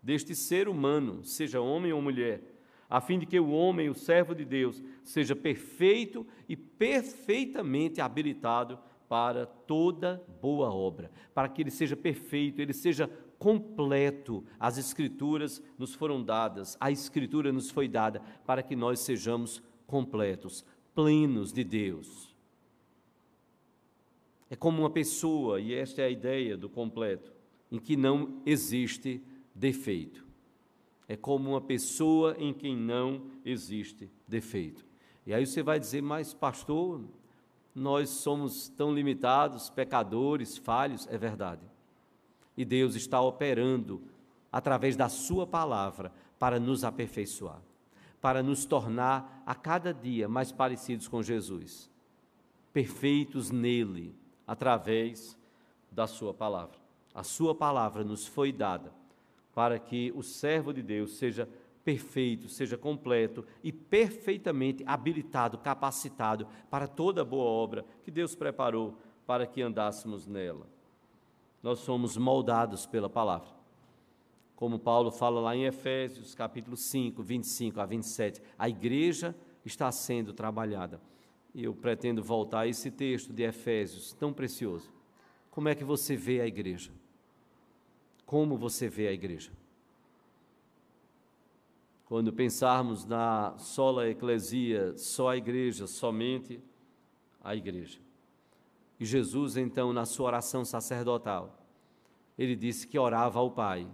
deste 0.00 0.32
ser 0.34 0.68
humano, 0.68 1.24
seja 1.24 1.60
homem 1.60 1.92
ou 1.92 2.00
mulher, 2.00 2.53
a 2.94 3.00
fim 3.00 3.18
de 3.18 3.26
que 3.26 3.40
o 3.40 3.50
homem, 3.50 3.88
o 3.88 3.94
servo 3.94 4.36
de 4.36 4.44
Deus, 4.44 4.80
seja 5.02 5.34
perfeito 5.34 6.24
e 6.48 6.56
perfeitamente 6.56 8.00
habilitado 8.00 8.78
para 9.08 9.46
toda 9.46 10.24
boa 10.40 10.72
obra, 10.72 11.10
para 11.34 11.48
que 11.48 11.60
ele 11.60 11.72
seja 11.72 11.96
perfeito, 11.96 12.62
ele 12.62 12.72
seja 12.72 13.10
completo. 13.36 14.44
As 14.60 14.78
Escrituras 14.78 15.60
nos 15.76 15.92
foram 15.92 16.22
dadas, 16.22 16.76
a 16.78 16.88
Escritura 16.88 17.52
nos 17.52 17.68
foi 17.68 17.88
dada 17.88 18.22
para 18.46 18.62
que 18.62 18.76
nós 18.76 19.00
sejamos 19.00 19.60
completos, 19.88 20.64
plenos 20.94 21.52
de 21.52 21.64
Deus. 21.64 22.32
É 24.48 24.54
como 24.54 24.82
uma 24.82 24.90
pessoa, 24.90 25.60
e 25.60 25.74
esta 25.74 26.00
é 26.00 26.04
a 26.04 26.10
ideia 26.10 26.56
do 26.56 26.68
completo, 26.68 27.32
em 27.72 27.78
que 27.80 27.96
não 27.96 28.40
existe 28.46 29.20
defeito. 29.52 30.23
É 31.08 31.16
como 31.16 31.50
uma 31.50 31.60
pessoa 31.60 32.34
em 32.38 32.52
quem 32.52 32.76
não 32.76 33.22
existe 33.44 34.10
defeito. 34.26 34.84
E 35.26 35.34
aí 35.34 35.46
você 35.46 35.62
vai 35.62 35.78
dizer, 35.78 36.02
mas 36.02 36.32
pastor, 36.32 37.02
nós 37.74 38.08
somos 38.08 38.68
tão 38.68 38.94
limitados, 38.94 39.68
pecadores, 39.68 40.56
falhos. 40.56 41.06
É 41.08 41.18
verdade. 41.18 41.62
E 42.56 42.64
Deus 42.64 42.94
está 42.94 43.20
operando 43.20 44.02
através 44.50 44.96
da 44.96 45.08
Sua 45.08 45.46
palavra 45.46 46.12
para 46.38 46.60
nos 46.60 46.84
aperfeiçoar, 46.84 47.60
para 48.20 48.42
nos 48.42 48.64
tornar 48.64 49.42
a 49.44 49.54
cada 49.54 49.92
dia 49.92 50.28
mais 50.28 50.52
parecidos 50.52 51.08
com 51.08 51.22
Jesus, 51.22 51.90
perfeitos 52.72 53.50
nele, 53.50 54.14
através 54.46 55.36
da 55.90 56.06
Sua 56.06 56.32
palavra. 56.32 56.78
A 57.12 57.22
Sua 57.22 57.54
palavra 57.54 58.04
nos 58.04 58.26
foi 58.26 58.52
dada 58.52 58.92
para 59.54 59.78
que 59.78 60.12
o 60.14 60.22
servo 60.22 60.72
de 60.72 60.82
Deus 60.82 61.16
seja 61.16 61.48
perfeito, 61.84 62.48
seja 62.48 62.78
completo 62.78 63.44
e 63.62 63.70
perfeitamente 63.70 64.82
habilitado, 64.86 65.58
capacitado 65.58 66.46
para 66.70 66.88
toda 66.88 67.24
boa 67.24 67.44
obra 67.44 67.84
que 68.02 68.10
Deus 68.10 68.34
preparou 68.34 68.98
para 69.26 69.46
que 69.46 69.62
andássemos 69.62 70.26
nela 70.26 70.74
nós 71.64 71.78
somos 71.78 72.18
moldados 72.18 72.84
pela 72.84 73.08
palavra. 73.08 73.48
Como 74.54 74.78
Paulo 74.78 75.10
fala 75.10 75.40
lá 75.40 75.56
em 75.56 75.64
Efésios, 75.64 76.34
capítulo 76.34 76.76
5, 76.76 77.22
25 77.22 77.80
a 77.80 77.86
27, 77.86 78.42
a 78.58 78.68
igreja 78.68 79.34
está 79.64 79.90
sendo 79.90 80.34
trabalhada. 80.34 81.00
E 81.54 81.64
eu 81.64 81.74
pretendo 81.74 82.22
voltar 82.22 82.60
a 82.60 82.68
esse 82.68 82.90
texto 82.90 83.32
de 83.32 83.44
Efésios, 83.44 84.12
tão 84.12 84.30
precioso. 84.30 84.92
Como 85.50 85.66
é 85.66 85.74
que 85.74 85.84
você 85.84 86.14
vê 86.14 86.42
a 86.42 86.46
igreja? 86.46 86.92
Como 88.26 88.56
você 88.56 88.88
vê 88.88 89.08
a 89.08 89.12
igreja? 89.12 89.52
Quando 92.06 92.32
pensarmos 92.32 93.04
na 93.04 93.56
sola 93.58 94.08
eclesia, 94.08 94.96
só 94.96 95.30
a 95.30 95.36
igreja, 95.36 95.86
somente 95.86 96.62
a 97.42 97.54
igreja. 97.54 97.98
E 99.00 99.04
Jesus, 99.04 99.56
então, 99.56 99.92
na 99.92 100.04
sua 100.04 100.26
oração 100.26 100.64
sacerdotal, 100.64 101.58
ele 102.38 102.54
disse 102.54 102.86
que 102.86 102.98
orava 102.98 103.38
ao 103.38 103.50
Pai, 103.50 103.86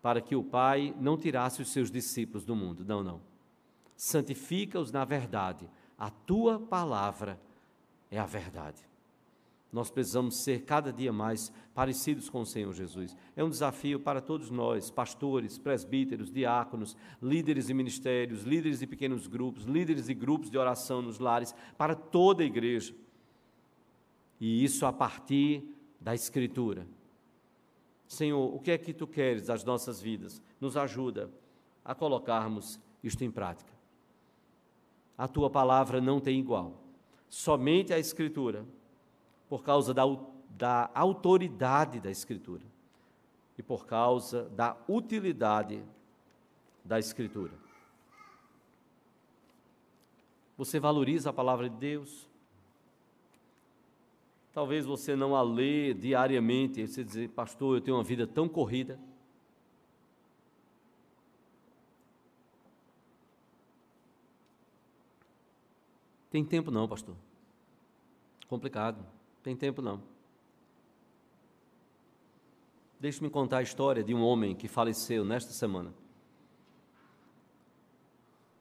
para 0.00 0.20
que 0.20 0.36
o 0.36 0.42
Pai 0.42 0.94
não 0.98 1.16
tirasse 1.16 1.60
os 1.60 1.68
seus 1.68 1.90
discípulos 1.90 2.44
do 2.44 2.54
mundo. 2.54 2.84
Não, 2.84 3.02
não. 3.02 3.20
Santifica-os 3.96 4.92
na 4.92 5.04
verdade. 5.04 5.68
A 5.98 6.10
tua 6.10 6.60
palavra 6.60 7.40
é 8.10 8.18
a 8.18 8.26
verdade. 8.26 8.82
Nós 9.76 9.90
precisamos 9.90 10.38
ser 10.38 10.62
cada 10.62 10.90
dia 10.90 11.12
mais 11.12 11.52
parecidos 11.74 12.30
com 12.30 12.40
o 12.40 12.46
Senhor 12.46 12.72
Jesus. 12.72 13.14
É 13.36 13.44
um 13.44 13.50
desafio 13.50 14.00
para 14.00 14.22
todos 14.22 14.48
nós, 14.48 14.90
pastores, 14.90 15.58
presbíteros, 15.58 16.32
diáconos, 16.32 16.96
líderes 17.20 17.66
de 17.66 17.74
ministérios, 17.74 18.42
líderes 18.42 18.78
de 18.78 18.86
pequenos 18.86 19.26
grupos, 19.26 19.64
líderes 19.64 20.06
de 20.06 20.14
grupos 20.14 20.50
de 20.50 20.56
oração 20.56 21.02
nos 21.02 21.18
lares, 21.18 21.54
para 21.76 21.94
toda 21.94 22.42
a 22.42 22.46
igreja. 22.46 22.94
E 24.40 24.64
isso 24.64 24.86
a 24.86 24.92
partir 24.94 25.62
da 26.00 26.14
Escritura. 26.14 26.86
Senhor, 28.08 28.54
o 28.54 28.58
que 28.58 28.70
é 28.70 28.78
que 28.78 28.94
tu 28.94 29.06
queres 29.06 29.48
das 29.48 29.62
nossas 29.62 30.00
vidas? 30.00 30.40
Nos 30.58 30.74
ajuda 30.78 31.30
a 31.84 31.94
colocarmos 31.94 32.80
isto 33.04 33.22
em 33.24 33.30
prática. 33.30 33.74
A 35.18 35.28
tua 35.28 35.50
palavra 35.50 36.00
não 36.00 36.18
tem 36.18 36.40
igual. 36.40 36.82
Somente 37.28 37.92
a 37.92 37.98
Escritura, 37.98 38.64
por 39.48 39.62
causa 39.62 39.94
da, 39.94 40.02
da 40.50 40.90
autoridade 40.94 42.00
da 42.00 42.10
Escritura 42.10 42.64
e 43.58 43.62
por 43.62 43.86
causa 43.86 44.48
da 44.50 44.76
utilidade 44.88 45.82
da 46.84 46.98
Escritura. 46.98 47.52
Você 50.56 50.80
valoriza 50.80 51.30
a 51.30 51.32
palavra 51.32 51.68
de 51.68 51.76
Deus? 51.76 52.28
Talvez 54.52 54.86
você 54.86 55.14
não 55.14 55.36
a 55.36 55.42
lê 55.42 55.92
diariamente, 55.92 56.80
e 56.80 56.88
você 56.88 57.04
dizer, 57.04 57.28
pastor, 57.28 57.76
eu 57.76 57.80
tenho 57.80 57.96
uma 57.96 58.02
vida 58.02 58.26
tão 58.26 58.48
corrida. 58.48 58.98
Tem 66.30 66.42
tempo 66.44 66.70
não, 66.70 66.88
pastor. 66.88 67.14
Complicado. 68.48 69.15
Tem 69.46 69.54
tempo 69.54 69.80
não. 69.80 70.02
Deixe-me 72.98 73.30
contar 73.30 73.58
a 73.58 73.62
história 73.62 74.02
de 74.02 74.12
um 74.12 74.20
homem 74.20 74.56
que 74.56 74.66
faleceu 74.66 75.24
nesta 75.24 75.52
semana. 75.52 75.94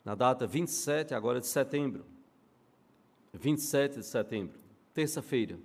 Na 0.04 0.14
data 0.14 0.46
27 0.46 1.16
agora 1.16 1.40
de 1.40 1.48
setembro. 1.48 2.06
27 3.34 3.98
de 3.98 4.06
setembro, 4.06 4.60
terça-feira. 4.94 5.58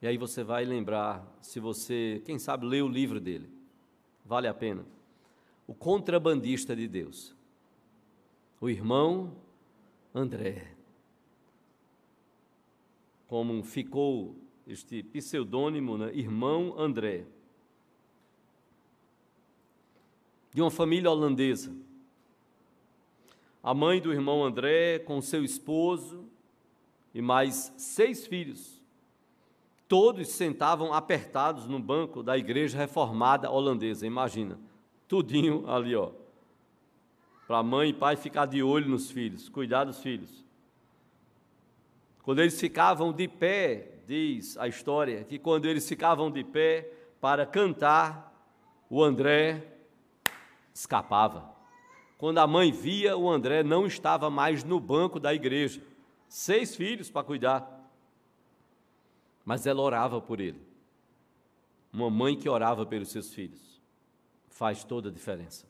E 0.00 0.06
aí 0.06 0.16
você 0.16 0.44
vai 0.44 0.64
lembrar, 0.64 1.26
se 1.42 1.58
você, 1.58 2.22
quem 2.24 2.38
sabe, 2.38 2.64
lê 2.64 2.80
o 2.80 2.86
livro 2.86 3.18
dele. 3.18 3.50
Vale 4.24 4.46
a 4.46 4.54
pena. 4.54 4.86
O 5.66 5.74
contrabandista 5.74 6.76
de 6.76 6.86
Deus. 6.86 7.34
O 8.60 8.70
irmão 8.70 9.36
André. 10.14 10.75
Como 13.26 13.62
ficou 13.62 14.36
este 14.66 15.02
pseudônimo, 15.02 15.98
né? 15.98 16.12
Irmão 16.14 16.74
André. 16.78 17.24
De 20.52 20.62
uma 20.62 20.70
família 20.70 21.10
holandesa. 21.10 21.74
A 23.62 23.74
mãe 23.74 24.00
do 24.00 24.12
irmão 24.12 24.44
André, 24.44 25.00
com 25.00 25.20
seu 25.20 25.44
esposo 25.44 26.24
e 27.12 27.20
mais 27.20 27.72
seis 27.76 28.26
filhos 28.26 28.76
Todos 29.88 30.28
sentavam 30.28 30.92
apertados 30.92 31.66
no 31.66 31.78
banco 31.78 32.22
da 32.22 32.36
igreja 32.36 32.76
reformada 32.76 33.50
holandesa, 33.50 34.06
imagina. 34.06 34.58
Tudinho 35.06 35.68
ali, 35.70 35.94
ó. 35.94 36.10
para 37.46 37.62
mãe 37.62 37.90
e 37.90 37.94
pai 37.94 38.16
ficar 38.16 38.46
de 38.46 38.62
olho 38.62 38.88
nos 38.88 39.10
filhos, 39.10 39.48
cuidar 39.48 39.84
dos 39.84 40.02
filhos. 40.02 40.44
Quando 42.26 42.40
eles 42.40 42.58
ficavam 42.58 43.12
de 43.12 43.28
pé, 43.28 44.00
diz 44.04 44.58
a 44.58 44.66
história, 44.66 45.22
que 45.22 45.38
quando 45.38 45.66
eles 45.66 45.88
ficavam 45.88 46.28
de 46.28 46.42
pé 46.42 46.90
para 47.20 47.46
cantar, 47.46 48.34
o 48.90 49.00
André 49.00 49.62
escapava. 50.74 51.48
Quando 52.18 52.38
a 52.38 52.46
mãe 52.46 52.72
via, 52.72 53.16
o 53.16 53.30
André 53.30 53.62
não 53.62 53.86
estava 53.86 54.28
mais 54.28 54.64
no 54.64 54.80
banco 54.80 55.20
da 55.20 55.32
igreja. 55.32 55.80
Seis 56.28 56.74
filhos 56.74 57.08
para 57.08 57.22
cuidar. 57.22 57.88
Mas 59.44 59.64
ela 59.64 59.80
orava 59.80 60.20
por 60.20 60.40
ele. 60.40 60.60
Uma 61.92 62.10
mãe 62.10 62.36
que 62.36 62.48
orava 62.48 62.84
pelos 62.84 63.10
seus 63.10 63.32
filhos 63.32 63.80
faz 64.48 64.82
toda 64.82 65.10
a 65.10 65.12
diferença. 65.12 65.64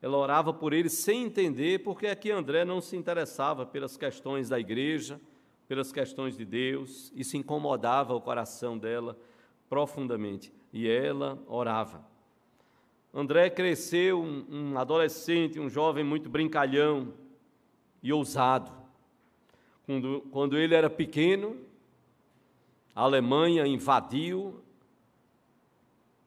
Ela 0.00 0.16
orava 0.16 0.54
por 0.54 0.72
ele 0.72 0.88
sem 0.88 1.24
entender 1.24 1.82
porque 1.82 2.06
é 2.06 2.14
que 2.14 2.30
André 2.30 2.64
não 2.64 2.80
se 2.80 2.96
interessava 2.96 3.66
pelas 3.66 3.96
questões 3.96 4.48
da 4.48 4.60
igreja, 4.60 5.20
pelas 5.68 5.92
questões 5.92 6.36
de 6.36 6.44
Deus, 6.44 7.12
isso 7.14 7.36
incomodava 7.36 8.14
o 8.14 8.20
coração 8.20 8.78
dela 8.78 9.18
profundamente. 9.68 10.52
E 10.72 10.88
ela 10.88 11.42
orava. 11.48 12.04
André 13.12 13.48
cresceu 13.50 14.20
um, 14.20 14.46
um 14.48 14.78
adolescente, 14.78 15.58
um 15.58 15.68
jovem 15.68 16.04
muito 16.04 16.28
brincalhão 16.28 17.14
e 18.02 18.12
ousado. 18.12 18.70
Quando, 19.84 20.20
quando 20.30 20.58
ele 20.58 20.74
era 20.74 20.90
pequeno, 20.90 21.56
a 22.94 23.02
Alemanha 23.02 23.66
invadiu 23.66 24.60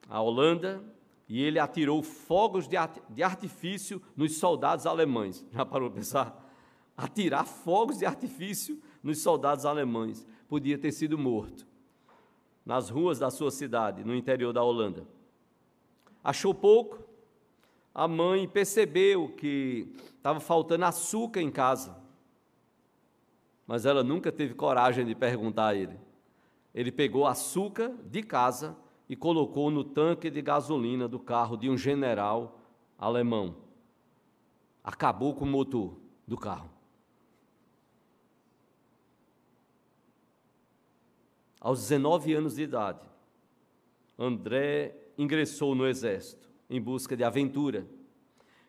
a 0.08 0.20
Holanda 0.20 0.82
e 1.28 1.40
ele 1.40 1.60
atirou 1.60 2.02
fogos 2.02 2.66
de, 2.66 2.76
de 3.08 3.22
artifício 3.22 4.02
nos 4.16 4.38
soldados 4.38 4.84
alemães. 4.84 5.46
Já 5.52 5.64
parou 5.64 5.88
para 5.88 6.00
pensar? 6.00 6.52
Atirar 6.96 7.46
fogos 7.46 7.98
de 7.98 8.04
artifício 8.04 8.82
nos 9.02 9.22
soldados 9.22 9.64
alemães. 9.64 10.26
Podia 10.48 10.78
ter 10.78 10.92
sido 10.92 11.18
morto 11.18 11.66
nas 12.64 12.90
ruas 12.90 13.18
da 13.18 13.30
sua 13.30 13.50
cidade, 13.50 14.04
no 14.04 14.14
interior 14.14 14.52
da 14.52 14.62
Holanda. 14.62 15.06
Achou 16.22 16.54
pouco, 16.54 17.02
a 17.94 18.06
mãe 18.06 18.46
percebeu 18.46 19.28
que 19.30 19.92
estava 20.16 20.38
faltando 20.38 20.84
açúcar 20.84 21.40
em 21.40 21.50
casa. 21.50 21.96
Mas 23.66 23.86
ela 23.86 24.04
nunca 24.04 24.30
teve 24.30 24.54
coragem 24.54 25.04
de 25.04 25.14
perguntar 25.14 25.68
a 25.68 25.74
ele. 25.74 25.98
Ele 26.74 26.92
pegou 26.92 27.26
açúcar 27.26 27.92
de 28.04 28.22
casa 28.22 28.76
e 29.08 29.16
colocou 29.16 29.70
no 29.70 29.82
tanque 29.82 30.30
de 30.30 30.40
gasolina 30.40 31.08
do 31.08 31.18
carro 31.18 31.56
de 31.56 31.68
um 31.68 31.76
general 31.76 32.60
alemão. 32.98 33.56
Acabou 34.84 35.34
com 35.34 35.44
o 35.44 35.48
motor 35.48 35.96
do 36.26 36.36
carro. 36.36 36.70
Aos 41.60 41.80
19 41.80 42.32
anos 42.32 42.54
de 42.54 42.62
idade, 42.62 43.06
André 44.18 44.96
ingressou 45.18 45.74
no 45.74 45.86
exército 45.86 46.48
em 46.70 46.80
busca 46.80 47.16
de 47.16 47.22
aventura. 47.22 47.86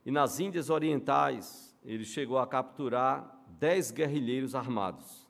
E 0.05 0.11
nas 0.11 0.39
Índias 0.39 0.69
Orientais, 0.69 1.77
ele 1.85 2.03
chegou 2.03 2.37
a 2.37 2.47
capturar 2.47 3.39
dez 3.47 3.91
guerrilheiros 3.91 4.55
armados. 4.55 5.29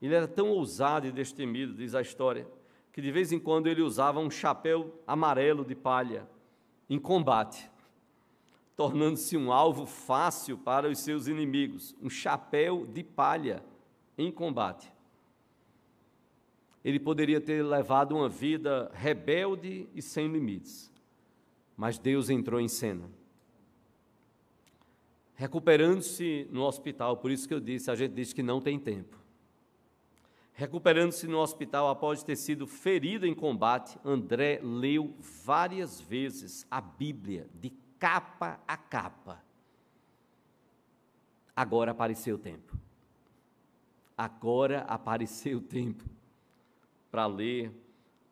Ele 0.00 0.14
era 0.14 0.26
tão 0.26 0.50
ousado 0.50 1.06
e 1.06 1.12
destemido, 1.12 1.74
diz 1.74 1.94
a 1.94 2.00
história, 2.00 2.48
que 2.92 3.02
de 3.02 3.12
vez 3.12 3.30
em 3.30 3.38
quando 3.38 3.68
ele 3.68 3.82
usava 3.82 4.18
um 4.18 4.30
chapéu 4.30 5.00
amarelo 5.06 5.64
de 5.64 5.74
palha 5.74 6.28
em 6.90 6.98
combate, 6.98 7.70
tornando-se 8.74 9.36
um 9.36 9.52
alvo 9.52 9.86
fácil 9.86 10.58
para 10.58 10.88
os 10.88 10.98
seus 10.98 11.26
inimigos. 11.26 11.94
Um 12.00 12.08
chapéu 12.08 12.86
de 12.86 13.04
palha 13.04 13.62
em 14.16 14.32
combate. 14.32 14.90
Ele 16.84 17.00
poderia 17.00 17.40
ter 17.40 17.62
levado 17.62 18.14
uma 18.14 18.28
vida 18.28 18.90
rebelde 18.94 19.88
e 19.94 20.00
sem 20.00 20.28
limites, 20.28 20.92
mas 21.76 21.98
Deus 21.98 22.30
entrou 22.30 22.60
em 22.60 22.68
cena. 22.68 23.10
Recuperando-se 25.34 26.48
no 26.50 26.62
hospital, 26.62 27.16
por 27.16 27.30
isso 27.30 27.46
que 27.46 27.54
eu 27.54 27.60
disse, 27.60 27.90
a 27.90 27.94
gente 27.94 28.12
diz 28.12 28.32
que 28.32 28.42
não 28.42 28.60
tem 28.60 28.78
tempo. 28.78 29.16
Recuperando-se 30.52 31.28
no 31.28 31.38
hospital 31.38 31.88
após 31.88 32.24
ter 32.24 32.34
sido 32.34 32.66
ferido 32.66 33.24
em 33.24 33.34
combate, 33.34 33.96
André 34.04 34.60
leu 34.60 35.14
várias 35.44 36.00
vezes 36.00 36.66
a 36.68 36.80
Bíblia, 36.80 37.48
de 37.54 37.70
capa 37.98 38.60
a 38.66 38.76
capa. 38.76 39.40
Agora 41.54 41.92
apareceu 41.92 42.34
o 42.34 42.38
tempo. 42.38 42.76
Agora 44.16 44.80
apareceu 44.82 45.58
o 45.58 45.60
tempo 45.60 46.17
para 47.10 47.26
ler 47.26 47.72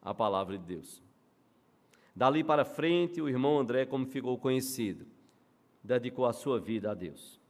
a 0.02 0.14
palavra 0.14 0.58
de 0.58 0.64
Deus. 0.64 1.02
Dali 2.14 2.42
para 2.42 2.64
frente, 2.64 3.20
o 3.20 3.28
irmão 3.28 3.58
André, 3.58 3.84
como 3.84 4.06
ficou 4.06 4.38
conhecido, 4.38 5.06
dedicou 5.82 6.26
a 6.26 6.32
sua 6.32 6.58
vida 6.58 6.90
a 6.90 6.94
Deus. 6.94 7.40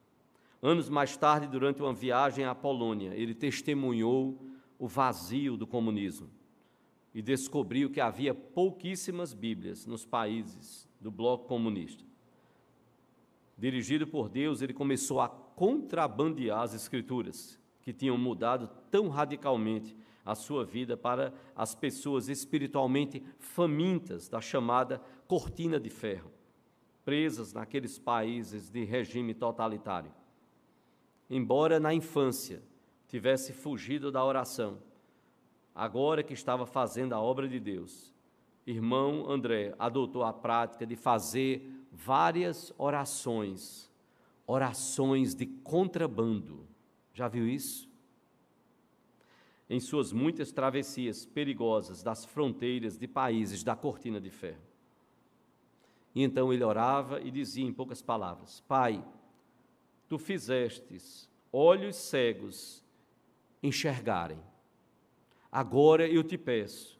Anos 0.62 0.88
mais 0.88 1.16
tarde, 1.16 1.46
durante 1.46 1.82
uma 1.82 1.92
viagem 1.92 2.44
à 2.44 2.54
Polônia, 2.54 3.14
ele 3.14 3.34
testemunhou 3.34 4.40
o 4.78 4.88
vazio 4.88 5.56
do 5.56 5.66
comunismo 5.66 6.28
e 7.14 7.22
descobriu 7.22 7.90
que 7.90 8.00
havia 8.00 8.34
pouquíssimas 8.34 9.32
Bíblias 9.32 9.86
nos 9.86 10.04
países 10.04 10.88
do 11.00 11.10
bloco 11.10 11.46
comunista. 11.46 12.04
Dirigido 13.56 14.06
por 14.06 14.28
Deus, 14.28 14.60
ele 14.60 14.74
começou 14.74 15.20
a 15.20 15.28
contrabandear 15.28 16.60
as 16.60 16.74
Escrituras, 16.74 17.58
que 17.80 17.92
tinham 17.92 18.18
mudado 18.18 18.68
tão 18.90 19.08
radicalmente 19.08 19.96
a 20.26 20.34
sua 20.34 20.64
vida 20.64 20.96
para 20.96 21.32
as 21.54 21.72
pessoas 21.72 22.28
espiritualmente 22.28 23.22
famintas 23.38 24.28
da 24.28 24.40
chamada 24.40 25.00
cortina 25.28 25.78
de 25.78 25.88
ferro, 25.88 26.32
presas 27.04 27.52
naqueles 27.52 27.96
países 27.96 28.68
de 28.68 28.84
regime 28.84 29.32
totalitário. 29.32 30.12
Embora 31.30 31.78
na 31.78 31.94
infância 31.94 32.60
tivesse 33.06 33.52
fugido 33.52 34.10
da 34.10 34.24
oração, 34.24 34.78
agora 35.72 36.24
que 36.24 36.34
estava 36.34 36.66
fazendo 36.66 37.12
a 37.12 37.20
obra 37.20 37.48
de 37.48 37.60
Deus, 37.60 38.12
irmão 38.66 39.30
André 39.30 39.74
adotou 39.78 40.24
a 40.24 40.32
prática 40.32 40.84
de 40.84 40.96
fazer 40.96 41.70
várias 41.92 42.74
orações, 42.76 43.88
orações 44.44 45.36
de 45.36 45.46
contrabando. 45.46 46.66
Já 47.14 47.28
viu 47.28 47.48
isso? 47.48 47.85
Em 49.68 49.80
suas 49.80 50.12
muitas 50.12 50.52
travessias 50.52 51.26
perigosas 51.26 52.02
das 52.02 52.24
fronteiras 52.24 52.96
de 52.96 53.08
países 53.08 53.64
da 53.64 53.74
cortina 53.74 54.20
de 54.20 54.30
ferro. 54.30 54.62
E 56.14 56.22
então 56.22 56.52
ele 56.52 56.64
orava 56.64 57.20
e 57.20 57.30
dizia 57.30 57.66
em 57.66 57.72
poucas 57.72 58.00
palavras: 58.00 58.60
Pai, 58.68 59.04
tu 60.08 60.18
fizestes 60.18 61.28
olhos 61.52 61.96
cegos 61.96 62.82
enxergarem. 63.62 64.38
Agora 65.50 66.06
eu 66.08 66.22
te 66.22 66.38
peço 66.38 66.96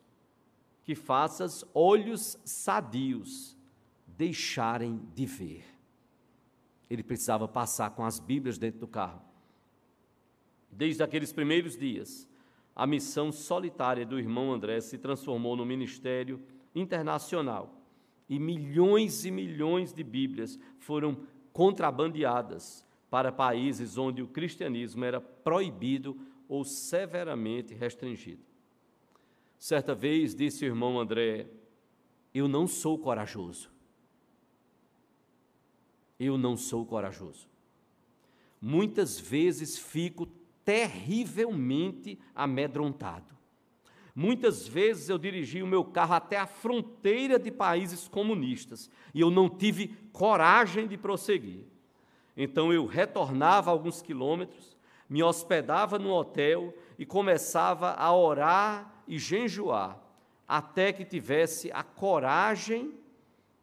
que 0.82 0.94
faças 0.94 1.64
olhos 1.74 2.38
sadios 2.44 3.56
deixarem 4.06 5.00
de 5.14 5.26
ver. 5.26 5.64
Ele 6.88 7.02
precisava 7.02 7.48
passar 7.48 7.90
com 7.90 8.04
as 8.04 8.20
Bíblias 8.20 8.56
dentro 8.56 8.80
do 8.80 8.86
carro. 8.86 9.20
Desde 10.70 11.02
aqueles 11.02 11.32
primeiros 11.32 11.76
dias, 11.76 12.28
a 12.76 12.86
missão 12.86 13.32
solitária 13.32 14.04
do 14.04 14.18
irmão 14.18 14.52
André 14.52 14.82
se 14.82 14.98
transformou 14.98 15.56
no 15.56 15.64
ministério 15.64 16.42
internacional 16.74 17.80
e 18.28 18.38
milhões 18.38 19.24
e 19.24 19.30
milhões 19.30 19.94
de 19.94 20.04
Bíblias 20.04 20.58
foram 20.78 21.16
contrabandeadas 21.54 22.86
para 23.08 23.32
países 23.32 23.96
onde 23.96 24.22
o 24.22 24.28
cristianismo 24.28 25.06
era 25.06 25.18
proibido 25.18 26.20
ou 26.46 26.64
severamente 26.64 27.72
restringido. 27.72 28.44
Certa 29.58 29.94
vez 29.94 30.34
disse 30.34 30.64
o 30.64 30.68
irmão 30.68 31.00
André: 31.00 31.46
Eu 32.34 32.46
não 32.46 32.66
sou 32.66 32.98
corajoso. 32.98 33.70
Eu 36.20 36.36
não 36.36 36.58
sou 36.58 36.84
corajoso. 36.84 37.48
Muitas 38.60 39.18
vezes 39.18 39.78
fico 39.78 40.28
terrivelmente 40.66 42.18
amedrontado. 42.34 43.34
Muitas 44.14 44.68
vezes 44.68 45.08
eu 45.08 45.16
dirigi 45.16 45.62
o 45.62 45.66
meu 45.66 45.82
carro 45.82 46.12
até 46.12 46.36
a 46.36 46.46
fronteira 46.46 47.38
de 47.38 47.50
países 47.50 48.06
comunistas 48.06 48.90
e 49.14 49.22
eu 49.22 49.30
não 49.30 49.48
tive 49.48 49.96
coragem 50.12 50.86
de 50.86 50.98
prosseguir. 50.98 51.64
Então 52.36 52.70
eu 52.70 52.84
retornava 52.84 53.70
alguns 53.70 54.02
quilômetros 54.02 54.76
me 55.08 55.22
hospedava 55.22 55.98
no 55.98 56.12
hotel 56.12 56.74
e 56.98 57.06
começava 57.06 57.92
a 57.92 58.14
orar 58.14 59.02
e 59.06 59.18
jejuar, 59.18 59.98
até 60.46 60.92
que 60.92 61.04
tivesse 61.04 61.70
a 61.72 61.82
coragem 61.82 62.94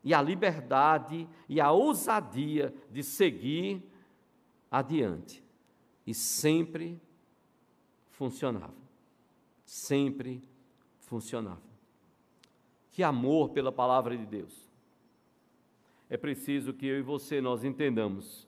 e 0.04 0.14
a 0.14 0.22
liberdade 0.22 1.28
e 1.48 1.60
a 1.60 1.72
ousadia 1.72 2.74
de 2.92 3.04
seguir 3.04 3.82
adiante. 4.72 5.43
E 6.06 6.14
sempre 6.14 7.00
funcionava. 8.10 8.74
Sempre 9.66 10.44
funcionava. 11.00 11.62
Que 12.92 13.04
amor 13.04 13.50
pela 13.50 13.72
palavra 13.72 14.18
de 14.18 14.26
Deus. 14.26 14.70
É 16.10 16.18
preciso 16.18 16.74
que 16.74 16.86
eu 16.86 17.00
e 17.00 17.02
você 17.02 17.42
nós 17.42 17.64
entendamos, 17.64 18.48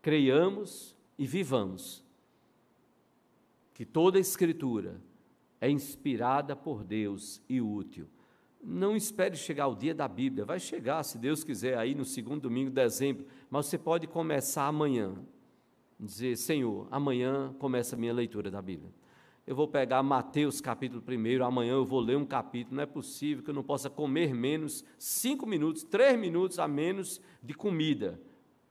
creiamos 0.00 0.94
e 1.18 1.26
vivamos 1.26 2.04
que 3.80 3.84
toda 3.86 4.18
a 4.18 4.20
escritura 4.20 5.00
é 5.58 5.70
inspirada 5.70 6.54
por 6.54 6.84
Deus 6.84 7.40
e 7.48 7.62
útil. 7.62 8.06
Não 8.62 8.94
espere 8.94 9.34
chegar 9.34 9.68
o 9.68 9.74
dia 9.74 9.94
da 9.94 10.06
Bíblia, 10.06 10.44
vai 10.44 10.60
chegar, 10.60 11.02
se 11.02 11.16
Deus 11.16 11.42
quiser, 11.42 11.78
aí 11.78 11.94
no 11.94 12.04
segundo 12.04 12.42
domingo 12.42 12.68
de 12.68 12.74
dezembro, 12.74 13.26
mas 13.48 13.66
você 13.66 13.78
pode 13.78 14.06
começar 14.06 14.66
amanhã. 14.66 15.14
Dizer, 16.02 16.34
Senhor, 16.36 16.88
amanhã 16.90 17.54
começa 17.58 17.94
a 17.94 17.98
minha 17.98 18.14
leitura 18.14 18.50
da 18.50 18.62
Bíblia. 18.62 18.90
Eu 19.46 19.54
vou 19.54 19.68
pegar 19.68 20.02
Mateus 20.02 20.58
capítulo 20.58 21.02
1, 21.06 21.44
amanhã 21.44 21.72
eu 21.72 21.84
vou 21.84 22.00
ler 22.00 22.16
um 22.16 22.24
capítulo. 22.24 22.76
Não 22.76 22.82
é 22.82 22.86
possível 22.86 23.44
que 23.44 23.50
eu 23.50 23.54
não 23.54 23.62
possa 23.62 23.90
comer 23.90 24.32
menos 24.32 24.82
cinco 24.98 25.46
minutos, 25.46 25.82
três 25.82 26.18
minutos 26.18 26.58
a 26.58 26.66
menos 26.66 27.20
de 27.42 27.52
comida. 27.52 28.18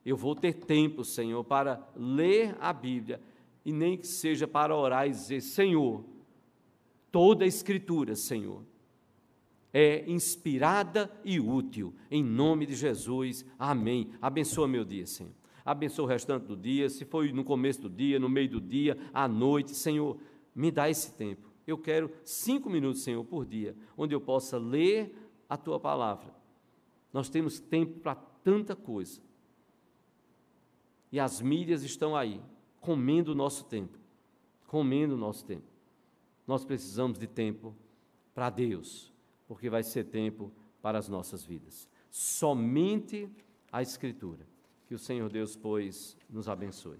Eu 0.03 0.17
vou 0.17 0.34
ter 0.34 0.53
tempo, 0.53 1.03
Senhor, 1.03 1.43
para 1.43 1.88
ler 1.95 2.55
a 2.59 2.73
Bíblia 2.73 3.21
e 3.63 3.71
nem 3.71 3.95
que 3.95 4.07
seja 4.07 4.47
para 4.47 4.75
orar 4.75 5.05
e 5.05 5.11
dizer: 5.11 5.41
Senhor, 5.41 6.03
toda 7.11 7.43
a 7.43 7.47
Escritura, 7.47 8.15
Senhor, 8.15 8.63
é 9.71 10.09
inspirada 10.09 11.11
e 11.23 11.39
útil. 11.39 11.93
Em 12.09 12.23
nome 12.23 12.65
de 12.65 12.75
Jesus, 12.75 13.45
amém. 13.59 14.09
Abençoa 14.19 14.67
meu 14.67 14.84
dia, 14.84 15.05
Senhor. 15.05 15.38
Abençoa 15.70 16.05
o 16.05 16.07
restante 16.07 16.47
do 16.47 16.57
dia, 16.57 16.89
se 16.89 17.05
foi 17.05 17.32
no 17.32 17.43
começo 17.43 17.84
do 17.84 17.89
dia, 17.91 18.20
no 18.20 18.28
meio 18.28 18.49
do 18.49 18.59
dia, 18.59 18.97
à 19.13 19.28
noite, 19.28 19.76
Senhor, 19.76 20.17
me 20.55 20.72
dá 20.72 20.89
esse 20.89 21.13
tempo. 21.13 21.47
Eu 21.67 21.78
quero 21.78 22.11
cinco 22.24 22.72
minutos, 22.72 23.03
Senhor, 23.03 23.24
por 23.24 23.45
dia, 23.45 23.76
onde 23.95 24.15
eu 24.15 24.20
possa 24.20 24.57
ler 24.57 25.15
a 25.47 25.55
tua 25.55 25.80
palavra. 25.80 26.34
Nós 27.13 27.30
temos 27.30 27.59
tempo 27.59 27.99
para 27.99 28.15
tanta 28.15 28.76
coisa. 28.76 29.22
E 31.11 31.20
as 31.20 31.39
mídias 31.39 31.84
estão 31.84 32.15
aí, 32.15 32.41
comendo 32.82 33.34
o 33.34 33.36
nosso 33.36 33.65
tempo. 33.65 33.99
Comendo 34.65 35.13
o 35.13 35.20
nosso 35.20 35.45
tempo. 35.45 35.67
Nós 36.47 36.65
precisamos 36.65 37.20
de 37.20 37.28
tempo 37.28 37.76
para 38.34 38.49
Deus, 38.49 39.13
porque 39.47 39.70
vai 39.70 39.84
ser 39.84 40.05
tempo 40.05 40.51
para 40.82 40.97
as 40.97 41.07
nossas 41.07 41.43
vidas. 41.45 41.88
Somente 42.09 43.30
a 43.72 43.84
Escritura. 43.84 44.47
Que 44.89 44.95
o 44.95 44.99
Senhor 44.99 45.31
Deus, 45.31 45.55
pois, 45.55 46.17
nos 46.27 46.49
abençoe. 46.49 46.97